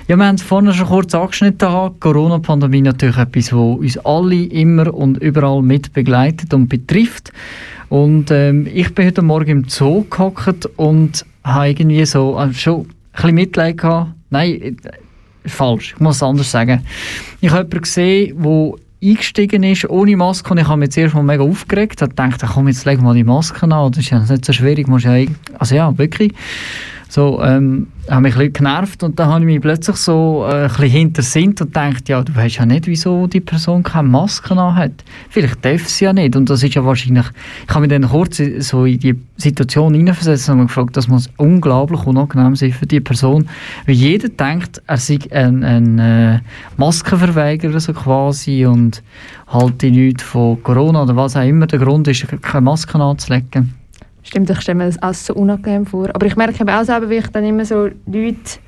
Ja, 0.08 0.16
wir 0.16 0.26
haben 0.26 0.34
es 0.34 0.42
vorhin 0.42 0.72
schon 0.72 0.86
kurz 0.86 1.14
angeschnitten. 1.14 1.68
Die 1.68 2.00
Corona-Pandemie 2.00 2.82
natürlich 2.82 3.16
etwas, 3.16 3.52
was 3.52 3.78
uns 3.78 3.98
alle 3.98 4.44
immer 4.44 4.92
und 4.92 5.18
überall 5.18 5.62
mit 5.62 5.92
begleitet 5.92 6.52
und 6.54 6.68
betrifft. 6.68 7.32
Und 7.88 8.30
ähm, 8.30 8.68
ich 8.72 8.94
bin 8.94 9.06
heute 9.06 9.22
Morgen 9.22 9.50
im 9.50 9.64
Zoo 9.68 10.04
gehockt 10.10 10.66
und 10.76 11.24
habe 11.44 11.68
irgendwie 11.68 12.04
so 12.04 12.38
äh, 12.38 12.52
schon 12.52 12.80
ein 12.82 12.88
bisschen 13.12 13.34
Mitleid 13.34 13.78
gehabt. 13.78 14.12
Nein, 14.30 14.50
äh, 14.50 15.48
falsch, 15.48 15.94
ich 15.94 16.00
muss 16.00 16.16
es 16.16 16.22
anders 16.22 16.50
sagen. 16.50 16.84
Ich 17.40 17.50
habe 17.50 17.60
jemanden 17.60 17.80
gesehen, 17.82 18.42
der 18.42 18.72
eingestiegen 19.02 19.62
ist 19.64 19.88
ohne 19.90 20.16
Maske 20.16 20.50
und 20.50 20.58
ich 20.58 20.68
habe 20.68 20.78
mich 20.78 20.90
zuerst 20.90 21.14
mal 21.14 21.22
mega 21.22 21.42
aufgeregt. 21.42 22.00
Ich 22.00 22.08
dachte, 22.14 22.46
komm, 22.46 22.68
jetzt 22.68 22.84
leg 22.84 23.00
mal 23.00 23.14
die 23.14 23.24
Maske 23.24 23.62
an. 23.64 23.90
Das 23.90 23.98
ist 23.98 24.10
ja 24.10 24.20
nicht 24.20 24.44
so 24.44 24.52
schwierig. 24.52 24.86
Musst 24.86 25.04
ja, 25.04 25.16
also 25.58 25.74
ja, 25.74 25.96
wirklich. 25.98 26.32
So, 27.14 27.42
ähm, 27.42 27.88
habe 28.08 28.22
mich 28.22 28.32
ein 28.32 28.38
bisschen 28.38 28.52
genervt 28.54 29.02
und 29.02 29.18
dann 29.18 29.28
habe 29.28 29.40
ich 29.40 29.44
mich 29.44 29.60
plötzlich 29.60 29.96
so 29.96 30.46
äh, 30.48 30.62
ein 30.62 30.68
bisschen 30.68 30.88
hintersinnt 30.88 31.60
und 31.60 31.66
gedacht, 31.66 32.08
ja, 32.08 32.22
du 32.22 32.34
weißt 32.34 32.56
ja 32.56 32.64
nicht, 32.64 32.86
wieso 32.86 33.26
die 33.26 33.42
Person 33.42 33.82
keine 33.82 34.08
Maske 34.08 34.56
hat. 34.56 34.92
Vielleicht 35.28 35.62
darf 35.62 35.86
sie 35.86 36.06
ja 36.06 36.14
nicht 36.14 36.34
und 36.36 36.48
das 36.48 36.62
ist 36.62 36.74
ja 36.74 36.82
wahrscheinlich, 36.86 37.26
ich 37.68 37.74
habe 37.74 37.82
mich 37.82 37.90
dann 37.90 38.08
kurz 38.08 38.40
so 38.60 38.86
in 38.86 38.98
die 38.98 39.14
Situation 39.36 39.92
hineinversetzt 39.92 40.48
und 40.48 40.54
habe 40.54 40.66
gefragt, 40.68 40.96
das 40.96 41.06
muss 41.06 41.28
unglaublich 41.36 42.02
unangenehm 42.06 42.56
sein 42.56 42.72
für 42.72 42.86
die 42.86 43.00
Person, 43.00 43.46
weil 43.84 43.94
jeder 43.94 44.30
denkt, 44.30 44.80
er 44.86 44.96
sei 44.96 45.18
ein, 45.32 45.62
ein 45.64 45.98
äh, 45.98 46.40
Maskenverweigerer 46.78 47.78
so 47.78 47.92
quasi 47.92 48.64
und 48.64 49.02
halte 49.48 49.90
nichts 49.90 50.22
von 50.22 50.62
Corona 50.62 51.02
oder 51.02 51.14
was 51.14 51.36
auch 51.36 51.46
immer 51.46 51.66
der 51.66 51.78
Grund 51.78 52.08
ist, 52.08 52.26
keine 52.40 52.62
Maske 52.62 52.98
anzulegen. 52.98 53.81
Stimmt, 54.32 54.48
ich 54.48 54.62
stelle 54.62 54.78
mir 54.78 54.86
das 54.86 55.02
auch 55.02 55.12
so 55.12 55.34
unangenehm 55.34 55.84
vor. 55.84 56.08
Aber 56.14 56.24
ich 56.24 56.36
merke 56.36 56.64
auch 56.66 56.84
selber, 56.84 57.10
wie 57.10 57.16
ich 57.16 57.26
dann 57.26 57.44
immer 57.44 57.66
so 57.66 57.90
Leute 58.06 58.60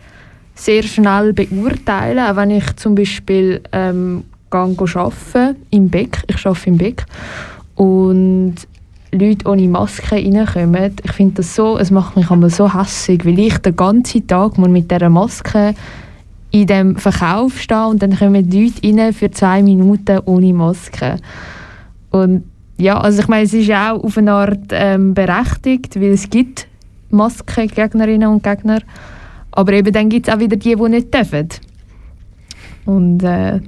sehr 0.54 0.82
schnell 0.82 1.32
beurteile, 1.32 2.30
auch 2.30 2.36
wenn 2.36 2.50
ich 2.50 2.76
zum 2.76 2.94
Beispiel 2.94 3.62
ähm, 3.72 4.24
gehe 4.50 4.60
arbeiten 4.60 5.56
im 5.70 5.88
Beck, 5.88 6.22
ich 6.28 6.44
arbeite 6.44 6.68
im 6.68 6.76
Beck 6.76 7.06
und 7.76 8.56
Leute 9.10 9.48
ohne 9.48 9.66
Maske 9.66 10.16
reinkommen, 10.16 10.96
ich 11.02 11.12
finde 11.12 11.36
das 11.36 11.54
so, 11.54 11.78
es 11.78 11.90
macht 11.90 12.14
mich 12.14 12.30
einmal 12.30 12.50
so 12.50 12.74
hässig, 12.74 13.24
weil 13.24 13.38
ich 13.38 13.56
den 13.56 13.74
ganzen 13.74 14.26
Tag 14.26 14.58
mit 14.58 14.90
dieser 14.90 15.08
Maske 15.08 15.74
in 16.50 16.66
dem 16.66 16.96
Verkauf 16.96 17.58
stehen 17.58 17.86
und 17.86 18.02
dann 18.02 18.18
kommen 18.18 18.50
Leute 18.50 18.86
rein 18.86 19.14
für 19.14 19.30
zwei 19.30 19.62
Minuten 19.62 20.20
ohne 20.26 20.52
Maske. 20.52 21.16
Und 22.10 22.44
ja, 22.76 22.98
also 22.98 23.20
ich 23.20 23.28
meine, 23.28 23.44
es 23.44 23.54
ist 23.54 23.70
auch 23.70 24.02
auf 24.02 24.18
eine 24.18 24.32
Art 24.32 24.66
ähm, 24.70 25.14
berechtigt, 25.14 25.96
weil 25.96 26.10
es 26.10 26.28
gibt 26.28 26.66
Maskengegnerinnen 27.10 28.28
und 28.28 28.42
Gegner, 28.42 28.80
aber 29.52 29.72
eben 29.72 29.92
dann 29.92 30.08
gibt 30.08 30.28
es 30.28 30.34
auch 30.34 30.40
wieder 30.40 30.56
die, 30.56 30.74
die 30.74 30.88
nicht 30.88 31.14
dürfen. 31.14 31.48
Und 32.84 33.22
äh, 33.22 33.60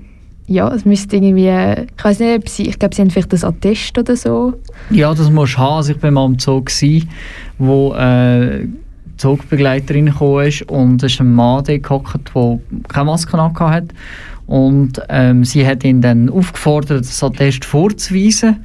ja, 0.48 0.72
es 0.72 0.84
müsste 0.84 1.16
irgendwie, 1.16 1.48
ich 1.48 2.04
weiß 2.04 2.20
nicht, 2.20 2.38
ob 2.38 2.48
sie, 2.48 2.68
ich 2.68 2.78
glaube, 2.78 2.94
sie 2.94 3.02
haben 3.02 3.10
vielleicht 3.10 3.32
das 3.32 3.44
Attest 3.44 3.96
oder 3.98 4.16
so. 4.16 4.54
Ja, 4.90 5.14
das 5.14 5.30
musst 5.30 5.54
du 5.54 5.58
haben. 5.58 5.76
Also 5.76 5.92
ich 5.92 6.02
war 6.02 6.10
mal 6.10 6.24
am 6.24 6.38
Zoo, 6.38 6.62
gewesen, 6.62 7.08
wo 7.58 7.94
äh, 7.94 8.66
Zugbegleiterin 9.16 10.06
gekommen 10.06 10.46
ist 10.46 10.62
und 10.68 11.02
es 11.02 11.14
ist 11.14 11.20
ein 11.20 11.34
Mann 11.34 11.64
der 11.64 11.80
keine 11.80 13.04
Maske 13.04 13.38
hat. 13.38 13.84
Und 14.46 15.00
ähm, 15.08 15.44
sie 15.44 15.66
hat 15.66 15.82
ihn 15.82 16.00
dann 16.00 16.28
aufgefordert, 16.30 17.00
das 17.00 17.22
Attest 17.22 17.64
vorzuweisen. 17.64 18.64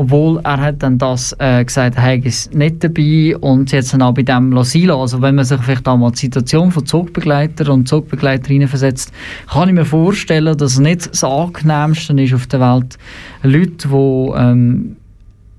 Obwohl 0.00 0.40
er 0.44 0.58
hat 0.58 0.82
dann 0.82 0.96
das 0.96 1.36
äh, 1.40 1.62
gesagt, 1.62 1.96
er 1.96 2.02
hätte 2.02 2.28
es 2.28 2.50
nicht 2.52 2.82
dabei 2.82 3.36
und 3.36 3.68
sie 3.68 3.76
hat 3.76 3.84
es 3.84 3.90
dann 3.90 4.00
auch 4.00 4.14
bei 4.14 4.22
dem 4.22 4.50
lassen. 4.50 4.90
Also 4.90 5.20
wenn 5.20 5.34
man 5.34 5.44
sich 5.44 5.60
vielleicht 5.60 5.86
auch 5.86 5.98
mal 5.98 6.10
die 6.12 6.20
Situation 6.20 6.72
von 6.72 6.86
Zugbegleiter 6.86 7.70
und 7.70 7.86
Zugbegleiterinnen 7.86 8.66
versetzt, 8.66 9.12
kann 9.52 9.68
ich 9.68 9.74
mir 9.74 9.84
vorstellen, 9.84 10.56
dass 10.56 10.72
es 10.72 10.78
nicht 10.78 11.12
das 11.12 11.22
angenehmste 11.22 12.18
ist 12.18 12.32
auf 12.32 12.46
der 12.46 12.60
Welt, 12.60 12.96
Leute, 13.42 13.88
die 13.88 14.30
ähm, 14.38 14.96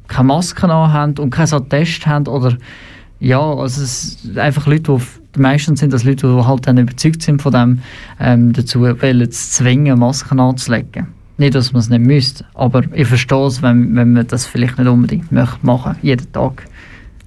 keine 0.08 0.24
Masken 0.24 0.72
anhaben 0.72 1.20
und 1.20 1.30
kein 1.30 1.54
Attest 1.54 2.08
haben 2.08 2.26
oder 2.26 2.58
ja, 3.20 3.40
also 3.40 3.84
es 3.84 4.24
sind 4.24 4.40
einfach 4.40 4.66
Leute, 4.66 5.00
die 5.36 5.40
meistens 5.40 5.82
sind 5.82 5.94
das 5.94 6.04
Leute, 6.04 6.26
die 6.26 6.48
halt 6.48 6.66
dann 6.66 6.80
überzeugt 6.80 7.22
sind 7.22 7.44
von 7.44 7.52
dem, 7.52 7.80
ähm, 8.20 8.54
dazu 8.54 8.92
zu 8.92 9.30
zwingen, 9.30 10.00
Masken 10.00 10.40
anzulegen. 10.40 11.21
Nicht, 11.42 11.56
dass 11.56 11.74
man 11.74 11.80
es 11.80 11.90
nicht 11.90 12.06
müsste, 12.06 12.46
aber 12.54 12.84
ich 12.94 13.08
verstehe 13.08 13.48
es, 13.48 13.64
wenn, 13.64 13.96
wenn 13.96 14.14
man 14.14 14.28
das 14.28 14.46
vielleicht 14.46 14.78
nicht 14.78 14.88
unbedingt 14.88 15.32
möchte 15.32 15.58
machen, 15.64 15.96
jeden 16.04 16.32
Tag. 16.32 16.68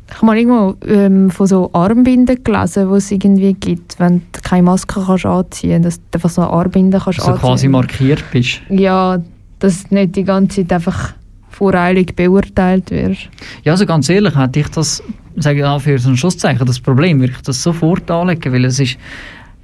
Ich 0.08 0.14
habe 0.14 0.26
mal 0.26 0.36
irgendwo 0.36 0.76
ähm, 0.86 1.30
von 1.30 1.48
so 1.48 1.70
Armbinden 1.72 2.44
gelesen, 2.44 2.88
die 2.88 2.96
es 2.96 3.10
irgendwie 3.10 3.54
gibt, 3.54 3.98
wenn 3.98 4.22
du 4.30 4.40
keine 4.40 4.62
Maske 4.62 5.02
kannst 5.04 5.26
anziehen 5.26 5.82
kannst, 5.82 5.98
dass 5.98 6.10
du 6.10 6.16
einfach 6.16 6.30
so 6.30 6.42
eine 6.42 6.50
Armbinde 6.52 7.00
kannst 7.02 7.26
Also 7.26 7.32
quasi 7.40 7.66
anziehen 7.66 7.72
markiert 7.72 8.22
bist. 8.30 8.60
Ja, 8.68 9.18
dass 9.58 9.82
du 9.88 9.94
nicht 9.96 10.14
die 10.14 10.22
ganze 10.22 10.60
Zeit 10.60 10.72
einfach 10.74 11.14
voreilig 11.50 12.14
beurteilt 12.14 12.92
wirst. 12.92 13.28
Ja, 13.64 13.72
also 13.72 13.84
ganz 13.84 14.08
ehrlich, 14.08 14.36
hätte 14.36 14.60
ich 14.60 14.68
das, 14.68 15.02
sage 15.34 15.58
ich 15.58 15.82
für 15.82 15.98
so 15.98 16.10
ein 16.10 16.16
Schlusszeichen, 16.16 16.64
das 16.64 16.78
Problem, 16.78 17.18
würde 17.18 17.32
ich 17.32 17.42
das 17.42 17.60
sofort 17.60 18.08
anlegen, 18.12 18.52
weil 18.52 18.64
es 18.64 18.78
ist, 18.78 18.96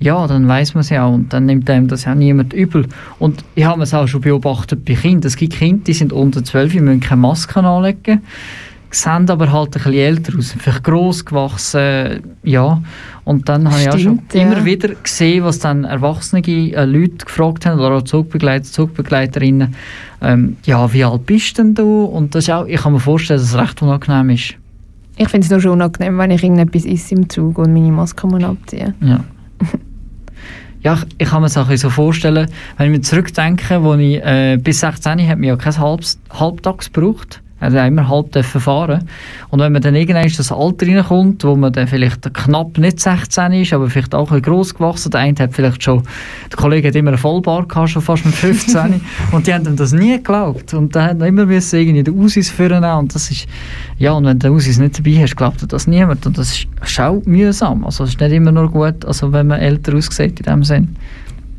ja, 0.01 0.27
dann 0.27 0.49
weiß 0.49 0.75
man 0.75 0.81
es 0.81 0.89
ja 0.89 1.05
auch 1.05 1.13
und 1.13 1.33
dann 1.33 1.45
nimmt 1.45 1.69
einem 1.69 1.87
das 1.87 2.07
ja 2.07 2.15
niemand 2.15 2.55
übel. 2.55 2.87
Und 3.19 3.45
ich 3.55 3.65
habe 3.65 3.83
es 3.83 3.93
auch 3.93 4.09
schon 4.09 4.23
beobachtet 4.23 4.85
bei 4.85 4.95
Kindern. 4.95 5.27
Es 5.27 5.37
gibt 5.37 5.55
Kinder, 5.55 5.85
die 5.87 5.93
sind 5.93 6.13
unter 6.13 6.43
12, 6.43 6.73
die 6.73 6.81
müssen 6.81 7.01
keine 7.01 7.21
Maske 7.21 7.61
anlegen, 7.61 8.23
sehen 8.91 9.29
aber 9.29 9.53
halt 9.53 9.69
ein 9.69 9.71
bisschen 9.73 9.93
älter 9.93 10.39
aus, 10.39 10.55
vielleicht 10.59 10.85
gross 10.85 11.25
gewachsen, 11.25 12.23
ja. 12.43 12.83
Und 13.25 13.49
dann 13.51 13.71
habe 13.71 13.83
ich 13.83 13.89
auch 13.91 13.99
schon 13.99 14.17
Stimmt, 14.17 14.35
ja. 14.35 14.43
immer 14.43 14.65
wieder 14.65 14.89
gesehen, 14.95 15.45
was 15.45 15.59
dann 15.59 15.85
erwachsene 15.85 16.43
äh, 16.47 16.85
Leute 16.87 17.27
gefragt 17.27 17.67
haben, 17.67 17.79
oder 17.79 17.99
auch 17.99 18.03
Zugbegleiter, 18.03 18.65
Zugbegleiterinnen, 18.65 19.75
ähm, 20.23 20.57
ja, 20.65 20.91
wie 20.95 21.05
alt 21.05 21.27
bist 21.27 21.59
denn 21.59 21.75
du? 21.75 22.05
Und 22.05 22.35
das 22.35 22.45
ist 22.45 22.51
auch, 22.51 22.67
ich 22.67 22.81
kann 22.81 22.95
mir 22.95 23.01
vorstellen, 23.01 23.39
dass 23.39 23.51
es 23.51 23.59
recht 23.59 23.83
unangenehm 23.83 24.31
ist. 24.31 24.55
Ich 25.19 25.29
finde 25.29 25.45
es 25.45 25.51
nur 25.51 25.61
schon 25.61 25.73
unangenehm, 25.73 26.17
wenn 26.17 26.31
ich 26.31 26.43
irgendetwas 26.43 26.87
esse 26.87 27.15
im 27.15 27.29
Zug 27.29 27.59
und 27.59 27.75
meine 27.75 27.93
Maske 27.93 28.27
muss 28.27 28.43
abziehen 28.43 28.95
Ja. 29.03 29.21
ja, 30.83 30.99
ich, 31.19 31.29
kann 31.29 31.43
mir 31.43 31.47
das 31.47 31.59
auch 31.59 31.71
so 31.77 31.91
vorstellen, 31.91 32.49
wenn 32.77 32.87
ich 32.87 32.99
mir 32.99 33.03
zurückdenke, 33.03 33.83
wo 33.83 33.95
ich 33.95 34.17
äh, 34.25 34.57
bis 34.57 34.81
16 34.81 35.29
hat 35.29 35.39
mir 35.39 35.49
ja 35.49 35.57
kein 35.57 35.79
Halbs, 35.79 36.19
Halbtags 36.31 36.93
gebraucht. 36.93 37.43
Also 37.61 37.79
immer 37.79 38.09
halb 38.09 38.45
fahren. 38.45 39.07
Und 39.51 39.61
wenn 39.61 39.73
man 39.73 39.83
dann 39.83 39.95
irgendwann 39.95 40.25
in 40.25 40.33
das 40.35 40.51
Alter 40.51 40.87
reinkommt, 40.87 41.45
wo 41.45 41.55
man 41.57 41.73
dann 41.73 41.87
vielleicht 41.87 42.33
knapp 42.33 42.79
nicht 42.79 43.01
16 43.01 43.53
ist, 43.53 43.73
aber 43.73 43.91
vielleicht 43.91 44.15
auch 44.15 44.31
ein 44.31 44.41
bisschen 44.41 44.43
gross 44.43 44.75
gewachsen, 44.75 45.11
der 45.11 45.21
eine 45.21 45.39
hat 45.39 45.53
vielleicht 45.53 45.83
schon, 45.83 46.03
der 46.51 46.57
Kollege 46.57 46.89
hat 46.89 46.97
immer 46.97 47.11
einen 47.11 47.19
Vollbart 47.19 47.69
gehabt, 47.69 47.91
schon 47.91 48.03
fast 48.03 48.25
mit 48.25 48.35
15. 48.35 49.01
und 49.33 49.47
die 49.47 49.55
haben 49.55 49.67
ihm 49.67 49.77
das 49.77 49.93
nie 49.93 50.17
geglaubt. 50.17 50.73
Und 50.75 50.97
dann 50.97 51.11
hat 51.11 51.21
er 51.21 51.27
immer 51.27 51.47
müssen 51.47 51.79
irgendwie 51.79 52.03
den 52.03 52.19
Ausis 52.19 52.51
führen 52.51 52.83
und 52.83 53.15
das 53.15 53.31
ist, 53.31 53.47
ja, 53.99 54.13
und 54.13 54.25
wenn 54.25 54.39
du 54.39 54.49
den 54.49 54.57
Ausis 54.57 54.79
nicht 54.79 54.99
dabei 54.99 55.23
hast, 55.23 55.37
glaubt 55.37 55.73
das 55.73 55.87
niemand. 55.87 56.27
Und 56.27 56.39
das 56.39 56.51
ist, 56.51 57.01
auch 57.01 57.23
mühsam. 57.25 57.85
Also 57.85 58.05
es 58.05 58.11
ist 58.11 58.21
nicht 58.21 58.33
immer 58.33 58.53
nur 58.53 58.71
gut, 58.71 59.05
also 59.05 59.33
wenn 59.33 59.47
man 59.49 59.61
älter 59.61 59.95
aussieht 59.95 60.41
in 60.41 60.47
dem 60.47 60.65
Sinn. 60.65 60.97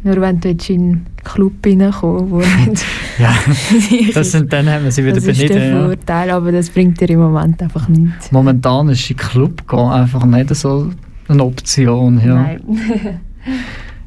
Nur 0.04 0.20
wenn 0.20 0.40
du 0.40 0.50
jetzt 0.50 0.70
in 0.70 0.82
einen 0.82 1.06
Club 1.24 1.54
reinkommst, 1.66 2.32
wo. 2.32 2.42
Ja, 3.20 3.36
das 4.14 4.32
sind, 4.32 4.52
dann 4.52 4.68
haben 4.68 4.86
wir 4.86 4.92
sie 4.92 5.04
wieder 5.04 5.16
das 5.16 5.26
ist 5.26 5.42
der 5.42 5.48
beneden. 5.50 5.78
Ja. 5.78 5.86
Vorteil, 5.86 6.30
aber 6.32 6.52
das 6.52 6.70
bringt 6.70 7.00
dir 7.00 7.10
im 7.10 7.20
Moment 7.20 7.62
einfach 7.62 7.88
nichts. 7.88 8.32
Momentan 8.32 8.90
ist 8.90 9.10
in 9.10 9.18
Club 9.18 9.68
gehen 9.68 9.90
einfach 9.90 10.26
nicht 10.26 10.56
so 10.56 10.90
eine 11.28 11.44
Option. 11.44 12.20
Ja. 12.26 12.36
Nein. 12.36 12.62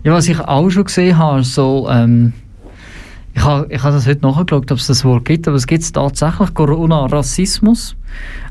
Ja, 0.05 0.12
was 0.12 0.28
ich 0.28 0.38
auch 0.38 0.68
schon 0.68 0.84
gesehen 0.84 1.16
habe, 1.16 1.42
so, 1.42 1.88
ähm, 1.90 2.34
ich 3.35 3.43
habe 3.43 3.66
ich 3.68 3.82
habe 3.82 3.95
das 3.95 4.07
heute 4.07 4.22
nachgeschaut, 4.22 4.70
ob 4.70 4.78
es 4.78 4.87
das 4.87 5.05
Wort 5.05 5.24
gibt, 5.24 5.49
aber 5.49 5.57
es 5.57 5.66
gibt 5.66 5.82
es 5.82 5.93
tatsächlich, 5.93 6.55
Corona-Rassismus. 6.55 7.97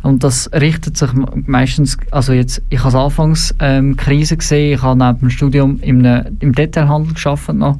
Und 0.02 0.24
das 0.24 0.52
richtet 0.52 0.98
sich 0.98 1.10
meistens, 1.48 1.98
also 2.12 2.34
jetzt, 2.34 2.62
ich 2.70 2.84
habe 2.84 3.00
anfangs 3.00 3.56
ähm, 3.60 3.96
Krise 3.96 4.36
gesehen, 4.36 4.76
ich 4.76 4.82
habe 4.82 5.00
neben 5.02 5.20
dem 5.20 5.30
Studium 5.30 5.80
im, 5.82 6.04
im 6.40 6.54
Detailhandel 6.54 7.14
gearbeitet 7.14 7.56
noch. 7.56 7.80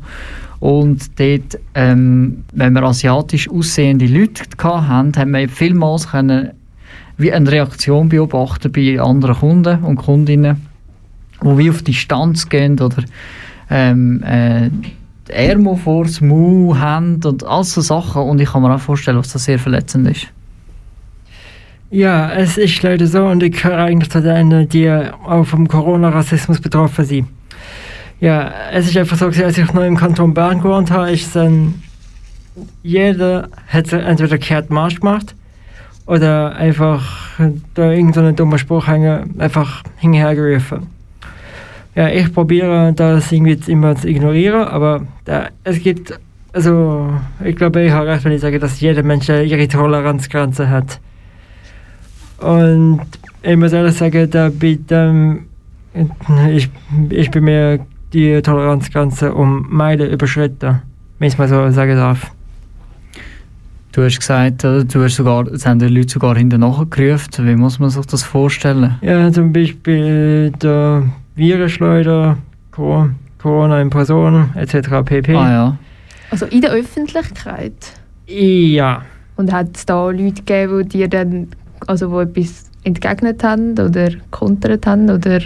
Und 0.62 1.20
dort, 1.20 1.60
ähm, 1.76 2.46
wenn 2.54 2.72
wir 2.72 2.84
asiatisch 2.84 3.50
aussehende 3.50 4.08
Leute 4.08 4.44
hatten, 4.64 5.14
haben 5.18 5.32
wir 5.32 5.50
vielmals 5.50 6.10
können, 6.10 6.52
wie 7.18 7.34
eine 7.34 7.52
Reaktion 7.52 8.08
beobachten 8.08 8.72
bei 8.72 9.00
anderen 9.00 9.36
Kunden 9.36 9.84
und 9.84 9.98
Kundinnen, 9.98 10.66
die 11.44 11.58
wie 11.58 11.70
auf 11.70 11.82
Distanz 11.82 12.48
gehen 12.48 12.80
oder 12.80 13.04
ähm, 13.70 14.24
äh, 14.24 14.70
die 15.28 15.32
Ärmel 15.32 15.78
vor 15.78 16.06
das 16.06 16.22
haben 16.22 17.20
und 17.24 17.44
all 17.44 17.64
so 17.64 17.82
Sachen. 17.82 18.24
Und 18.24 18.42
ich 18.42 18.52
kann 18.52 18.62
mir 18.62 18.74
auch 18.74 18.80
vorstellen, 18.80 19.18
was 19.18 19.34
das 19.34 19.46
sehr 19.46 19.60
verletzend 19.60 20.08
ist. 20.08 20.28
Ja, 21.90 22.32
es 22.32 22.58
ist 22.58 22.82
leider 22.82 23.06
so 23.06 23.26
und 23.28 23.44
ich 23.44 23.62
gehöre 23.62 23.78
eigentlich 23.78 24.10
zu 24.10 24.22
denen, 24.22 24.68
die 24.68 24.90
auch 24.90 25.44
vom 25.44 25.68
Corona-Rassismus 25.68 26.60
betroffen 26.60 27.06
sind. 27.06 27.28
Ja, 28.20 28.52
es 28.72 28.88
ist 28.88 28.98
einfach 28.98 29.18
so, 29.18 29.28
als 29.28 29.58
ich 29.58 29.74
noch 29.74 29.84
im 29.84 29.98
Kanton 29.98 30.34
Bern 30.34 30.62
gewohnt 30.62 30.90
habe, 30.90 31.12
ist 31.12 31.36
dann 31.36 31.84
jeder 32.82 33.50
hat 33.68 33.92
entweder 33.94 34.38
kehrt 34.38 34.70
Marsch 34.70 35.00
gemacht 35.00 35.36
oder 36.06 36.56
einfach 36.56 37.40
da 37.74 37.92
irgendeinen 37.92 38.36
dummen 38.36 38.60
Spruch 38.60 38.88
hängen, 38.88 39.40
einfach 39.40 39.84
hinhergerufen. 39.98 40.88
Ja, 41.96 42.10
ich 42.10 42.34
probiere 42.34 42.92
das 42.94 43.32
irgendwie 43.32 43.60
immer 43.72 43.96
zu 43.96 44.08
ignorieren, 44.08 44.68
aber 44.68 45.06
da, 45.26 45.50
es 45.64 45.80
gibt, 45.80 46.20
also 46.52 47.14
ich 47.44 47.56
glaube, 47.56 47.84
ich 47.84 47.92
habe 47.92 48.08
recht, 48.08 48.26
wenn 48.26 48.32
ich 48.32 48.42
sage, 48.42 48.58
dass 48.60 48.82
jeder 48.82 49.04
Mensch 49.04 49.30
ihre 49.30 49.68
Toleranzgrenze 49.68 50.70
hat. 50.70 51.00
Und 52.40 53.02
ich 53.44 53.56
muss 53.56 53.74
ehrlich 53.74 53.96
sagen, 53.96 54.30
da 54.30 54.50
bin, 54.50 54.84
ähm, 54.90 55.46
ich, 56.50 56.70
ich 57.10 57.30
bin 57.30 57.44
mir 57.44 57.80
die 58.12 58.42
Toleranzgrenze 58.42 59.34
um 59.34 59.68
Meilen 59.70 60.10
überschritten, 60.10 60.82
wenn 61.20 61.28
ich 61.28 61.34
es 61.34 61.38
mal 61.38 61.48
so 61.48 61.70
sagen 61.70 61.96
darf. 61.96 62.32
Du 63.92 64.04
hast 64.04 64.20
gesagt, 64.20 64.64
du 64.64 65.04
hast 65.04 65.16
sogar, 65.16 65.46
es 65.48 65.68
haben 65.68 65.78
die 65.78 65.86
Leute 65.86 66.10
sogar 66.10 66.36
hinterher 66.36 66.86
gerufen. 66.90 67.48
Wie 67.48 67.56
muss 67.56 67.78
man 67.78 67.92
sich 67.92 68.06
das 68.08 68.24
vorstellen? 68.24 68.96
Ja, 69.02 69.32
zum 69.32 69.54
Beispiel 69.54 70.52
der 70.52 71.04
Virenschleuder, 71.36 72.38
Co- 72.72 73.10
Corona 73.40 73.82
in 73.82 73.90
Person 73.90 74.50
etc. 74.56 74.90
pp. 75.04 75.36
Ah 75.36 75.52
ja. 75.52 75.78
Also 76.30 76.46
in 76.48 76.62
der 76.62 76.72
Öffentlichkeit. 76.72 77.94
Ja. 78.28 79.02
Und 79.36 79.52
hat 79.52 79.76
es 79.76 79.86
da 79.86 80.10
Leute 80.10 80.42
gegeben, 80.44 80.88
die 80.90 80.98
dir 81.00 81.08
dann 81.08 81.48
also 81.88 82.12
wo 82.12 82.22
etwas 82.22 82.66
entgegnet 82.84 83.44
haben 83.44 83.72
oder 83.74 84.10
kontert 84.32 84.86
haben? 84.86 85.10
Oder 85.10 85.38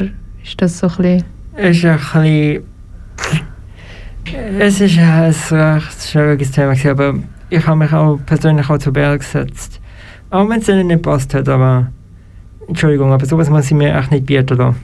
ist 0.43 0.59
das 0.61 0.79
so 0.79 0.87
ein 0.87 0.95
bisschen... 0.97 1.23
Es 1.55 1.77
ist 1.77 1.85
ein 1.85 1.97
bisschen. 1.97 2.63
Es 4.59 4.81
ist 4.81 4.97
ein 4.99 5.73
recht 5.73 6.03
schwieriges 6.03 6.51
Thema, 6.51 6.73
aber 6.91 7.15
ich 7.49 7.65
habe 7.65 7.77
mich 7.77 7.93
auch 7.93 8.19
persönlich 8.25 8.69
auch 8.69 8.77
zu 8.77 8.91
Berg 8.91 9.21
gesetzt. 9.21 9.79
Auch 10.29 10.47
wenn 10.49 10.59
es 10.59 10.67
ihnen 10.67 10.87
nicht 10.87 11.01
passt 11.01 11.33
hat, 11.33 11.47
aber. 11.47 11.87
Entschuldigung, 12.67 13.13
aber 13.13 13.25
sowas 13.25 13.49
muss 13.49 13.65
ich 13.67 13.71
mir 13.71 13.95
echt 13.95 14.11
nicht 14.11 14.25
bieten 14.25 14.57
lassen. 14.57 14.75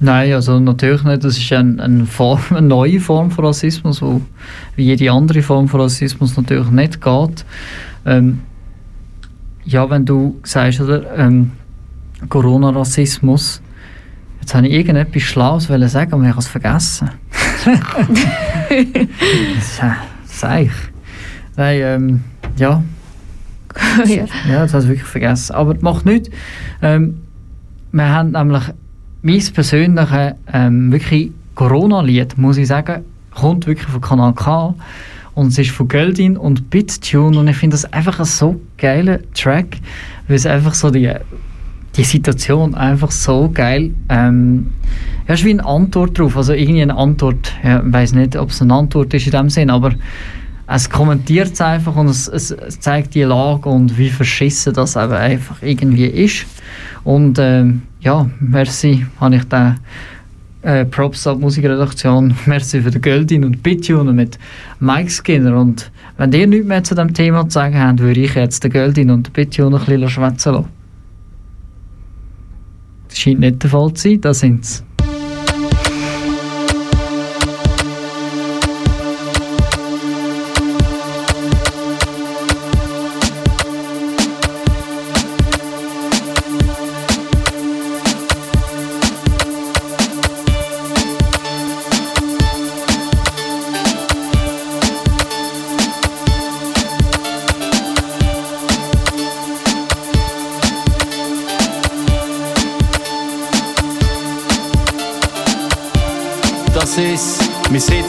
Nein, 0.00 0.32
also 0.32 0.60
natürlich 0.60 1.02
nicht. 1.02 1.24
Das 1.24 1.36
ist 1.36 1.52
ein, 1.52 1.80
eine, 1.80 2.06
Form, 2.06 2.40
eine 2.50 2.66
neue 2.66 3.00
Form 3.00 3.30
von 3.30 3.46
Rassismus, 3.46 4.00
wo 4.00 4.20
wie 4.76 4.84
jede 4.84 5.10
andere 5.10 5.42
Form 5.42 5.68
von 5.68 5.80
Rassismus 5.80 6.36
natürlich 6.36 6.70
nicht 6.70 7.00
geht. 7.00 7.44
Ähm, 8.06 8.40
ja, 9.64 9.90
wenn 9.90 10.04
du 10.04 10.38
sagst, 10.44 10.80
oder, 10.80 11.16
ähm, 11.16 11.52
Corona-Rassismus, 12.28 13.60
jetzt 14.40 14.54
habe 14.54 14.66
ich 14.66 14.72
irgendetwas 14.72 15.22
Schlaues 15.22 15.68
wollen 15.68 15.88
sagen, 15.88 16.12
aber 16.14 16.22
ich 16.22 16.30
habe 16.30 16.40
es 16.40 16.48
vergessen. 16.48 17.10
ich. 20.60 20.70
Nein, 21.56 21.80
ähm, 21.82 22.24
ja. 22.56 22.82
ja. 24.06 24.24
Ja, 24.48 24.60
das 24.60 24.74
habe 24.74 24.84
ich 24.84 24.90
wirklich 24.90 25.08
vergessen. 25.08 25.54
Aber 25.54 25.76
macht 25.80 26.06
nichts. 26.06 26.30
Ähm, 26.82 27.18
wir 27.92 28.08
haben 28.08 28.30
nämlich 28.30 28.62
mein 29.22 29.42
persönliches 29.52 30.34
ähm, 30.52 30.92
wirklich 30.92 31.32
Corona-Lied, 31.54 32.38
muss 32.38 32.56
ich 32.56 32.68
sagen, 32.68 33.04
kommt 33.34 33.66
wirklich 33.66 33.88
von 33.88 34.00
Kanal 34.00 34.32
K. 34.34 34.74
Und 35.34 35.48
es 35.48 35.58
ist 35.58 35.70
von 35.70 35.86
Geldin 35.86 36.36
und 36.36 36.70
BitTune. 36.70 37.38
Und 37.38 37.48
ich 37.48 37.56
finde 37.56 37.74
das 37.74 37.92
einfach 37.92 38.18
ein 38.18 38.24
so 38.24 38.60
geiler 38.76 39.20
Track, 39.34 39.76
weil 40.26 40.36
es 40.36 40.46
einfach 40.46 40.74
so 40.74 40.90
die, 40.90 41.12
die 41.96 42.04
Situation 42.04 42.74
einfach 42.74 43.10
so 43.10 43.50
geil 43.52 43.92
ähm, 44.08 44.72
ja, 45.28 45.34
ist 45.34 45.44
wie 45.44 45.50
eine 45.50 45.64
Antwort 45.64 46.18
drauf. 46.18 46.36
Also 46.36 46.54
irgendwie 46.54 46.82
eine 46.82 46.96
Antwort. 46.96 47.52
Ja, 47.62 47.82
ich 47.84 47.92
weiß 47.92 48.14
nicht, 48.14 48.36
ob 48.36 48.50
es 48.50 48.62
eine 48.62 48.74
Antwort 48.74 49.14
ist 49.14 49.26
in 49.26 49.32
dem 49.32 49.50
Sinn, 49.50 49.70
aber 49.70 49.92
es 50.66 50.90
kommentiert 50.90 51.52
es 51.52 51.60
einfach 51.60 51.96
und 51.96 52.08
es, 52.08 52.28
es, 52.28 52.54
zeigt 52.80 53.14
die 53.14 53.22
Lage 53.22 53.68
und 53.68 53.96
wie 53.96 54.10
verschissen 54.10 54.74
das 54.74 54.96
eben 54.96 55.12
einfach 55.12 55.62
irgendwie 55.62 56.06
ist. 56.06 56.46
Und 57.04 57.38
ähm, 57.38 57.82
ja, 58.00 58.30
merci, 58.40 59.06
habe 59.20 59.36
ich 59.36 59.44
den 59.44 59.76
Äh, 60.62 60.84
Props 60.86 61.26
an 61.26 61.38
die 61.38 61.44
Musikredaktion. 61.44 62.34
Merci 62.46 62.80
für 62.82 62.90
den 62.90 63.00
Göldin 63.00 63.44
und 63.44 63.62
Bitune 63.62 64.12
mit 64.12 64.38
Mike 64.80 65.08
Skinner. 65.08 65.56
Und 65.56 65.90
wenn 66.16 66.32
ihr 66.32 66.48
nichts 66.48 66.66
mehr 66.66 66.82
zu 66.82 66.96
dem 66.96 67.14
Thema 67.14 67.44
zu 67.44 67.54
sagen 67.54 67.78
habt, 67.78 68.00
würde 68.00 68.20
ich 68.20 68.34
jetzt 68.34 68.64
den 68.64 68.72
Göldin 68.72 69.10
und 69.10 69.28
den 69.28 69.30
ein 69.40 69.86
bisschen 69.86 70.10
schwätzen 70.10 70.54
lassen. 70.54 70.68
Das 73.08 73.18
scheint 73.18 73.40
nicht 73.40 73.62
der 73.62 73.70
Fall 73.70 73.94
zu 73.94 74.08
sein, 74.08 74.20
da 74.20 74.34
sind 74.34 74.64
sie. 74.64 74.82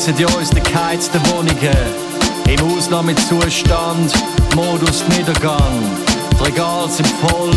Sitzen 0.10 0.22
in 0.22 0.36
unseren 0.36 0.64
geheizten 0.64 1.22
Wohnungen. 1.30 2.10
Im 2.48 2.78
Ausnahmezustand, 2.78 4.14
Modus 4.56 5.04
Niedergang. 5.10 5.84
Die 6.32 6.44
Regale 6.44 6.90
sind 6.90 7.08
voll, 7.08 7.52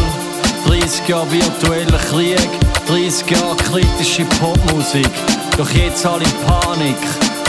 30 0.66 1.08
Jahre 1.08 1.30
virtueller 1.30 1.98
Krieg, 1.98 2.48
30 2.86 3.30
Jahre 3.30 3.56
kritische 3.56 4.24
Popmusik. 4.24 5.08
Doch 5.56 5.70
jetzt 5.70 6.04
alle 6.04 6.24
in 6.24 6.32
Panik 6.46 6.96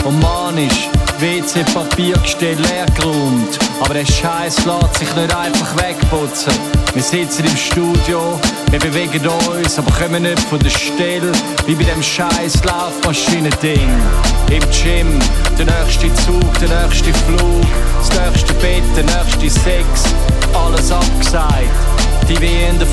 und 0.04 0.20
manisch. 0.20 0.88
WC-Papiergestell 1.20 2.56
leer 2.56 2.86
geräumt. 2.96 3.58
Aber 3.80 3.94
der 3.94 4.06
Scheiß 4.06 4.64
lässt 4.64 4.98
sich 4.98 5.14
nicht 5.14 5.34
einfach 5.34 5.76
wegputzen. 5.76 6.52
Wir 6.94 7.02
sitzen 7.02 7.44
im 7.44 7.56
Studio, 7.56 8.40
wir 8.70 8.78
bewegen 8.78 9.26
uns, 9.26 9.78
aber 9.78 9.90
kommen 9.92 10.22
nicht 10.22 10.40
von 10.40 10.58
der 10.58 10.70
Stelle. 10.70 11.32
Wie 11.66 11.74
bei 11.74 11.84
dem 11.84 12.02
scheiß 12.02 12.62
Laufmaschinending. 12.64 13.90
Im 14.50 14.62
Gym, 14.70 15.18
der 15.58 15.66
nächste 15.66 16.12
Zug, 16.24 16.58
der 16.60 16.68
nächste 16.68 17.12
Flug, 17.12 17.66
das 17.98 18.10
nächste 18.20 18.54
Bett, 18.54 18.84
der 18.96 19.04
nächste 19.04 19.50
Sex. 19.50 19.86
Alles 20.54 20.92
abgesagt. 20.92 21.70
Die 22.28 22.40
wie 22.40 22.64
in 22.68 22.78
der 22.78 22.88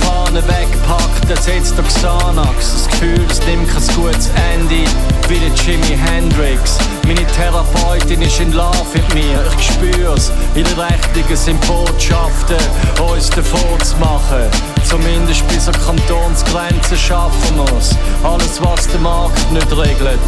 Wegpackt, 1.32 1.48
ersetzt 1.48 1.78
der 1.78 1.86
Xanax. 1.86 2.74
Das 2.74 2.88
Gefühl, 2.88 3.26
es 3.30 3.40
nimmt 3.46 3.68
kein 3.70 3.96
gutes 3.96 4.30
Ende, 4.54 4.90
wie 5.28 5.40
der 5.40 5.50
Jimi 5.56 5.98
Hendrix. 5.98 6.78
Meine 7.06 7.26
Therapeutin 7.28 8.22
ist 8.22 8.40
in 8.40 8.52
Love 8.52 8.86
mit 8.94 9.14
mir, 9.14 9.44
ich 9.58 9.68
spür's. 9.68 10.32
Ihre 10.56 10.70
Rechnungen 10.78 11.36
sind 11.36 11.60
Botschaften, 11.68 12.58
uns 13.02 13.30
davon 13.30 13.80
zu 13.84 13.98
machen. 13.98 14.50
Zumindest 14.84 15.48
bis 15.48 15.68
an 15.68 15.76
Kantonsgrenzen 15.86 16.98
schaffen 16.98 17.58
wir's. 17.58 17.96
Alles, 18.24 18.62
was 18.62 18.88
der 18.88 19.00
Markt 19.00 19.52
nicht 19.52 19.72
regelt, 19.72 20.20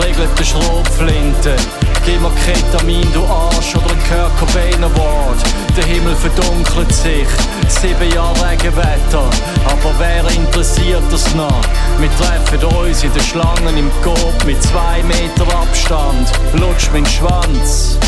regelt 0.00 0.38
der 0.38 0.44
Schrotflinte. 0.44 1.56
Gib 2.04 2.20
mir 2.20 2.32
Ketamin, 2.44 3.06
du 3.12 3.24
Arsch, 3.24 3.76
oder 3.76 3.90
ein 3.90 3.98
Kurt 4.08 4.36
Cobain 4.38 4.82
Award. 4.82 5.38
Der 5.76 5.84
Himmel 5.84 6.16
verdunkelt 6.16 6.92
sich, 6.92 7.28
sieben 7.68 8.12
Jahre 8.12 8.50
Regenwetter. 8.50 9.30
Aber 9.66 9.94
wer 9.98 10.28
interessiert 10.32 11.04
das 11.12 11.32
noch? 11.34 11.62
Wir 11.98 12.10
treffen 12.18 12.64
uns 12.76 13.04
in 13.04 13.12
den 13.12 13.22
Schlangen 13.22 13.76
im 13.76 13.90
Coop 14.02 14.44
mit 14.44 14.60
zwei 14.64 15.00
Meter 15.04 15.46
Abstand. 15.56 16.32
Lutsch 16.54 16.88
mein 16.92 17.06
Schwanz. 17.06 17.98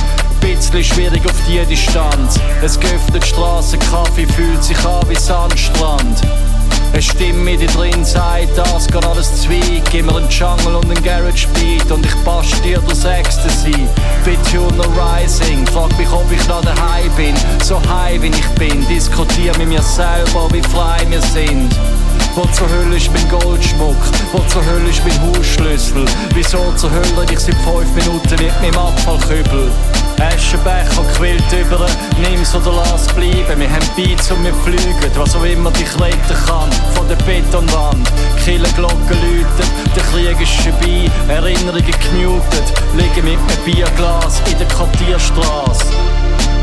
Bisschen 0.40 0.82
schwierig 0.82 1.24
auf 1.24 1.36
die 1.46 1.64
Distanz. 1.64 2.40
Es 2.62 2.78
geöffnet 2.78 3.24
Straßenkaffee 3.24 4.26
fühlt 4.26 4.62
sich 4.64 4.84
an 4.84 5.08
wie 5.08 5.14
Sandstrand. 5.14 6.20
Eine 6.94 7.02
Stimme 7.02 7.56
dir 7.56 7.66
drin 7.66 8.04
sagt, 8.04 8.56
das 8.56 8.86
geht 8.86 9.04
alles 9.04 9.42
Zweig. 9.42 9.82
Gib 9.90 10.06
mir 10.06 10.14
einen 10.14 10.28
Jungle 10.28 10.76
und 10.76 10.84
einen 10.84 11.02
Garage 11.02 11.48
Beat 11.48 11.90
und 11.90 12.06
ich 12.06 12.14
basch 12.24 12.52
dir 12.62 12.80
das 12.88 13.04
Ecstasy. 13.04 13.88
Bituner 14.24 14.86
Rising, 14.94 15.66
frag 15.66 15.98
mich, 15.98 16.08
ob 16.12 16.30
ich 16.30 16.46
noch 16.46 16.60
daheim 16.60 17.10
bin. 17.16 17.34
So 17.64 17.80
high 17.88 18.22
wie 18.22 18.28
ich 18.28 18.48
bin, 18.50 18.86
diskutier 18.86 19.50
mit 19.58 19.70
mir 19.70 19.82
selber, 19.82 20.48
wie 20.52 20.62
frei 20.62 21.04
wir 21.08 21.20
sind. 21.20 21.74
Wo 22.36 22.42
zur 22.52 22.70
Hölle 22.70 22.96
ist 22.96 23.10
mein 23.12 23.28
Goldschmuck? 23.28 23.96
Wo 24.30 24.38
zur 24.46 24.64
Hölle 24.64 24.88
ist 24.88 25.02
mein 25.04 25.20
Hausschlüssel? 25.20 26.04
Wieso 26.32 26.72
zur 26.76 26.92
Hölle 26.92 27.26
ich 27.28 27.40
seit 27.40 27.56
fünf 27.56 27.92
Minuten 27.96 28.36
mit 28.40 28.62
meinem 28.62 28.78
Abfallkübel? 28.78 29.68
Aschenbecher 30.20 31.04
quillt 31.16 31.52
über, 31.52 31.86
nimm's 32.20 32.54
oder 32.54 32.72
lass 32.72 33.06
bleiben. 33.08 33.60
Wir 33.60 33.70
haben 33.70 33.88
Beats 33.96 34.30
und 34.30 34.44
wir 34.44 34.54
fliegen, 34.54 35.10
was 35.16 35.34
auch 35.34 35.44
immer 35.44 35.70
dich 35.70 35.92
retten 36.00 36.36
kann. 36.46 36.70
Von 36.94 37.08
der 37.08 37.16
Betonwand, 37.16 38.08
Killerglocken 38.44 38.98
läuten, 39.08 39.68
der 39.94 40.02
Krieg 40.04 40.40
ist 40.40 40.52
vorbei, 40.62 41.10
Erinnerungen 41.28 41.84
gemutet. 41.84 42.72
Liegen 42.96 43.24
mit 43.24 43.38
einem 43.38 43.64
Bierglas 43.64 44.40
in 44.50 44.58
der 44.58 44.68
Quartierstraße. 44.68 45.86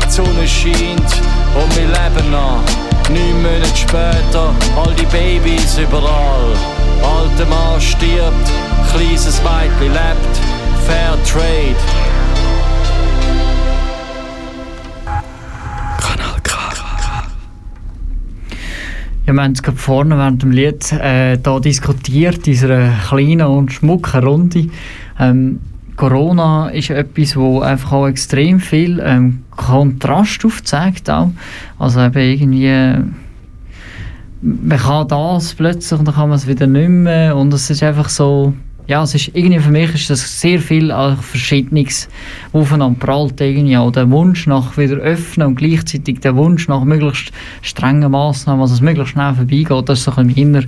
Die 0.06 0.10
Sonne 0.10 0.46
scheint 0.46 1.12
und 1.54 1.76
wir 1.76 1.86
leben 1.86 2.30
noch. 2.30 2.62
Neun 3.08 3.42
Monate 3.42 3.76
später, 3.76 4.54
all 4.76 4.94
die 4.94 5.06
Babys 5.06 5.76
überall. 5.78 6.54
Alter 7.02 7.46
Mann 7.46 7.80
stirbt, 7.80 8.50
kleines 8.90 9.40
Mädchen 9.42 9.92
lebt. 9.92 10.40
Fair 10.86 11.16
Trade. 11.24 12.11
Ja, 19.24 19.34
wir 19.34 19.42
haben 19.42 19.52
es 19.52 19.62
gerade 19.62 19.78
vorne 19.78 20.18
während 20.18 20.42
dem 20.42 20.50
Lied 20.50 20.90
äh, 20.92 21.38
da 21.38 21.60
diskutiert, 21.60 22.38
in 22.38 22.42
dieser 22.42 22.88
kleinen 23.08 23.46
und 23.46 23.72
schmucken 23.72 24.24
Runde. 24.24 24.66
Ähm, 25.16 25.60
Corona 25.94 26.70
ist 26.70 26.90
etwas, 26.90 27.36
wo 27.36 27.60
einfach 27.60 27.92
auch 27.92 28.08
extrem 28.08 28.58
viel 28.58 29.00
ähm, 29.04 29.44
Kontrast 29.52 30.44
aufzeigt. 30.44 31.08
Auch. 31.08 31.30
Also 31.78 32.00
eben 32.00 32.18
irgendwie, 32.18 33.04
man 34.40 34.78
kann 34.78 35.06
das 35.06 35.54
plötzlich 35.54 36.00
und 36.00 36.08
dann 36.08 36.16
kann 36.16 36.28
man 36.28 36.38
es 36.38 36.48
wieder 36.48 36.66
nicht 36.66 36.88
mehr 36.88 37.36
und 37.36 37.54
es 37.54 37.70
ist 37.70 37.84
einfach 37.84 38.08
so, 38.08 38.54
ja, 38.92 39.02
es 39.02 39.14
ist 39.14 39.30
irgendwie 39.32 39.58
für 39.58 39.70
mich 39.70 39.94
ist 39.94 40.10
das 40.10 40.38
sehr 40.38 40.60
viel 40.60 40.94
Verschiedenes 41.18 42.10
aufeinander 42.52 42.98
prallt 42.98 43.40
irgendwie 43.40 43.74
auch 43.78 43.90
der 43.90 44.10
Wunsch 44.10 44.46
nach 44.46 44.76
wieder 44.76 44.96
öffnen 44.96 45.46
und 45.46 45.54
gleichzeitig 45.54 46.20
der 46.20 46.36
Wunsch 46.36 46.68
nach 46.68 46.84
möglichst 46.84 47.32
strengen 47.62 48.10
Massnahmen, 48.10 48.60
also 48.60 48.74
es 48.74 48.82
möglichst 48.82 49.12
schnell 49.12 49.32
vorbeigeht, 49.32 49.88
das 49.88 50.00
ist 50.00 50.04
so 50.04 50.12
ein 50.16 50.28
inner 50.28 50.64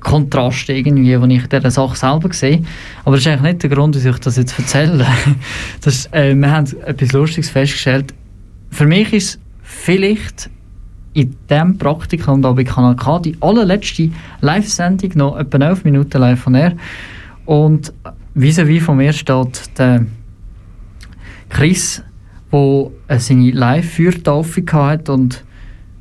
Kontrast 0.00 0.70
irgendwie, 0.70 1.12
den 1.12 1.30
ich 1.30 1.42
in 1.42 1.48
dieser 1.50 1.70
Sache 1.70 1.94
selber 1.94 2.32
sehe. 2.32 2.62
Aber 3.04 3.16
das 3.16 3.26
ist 3.26 3.32
eigentlich 3.32 3.52
nicht 3.52 3.62
der 3.64 3.70
Grund, 3.70 3.94
dass 3.94 4.04
ich 4.06 4.18
das 4.18 4.36
jetzt 4.38 4.58
erzähle. 4.58 5.06
Das, 5.82 5.94
ist, 5.94 6.14
äh, 6.14 6.34
wir 6.34 6.50
haben 6.50 6.66
etwas 6.86 7.12
Lustiges 7.12 7.50
festgestellt. 7.50 8.14
Für 8.70 8.86
mich 8.86 9.12
ist 9.12 9.38
vielleicht 9.62 10.48
in 11.12 11.36
diesem 11.50 11.76
Praktikum 11.76 12.40
da 12.40 12.52
bei 12.52 12.64
Kanal 12.64 12.96
K 12.96 13.18
die 13.18 13.36
allerletzte 13.40 14.10
Live-Sendung 14.40 15.10
noch 15.16 15.36
etwa 15.36 15.58
11 15.58 15.84
Minuten 15.84 16.18
live 16.18 16.40
von 16.40 16.54
er. 16.54 16.72
Und 17.48 17.94
vis-à-vis 18.34 18.82
von 18.82 18.98
mir 18.98 19.14
steht 19.14 19.78
der 19.78 20.04
Chris, 21.48 22.02
der 22.52 22.90
äh, 23.08 23.18
seine 23.18 23.52
Live-Feuertaufe 23.52 24.62
hatte 24.70 25.12
und 25.12 25.44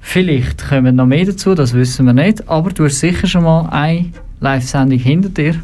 vielleicht 0.01 0.67
kommen 0.67 0.97
noch 0.97 1.05
mehr 1.05 1.23
dazu, 1.23 1.55
das 1.55 1.73
wissen 1.73 2.05
wir 2.05 2.11
nicht, 2.11 2.49
aber 2.49 2.71
du 2.71 2.83
hast 2.83 2.99
sicher 2.99 3.27
schon 3.27 3.45
mal 3.45 3.69
eine 3.69 4.07
Live-Sendung 4.41 4.99
hinter 4.99 5.29
dir. 5.29 5.55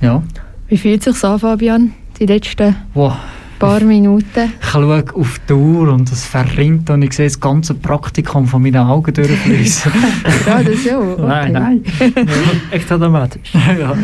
Ja. 0.00 0.24
Wie 0.66 0.76
fühlt 0.76 1.06
es 1.06 1.14
sich 1.20 1.24
an, 1.24 1.38
Fabian, 1.38 1.92
die 2.18 2.26
letzten 2.26 2.74
Wow. 2.92 3.14
Paar 3.58 3.80
Minuten? 3.80 4.52
Ich 4.60 4.68
schaue 4.68 5.04
auf 5.14 5.40
die 5.48 5.52
Uhr 5.52 5.92
und 5.92 6.10
es 6.10 6.24
verrinnt 6.24 6.90
und 6.90 7.02
ich 7.02 7.12
sehe 7.12 7.26
das 7.26 7.40
ganze 7.40 7.74
Praktikum 7.74 8.46
von 8.46 8.62
meinen 8.62 8.76
Augen 8.76 9.12
durchfließen. 9.12 9.92
Ja, 10.46 10.62
das 10.62 10.84
ja. 10.84 10.98
Okay. 10.98 11.22
Nein, 11.26 11.52
nein. 11.52 11.84
Echt 12.70 12.88
dramatisch. 12.88 13.52
ja. 13.54 13.96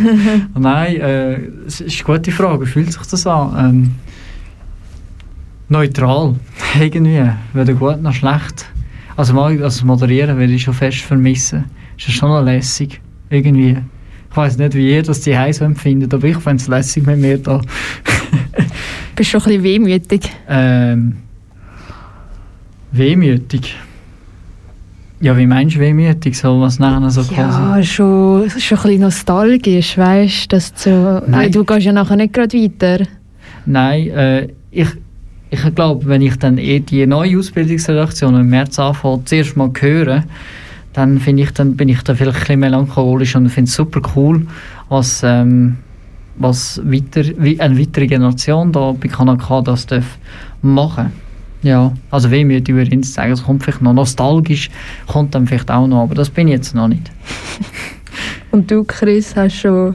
Nein, 0.58 0.96
äh, 0.96 1.34
es 1.66 1.80
ist 1.80 2.04
eine 2.04 2.18
gute 2.18 2.32
Frage. 2.32 2.66
Wie 2.66 2.70
fühlt 2.70 2.92
sich 2.92 3.02
das 3.02 3.26
an? 3.26 3.54
Ähm, 3.58 3.94
neutral, 5.68 6.34
irgendwie. 6.78 7.30
Weder 7.52 7.74
gut 7.74 8.02
noch 8.02 8.12
schlecht. 8.12 8.66
Also 9.16 9.34
mal 9.34 9.62
als 9.62 9.84
Moderieren 9.84 10.36
würde 10.36 10.52
ich 10.52 10.62
schon 10.62 10.74
fest 10.74 11.02
vermissen. 11.02 11.64
Ist 11.96 12.08
das 12.08 12.14
schon 12.14 12.30
noch 12.30 12.42
lässig. 12.42 13.00
Irgendwie. 13.30 13.76
Ich 14.30 14.36
weiß 14.36 14.56
nicht, 14.56 14.74
wie 14.74 14.94
ihr 14.94 15.02
das 15.02 15.20
die 15.20 15.36
heiß 15.36 15.60
empfindet, 15.60 16.14
aber 16.14 16.24
ich 16.26 16.38
fände 16.38 16.60
es 16.62 16.66
lässig 16.66 17.06
mit 17.06 17.18
mir 17.18 17.38
da. 17.38 17.60
Bist 19.16 19.30
schon 19.30 19.40
ein 19.42 19.44
bisschen 19.44 19.62
wehmütig. 19.64 20.30
ähm, 20.48 21.16
wehmütig. 22.92 23.76
Ja, 25.20 25.36
wie 25.36 25.46
meinst 25.46 25.76
du 25.76 25.80
wehmütig, 25.80 26.36
so 26.36 26.60
was 26.60 26.78
nachher 26.80 27.10
so 27.10 27.22
quasi? 27.22 27.36
Ja, 27.60 27.82
schon, 27.82 28.50
schon 28.50 28.78
ein 28.78 28.82
bisschen 28.82 29.00
nostalgisch, 29.02 29.96
weißt 29.96 30.44
du? 30.52 30.56
dass 30.56 30.72
du- 30.74 31.22
Nein. 31.28 31.52
Du 31.52 31.64
gehst 31.64 31.86
ja 31.86 31.92
nachher 31.92 32.16
nicht 32.16 32.32
gerade 32.32 32.56
weiter. 32.58 33.04
Nein, 33.64 34.08
äh, 34.08 34.48
ich, 34.72 34.88
ich 35.50 35.74
glaube, 35.76 36.06
wenn 36.06 36.22
ich 36.22 36.36
dann 36.36 36.58
eh 36.58 36.80
die 36.80 37.06
neue 37.06 37.38
Ausbildungsredaktion 37.38 38.34
im 38.40 38.48
März 38.48 38.78
anfange, 38.80 39.24
zuerst 39.24 39.56
mal 39.56 39.70
höre, 39.78 40.24
dann 40.92 41.20
ich, 41.38 41.50
dann 41.52 41.76
bin 41.76 41.88
ich 41.88 42.02
da 42.02 42.14
vielleicht 42.16 42.36
ein 42.38 42.40
bisschen 42.40 42.60
melancholisch 42.60 43.36
und 43.36 43.48
finde 43.48 43.68
es 43.68 43.74
super 43.76 44.00
cool, 44.16 44.46
was, 44.88 45.22
ähm, 45.24 45.76
was 46.36 46.80
weiter, 46.84 47.22
wie 47.38 47.60
eine 47.60 47.78
weitere 47.78 48.06
Generation 48.06 48.72
da 48.72 48.92
bei 48.92 49.08
Kanal 49.08 49.38
K 49.38 49.60
das 49.62 49.86
darf 49.86 50.18
machen. 50.62 51.12
Ja, 51.62 51.92
also 52.10 52.30
wehmütig 52.30 52.74
würde 52.74 52.94
ich 52.96 53.12
sagen, 53.12 53.32
es 53.32 53.44
kommt 53.44 53.62
vielleicht 53.62 53.82
noch 53.82 53.92
nostalgisch, 53.92 54.68
kommt 55.06 55.34
dann 55.34 55.46
vielleicht 55.46 55.70
auch 55.70 55.86
noch, 55.86 56.02
aber 56.02 56.14
das 56.14 56.28
bin 56.28 56.48
ich 56.48 56.54
jetzt 56.54 56.74
noch 56.74 56.88
nicht. 56.88 57.10
Und 58.50 58.70
du, 58.70 58.84
Chris, 58.84 59.36
hast 59.36 59.54
schon 59.54 59.94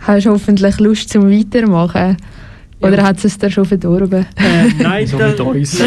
hast 0.00 0.26
hoffentlich 0.26 0.78
Lust 0.80 1.08
zum 1.08 1.30
Weitermachen. 1.30 2.16
Oder 2.80 3.04
hat 3.04 3.24
es 3.24 3.38
dir 3.38 3.50
schon 3.50 3.64
verdorben? 3.64 4.26
Äh, 4.36 4.82
nein, 4.82 5.06
So 5.06 5.16
mit 5.18 5.38
uns. 5.40 5.80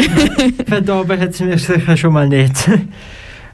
verdorben 0.66 1.20
hat 1.20 1.30
es 1.30 1.40
mir 1.40 1.58
sicher 1.58 1.96
schon 1.96 2.12
mal 2.12 2.28
nicht. 2.28 2.70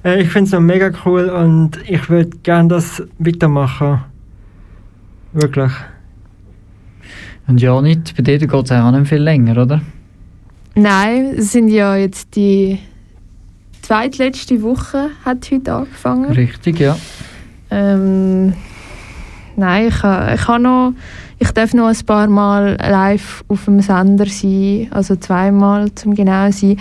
Äh, 0.04 0.22
ich 0.22 0.30
finde 0.30 0.46
es 0.46 0.52
noch 0.52 0.58
mega 0.58 0.90
cool 1.04 1.28
und 1.28 1.78
ich 1.86 2.10
würde 2.10 2.36
gerne 2.42 2.68
das 2.68 3.04
weitermachen. 3.20 4.00
Wirklich. 5.32 5.70
Und 7.48 7.60
ja, 7.60 7.80
nicht, 7.82 8.16
bei 8.16 8.22
dir 8.22 8.38
geht 8.38 8.52
es 8.52 8.72
auch 8.72 8.90
nicht 8.90 9.08
viel 9.08 9.18
länger, 9.22 9.60
oder? 9.62 9.80
Nein, 10.74 11.34
es 11.36 11.52
sind 11.52 11.68
ja 11.68 11.96
jetzt 11.96 12.34
die 12.36 12.78
zweitletzte 13.82 14.62
Woche 14.62 15.10
hat 15.24 15.50
heute 15.50 15.74
angefangen. 15.74 16.32
Richtig, 16.32 16.78
ja. 16.80 16.96
Ähm, 17.70 18.54
nein, 19.56 19.88
ich, 19.88 20.02
ha- 20.02 20.32
ich, 20.34 20.46
ha 20.48 20.58
noch, 20.58 20.94
ich 21.38 21.50
darf 21.50 21.74
noch 21.74 21.88
ein 21.88 22.06
paar 22.06 22.28
Mal 22.28 22.76
live 22.80 23.44
auf 23.48 23.64
dem 23.64 23.80
Sender 23.80 24.26
sein, 24.26 24.86
also 24.92 25.16
zweimal 25.16 25.92
zum 25.94 26.14
genau 26.14 26.50
sein. 26.50 26.78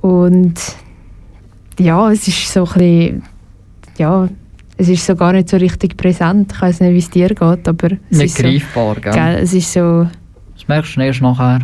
Und 0.00 0.54
ja, 1.78 2.10
es 2.10 2.28
ist 2.28 2.52
so 2.52 2.64
ein 2.66 2.72
bisschen, 2.72 3.22
ja, 3.98 4.28
es 4.82 4.88
ist 4.88 5.06
so 5.06 5.14
gar 5.16 5.32
nicht 5.32 5.48
so 5.48 5.56
richtig 5.56 5.96
präsent. 5.96 6.52
Ich 6.54 6.60
weiß 6.60 6.80
nicht, 6.80 6.92
wie 6.92 6.98
es 6.98 7.10
dir 7.10 7.28
geht, 7.28 7.68
aber 7.68 7.88
es 8.10 8.18
Nicht 8.18 8.24
ist 8.26 8.36
so, 8.36 8.42
greifbar, 8.42 8.94
gell? 8.96 9.12
gell, 9.12 9.38
es 9.42 9.54
ist 9.54 9.72
so, 9.72 10.06
Das 10.54 10.66
merkst 10.68 10.96
du 10.96 11.00
erst 11.00 11.22
nachher. 11.22 11.60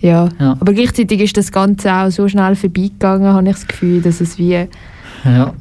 ja. 0.00 0.28
Ja. 0.38 0.56
Aber 0.60 0.72
gleichzeitig 0.72 1.20
ist 1.20 1.36
das 1.36 1.50
Ganze 1.52 1.92
auch 1.92 2.10
so 2.10 2.26
schnell 2.28 2.54
vorbeigegangen, 2.56 3.32
habe 3.32 3.46
ich 3.48 3.54
das 3.54 3.66
Gefühl, 3.66 4.00
dass 4.02 4.20
es 4.20 4.36
wie, 4.38 4.66
Ja. 5.24 5.54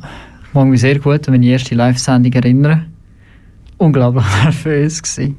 Ich 0.48 0.54
mag 0.56 0.68
mich 0.68 0.82
sehr 0.82 0.98
gut 0.98 1.28
an 1.28 1.34
meine 1.36 1.46
erste 1.46 1.76
Live-Sendung 1.76 2.34
erinnern. 2.34 2.86
Unglaublich 3.78 4.26
nervös 4.44 5.02
gewesen. 5.02 5.38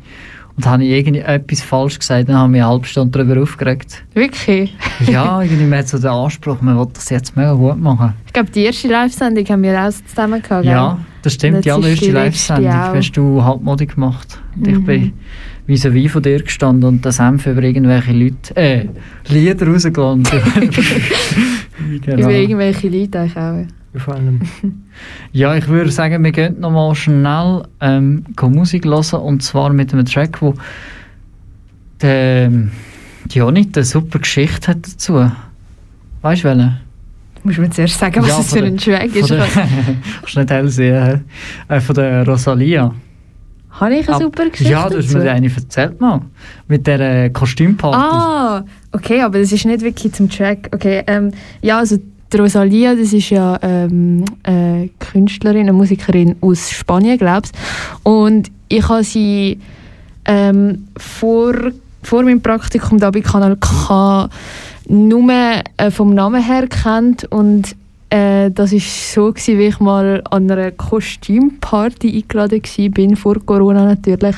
Und 0.63 0.67
habe 0.71 0.85
ich 0.85 0.91
irgendwie 0.91 1.21
etwas 1.21 1.63
falsch 1.63 1.99
gesagt, 1.99 2.29
dann 2.29 2.37
habe 2.37 2.55
ich 2.55 2.63
eine 2.63 2.71
halbe 2.71 2.87
Stunde 2.87 3.19
darüber 3.19 3.41
aufgeregt. 3.43 4.05
wirklich, 4.13 4.77
Ja, 5.07 5.41
irgendwie 5.43 5.65
man 5.65 5.79
hat 5.79 5.89
so 5.89 5.97
den 5.99 6.09
Anspruch, 6.11 6.61
man 6.61 6.79
will 6.79 6.87
das 6.93 7.09
jetzt 7.09 7.35
mega 7.35 7.55
gut 7.55 7.79
machen. 7.81 8.13
ich 8.27 8.33
glaube, 8.35 8.51
die 8.51 8.65
erste 8.65 8.89
Live-Sendung 8.89 9.45
haben 9.47 9.63
wir 9.63 9.83
auch 9.83 9.91
zusammen 10.07 10.43
gehabt? 10.43 10.67
Ja, 10.67 10.99
das 11.23 11.33
stimmt, 11.33 11.57
Und 11.57 11.65
die 11.65 11.73
allererste 11.73 12.11
Live-Sendung 12.13 12.73
hast 12.73 13.13
du 13.13 13.43
halbmodig 13.43 13.95
gemacht. 13.95 14.39
Und 14.55 14.69
ich 14.69 14.79
Mhm. 14.79 14.85
bin 14.85 15.13
vis-à-vis 15.67 16.11
von 16.11 16.23
dir 16.23 16.43
gestanden 16.43 16.85
und 16.89 17.07
das 17.07 17.17
Senf 17.17 17.47
über 17.47 17.63
irgendwelche 17.63 18.13
Leute, 18.13 18.55
äh, 18.57 18.87
Lieder 19.29 19.67
rausgelassen. 19.67 20.25
Über 21.91 22.17
genau. 22.17 22.29
irgendwelche 22.29 22.89
Leute 22.89 23.21
eigentlich 23.21 23.37
auch. 23.37 23.65
Vor 23.97 24.14
allem. 24.14 24.41
Ja, 25.32 25.55
ich 25.57 25.66
würde 25.68 25.91
sagen, 25.91 26.22
wir 26.24 26.32
gehen 26.32 26.61
noch 26.61 26.70
mal 26.70 26.95
schnell 26.95 27.62
ähm, 27.80 28.24
Musik 28.41 28.84
hören 28.84 29.20
und 29.20 29.43
zwar 29.43 29.72
mit 29.72 29.93
einem 29.93 30.05
Track, 30.05 30.41
wo 30.43 30.55
der 32.01 32.45
ähm, 32.47 32.70
Jonit 33.30 33.76
eine 33.76 33.84
super 33.84 34.18
Geschichte 34.18 34.68
hat 34.68 34.78
dazu. 34.86 35.30
Weißt 36.22 36.45
du 36.45 36.49
welchen? 36.49 36.76
Musst 37.43 37.57
du 37.59 37.62
mir 37.62 37.70
zuerst 37.70 37.99
sagen, 37.99 38.22
was 38.22 38.28
Ja, 38.28 38.41
es 38.41 38.53
für 38.53 38.64
ein 38.64 38.76
Track 38.76 39.14
ist? 39.16 39.30
Der, 39.30 39.38
kannst 40.20 40.34
du 40.36 40.41
nicht 40.41 40.51
hell 40.51 40.68
sehen. 40.68 41.24
Äh, 41.68 41.80
von 41.80 41.95
der 41.95 42.26
Rosalia. 42.26 42.95
Habe 43.70 43.95
ich 43.95 44.07
eine 44.09 44.16
Ab- 44.16 44.22
super 44.22 44.51
Geschichte 44.51 44.72
Ja, 44.72 44.88
du 44.88 44.99
hast 44.99 45.14
mir 45.14 45.30
eine 45.30 45.47
erzählt 45.47 46.01
mal. 46.01 46.20
Mit 46.68 46.86
der 46.86 47.01
äh, 47.24 47.30
Kostümparty. 47.30 47.97
Ah, 47.97 48.64
okay, 48.93 49.22
aber 49.22 49.38
das 49.38 49.53
ist 49.53 49.64
nicht 49.64 49.80
wirklich 49.82 50.12
zum 50.12 50.28
Track. 50.28 50.68
Okay, 50.74 51.03
ähm, 51.07 51.30
ja, 51.62 51.78
also 51.78 51.97
die 52.33 52.39
Rosalia, 52.39 52.95
das 52.95 53.12
ist 53.12 53.31
ja 53.31 53.59
ähm, 53.62 54.24
eine 54.43 54.91
Künstlerin, 54.99 55.62
eine 55.62 55.72
Musikerin 55.72 56.37
aus 56.41 56.70
Spanien, 56.70 57.18
glaubst 57.18 57.55
Und 58.03 58.51
ich 58.68 58.89
habe 58.89 59.05
sie 59.05 59.59
ähm, 60.26 60.87
vor, 60.97 61.55
vor 62.03 62.22
meinem 62.22 62.41
Praktikum 62.41 62.99
da 62.99 63.11
bei 63.11 63.20
Kanal 63.20 63.57
K 63.57 64.28
nur 64.89 65.31
äh, 65.31 65.91
vom 65.91 66.14
Namen 66.14 66.43
her 66.43 66.66
kennt. 66.68 67.24
Und 67.33 67.74
äh, 68.11 68.51
das 68.51 68.72
ist 68.72 69.12
so 69.12 69.33
gewesen, 69.33 69.59
wie 69.59 69.66
ich 69.66 69.81
mal 69.81 70.22
an 70.31 70.51
einer 70.51 70.70
Kostümparty 70.72 72.16
eingeladen 72.16 72.62
war, 72.62 73.16
vor 73.16 73.37
Corona 73.45 73.85
natürlich, 73.85 74.37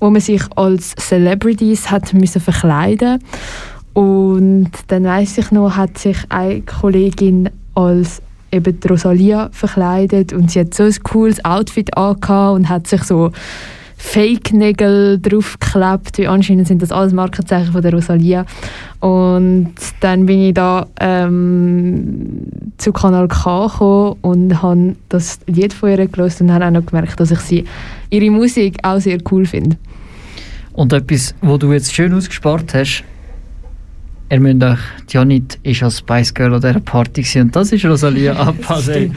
wo 0.00 0.10
man 0.10 0.20
sich 0.20 0.42
als 0.56 0.94
Celebrities 0.96 1.90
hat 1.90 2.12
müssen 2.14 2.40
verkleiden 2.40 3.18
und 3.94 4.70
dann 4.88 5.04
weiß 5.04 5.38
ich 5.38 5.50
noch, 5.50 5.76
hat 5.76 5.98
sich 5.98 6.18
eine 6.28 6.60
Kollegin 6.62 7.48
als 7.74 8.20
eben 8.50 8.78
Rosalia 8.88 9.48
verkleidet 9.52 10.32
und 10.32 10.50
sie 10.50 10.60
hat 10.60 10.74
so 10.74 10.84
ein 10.84 10.94
cooles 11.02 11.44
Outfit 11.44 11.96
angehabt 11.96 12.56
und 12.56 12.68
hat 12.68 12.86
sich 12.86 13.02
so 13.04 13.32
Fake-Nägel 13.96 15.18
draufgeklebt. 15.20 16.18
Wie 16.18 16.28
anscheinend 16.28 16.68
sind 16.68 16.82
das 16.82 16.92
alles 16.92 17.12
Markenzeichen 17.12 17.72
von 17.72 17.82
der 17.82 17.94
Rosalia. 17.94 18.44
Und 19.00 19.74
dann 20.00 20.26
bin 20.26 20.42
ich 20.42 20.54
da 20.54 20.86
ähm, 21.00 22.42
zu 22.76 22.92
Kanal 22.92 23.28
K 23.28 23.66
gekommen 23.66 24.16
und 24.20 24.62
habe 24.62 24.96
das 25.08 25.40
Lied 25.46 25.72
von 25.72 25.90
ihr 25.90 26.06
gelesen 26.06 26.48
und 26.48 26.52
habe 26.52 26.66
auch 26.66 26.70
noch 26.70 26.86
gemerkt, 26.86 27.18
dass 27.18 27.30
ich 27.30 27.40
sie, 27.40 27.64
ihre 28.10 28.30
Musik 28.30 28.78
auch 28.82 29.00
sehr 29.00 29.18
cool 29.30 29.46
finde. 29.46 29.76
Und 30.74 30.92
etwas, 30.92 31.34
wo 31.40 31.56
du 31.56 31.72
jetzt 31.72 31.94
schön 31.94 32.12
ausgespart 32.12 32.74
hast, 32.74 33.04
ihr 34.30 34.40
müsst 34.40 34.62
euch, 34.62 34.78
Jonit 35.10 35.58
ist 35.62 35.82
als 35.82 35.98
Spice 35.98 36.34
Girl 36.34 36.54
an 36.54 36.60
dieser 36.60 36.80
Party 36.80 37.22
gewesen, 37.22 37.42
und 37.42 37.56
das 37.56 37.72
ist 37.72 37.84
Rosalia 37.84 38.32
Abpase. 38.36 39.10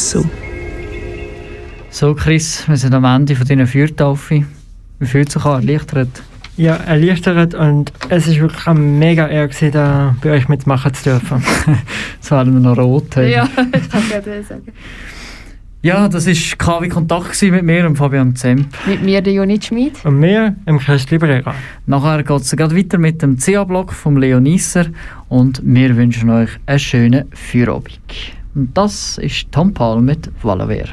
Das 0.00 0.12
so. 0.12 0.24
So, 1.90 2.14
Chris, 2.14 2.66
wir 2.66 2.78
sind 2.78 2.94
am 2.94 3.04
Ende 3.04 3.36
von 3.36 3.46
deiner 3.46 3.66
Feuertaufe. 3.66 4.46
Wie 4.98 5.06
fühlt 5.06 5.28
es 5.28 5.34
sich 5.34 5.44
an? 5.44 5.60
Erleichtert? 5.60 6.22
Ja, 6.56 6.76
erleichtert 6.76 7.52
und 7.52 7.92
es 8.08 8.26
ist 8.26 8.40
wirklich 8.40 8.66
ein 8.66 8.98
mega 8.98 9.28
Ehre, 9.28 9.48
gewesen, 9.48 9.72
da 9.72 10.16
bei 10.22 10.30
euch 10.30 10.48
mitmachen 10.48 10.94
zu 10.94 11.04
dürfen. 11.04 11.44
Jetzt 12.14 12.30
werden 12.30 12.54
wir 12.54 12.60
noch 12.60 12.78
rot. 12.78 13.14
hey. 13.16 13.32
Ja, 13.32 13.44
ich 13.74 13.90
kann 13.90 14.08
gerade 14.08 14.42
sagen. 14.42 14.72
Ja, 15.82 16.08
das 16.08 16.26
war 16.26 16.78
KW 16.78 16.88
Kontakt 16.88 17.24
gewesen 17.24 17.50
mit 17.50 17.64
mir 17.64 17.86
und 17.86 17.96
Fabian 17.96 18.34
Zemp. 18.34 18.68
Mit 18.86 19.02
mir, 19.02 19.20
der 19.20 19.34
Jonit 19.34 19.66
Schmid. 19.66 20.02
Und 20.02 20.18
mir, 20.18 20.56
im 20.64 20.78
Christli 20.78 21.18
Brera. 21.18 21.54
Nachher 21.84 22.22
geht 22.22 22.40
es 22.40 22.56
gerade 22.56 22.74
weiter 22.74 22.96
mit 22.96 23.20
dem 23.20 23.36
CA-Block 23.36 23.92
vom 23.92 24.16
Leo 24.16 24.40
Nisser 24.40 24.86
und 25.28 25.60
wir 25.62 25.94
wünschen 25.94 26.30
euch 26.30 26.50
einen 26.64 26.78
schönen 26.78 27.24
Feierabend. 27.34 28.00
Und 28.54 28.76
das 28.76 29.18
ist 29.18 29.52
Tom 29.52 29.72
Paul 29.72 30.00
mit 30.02 30.30
Valaver. 30.42 30.86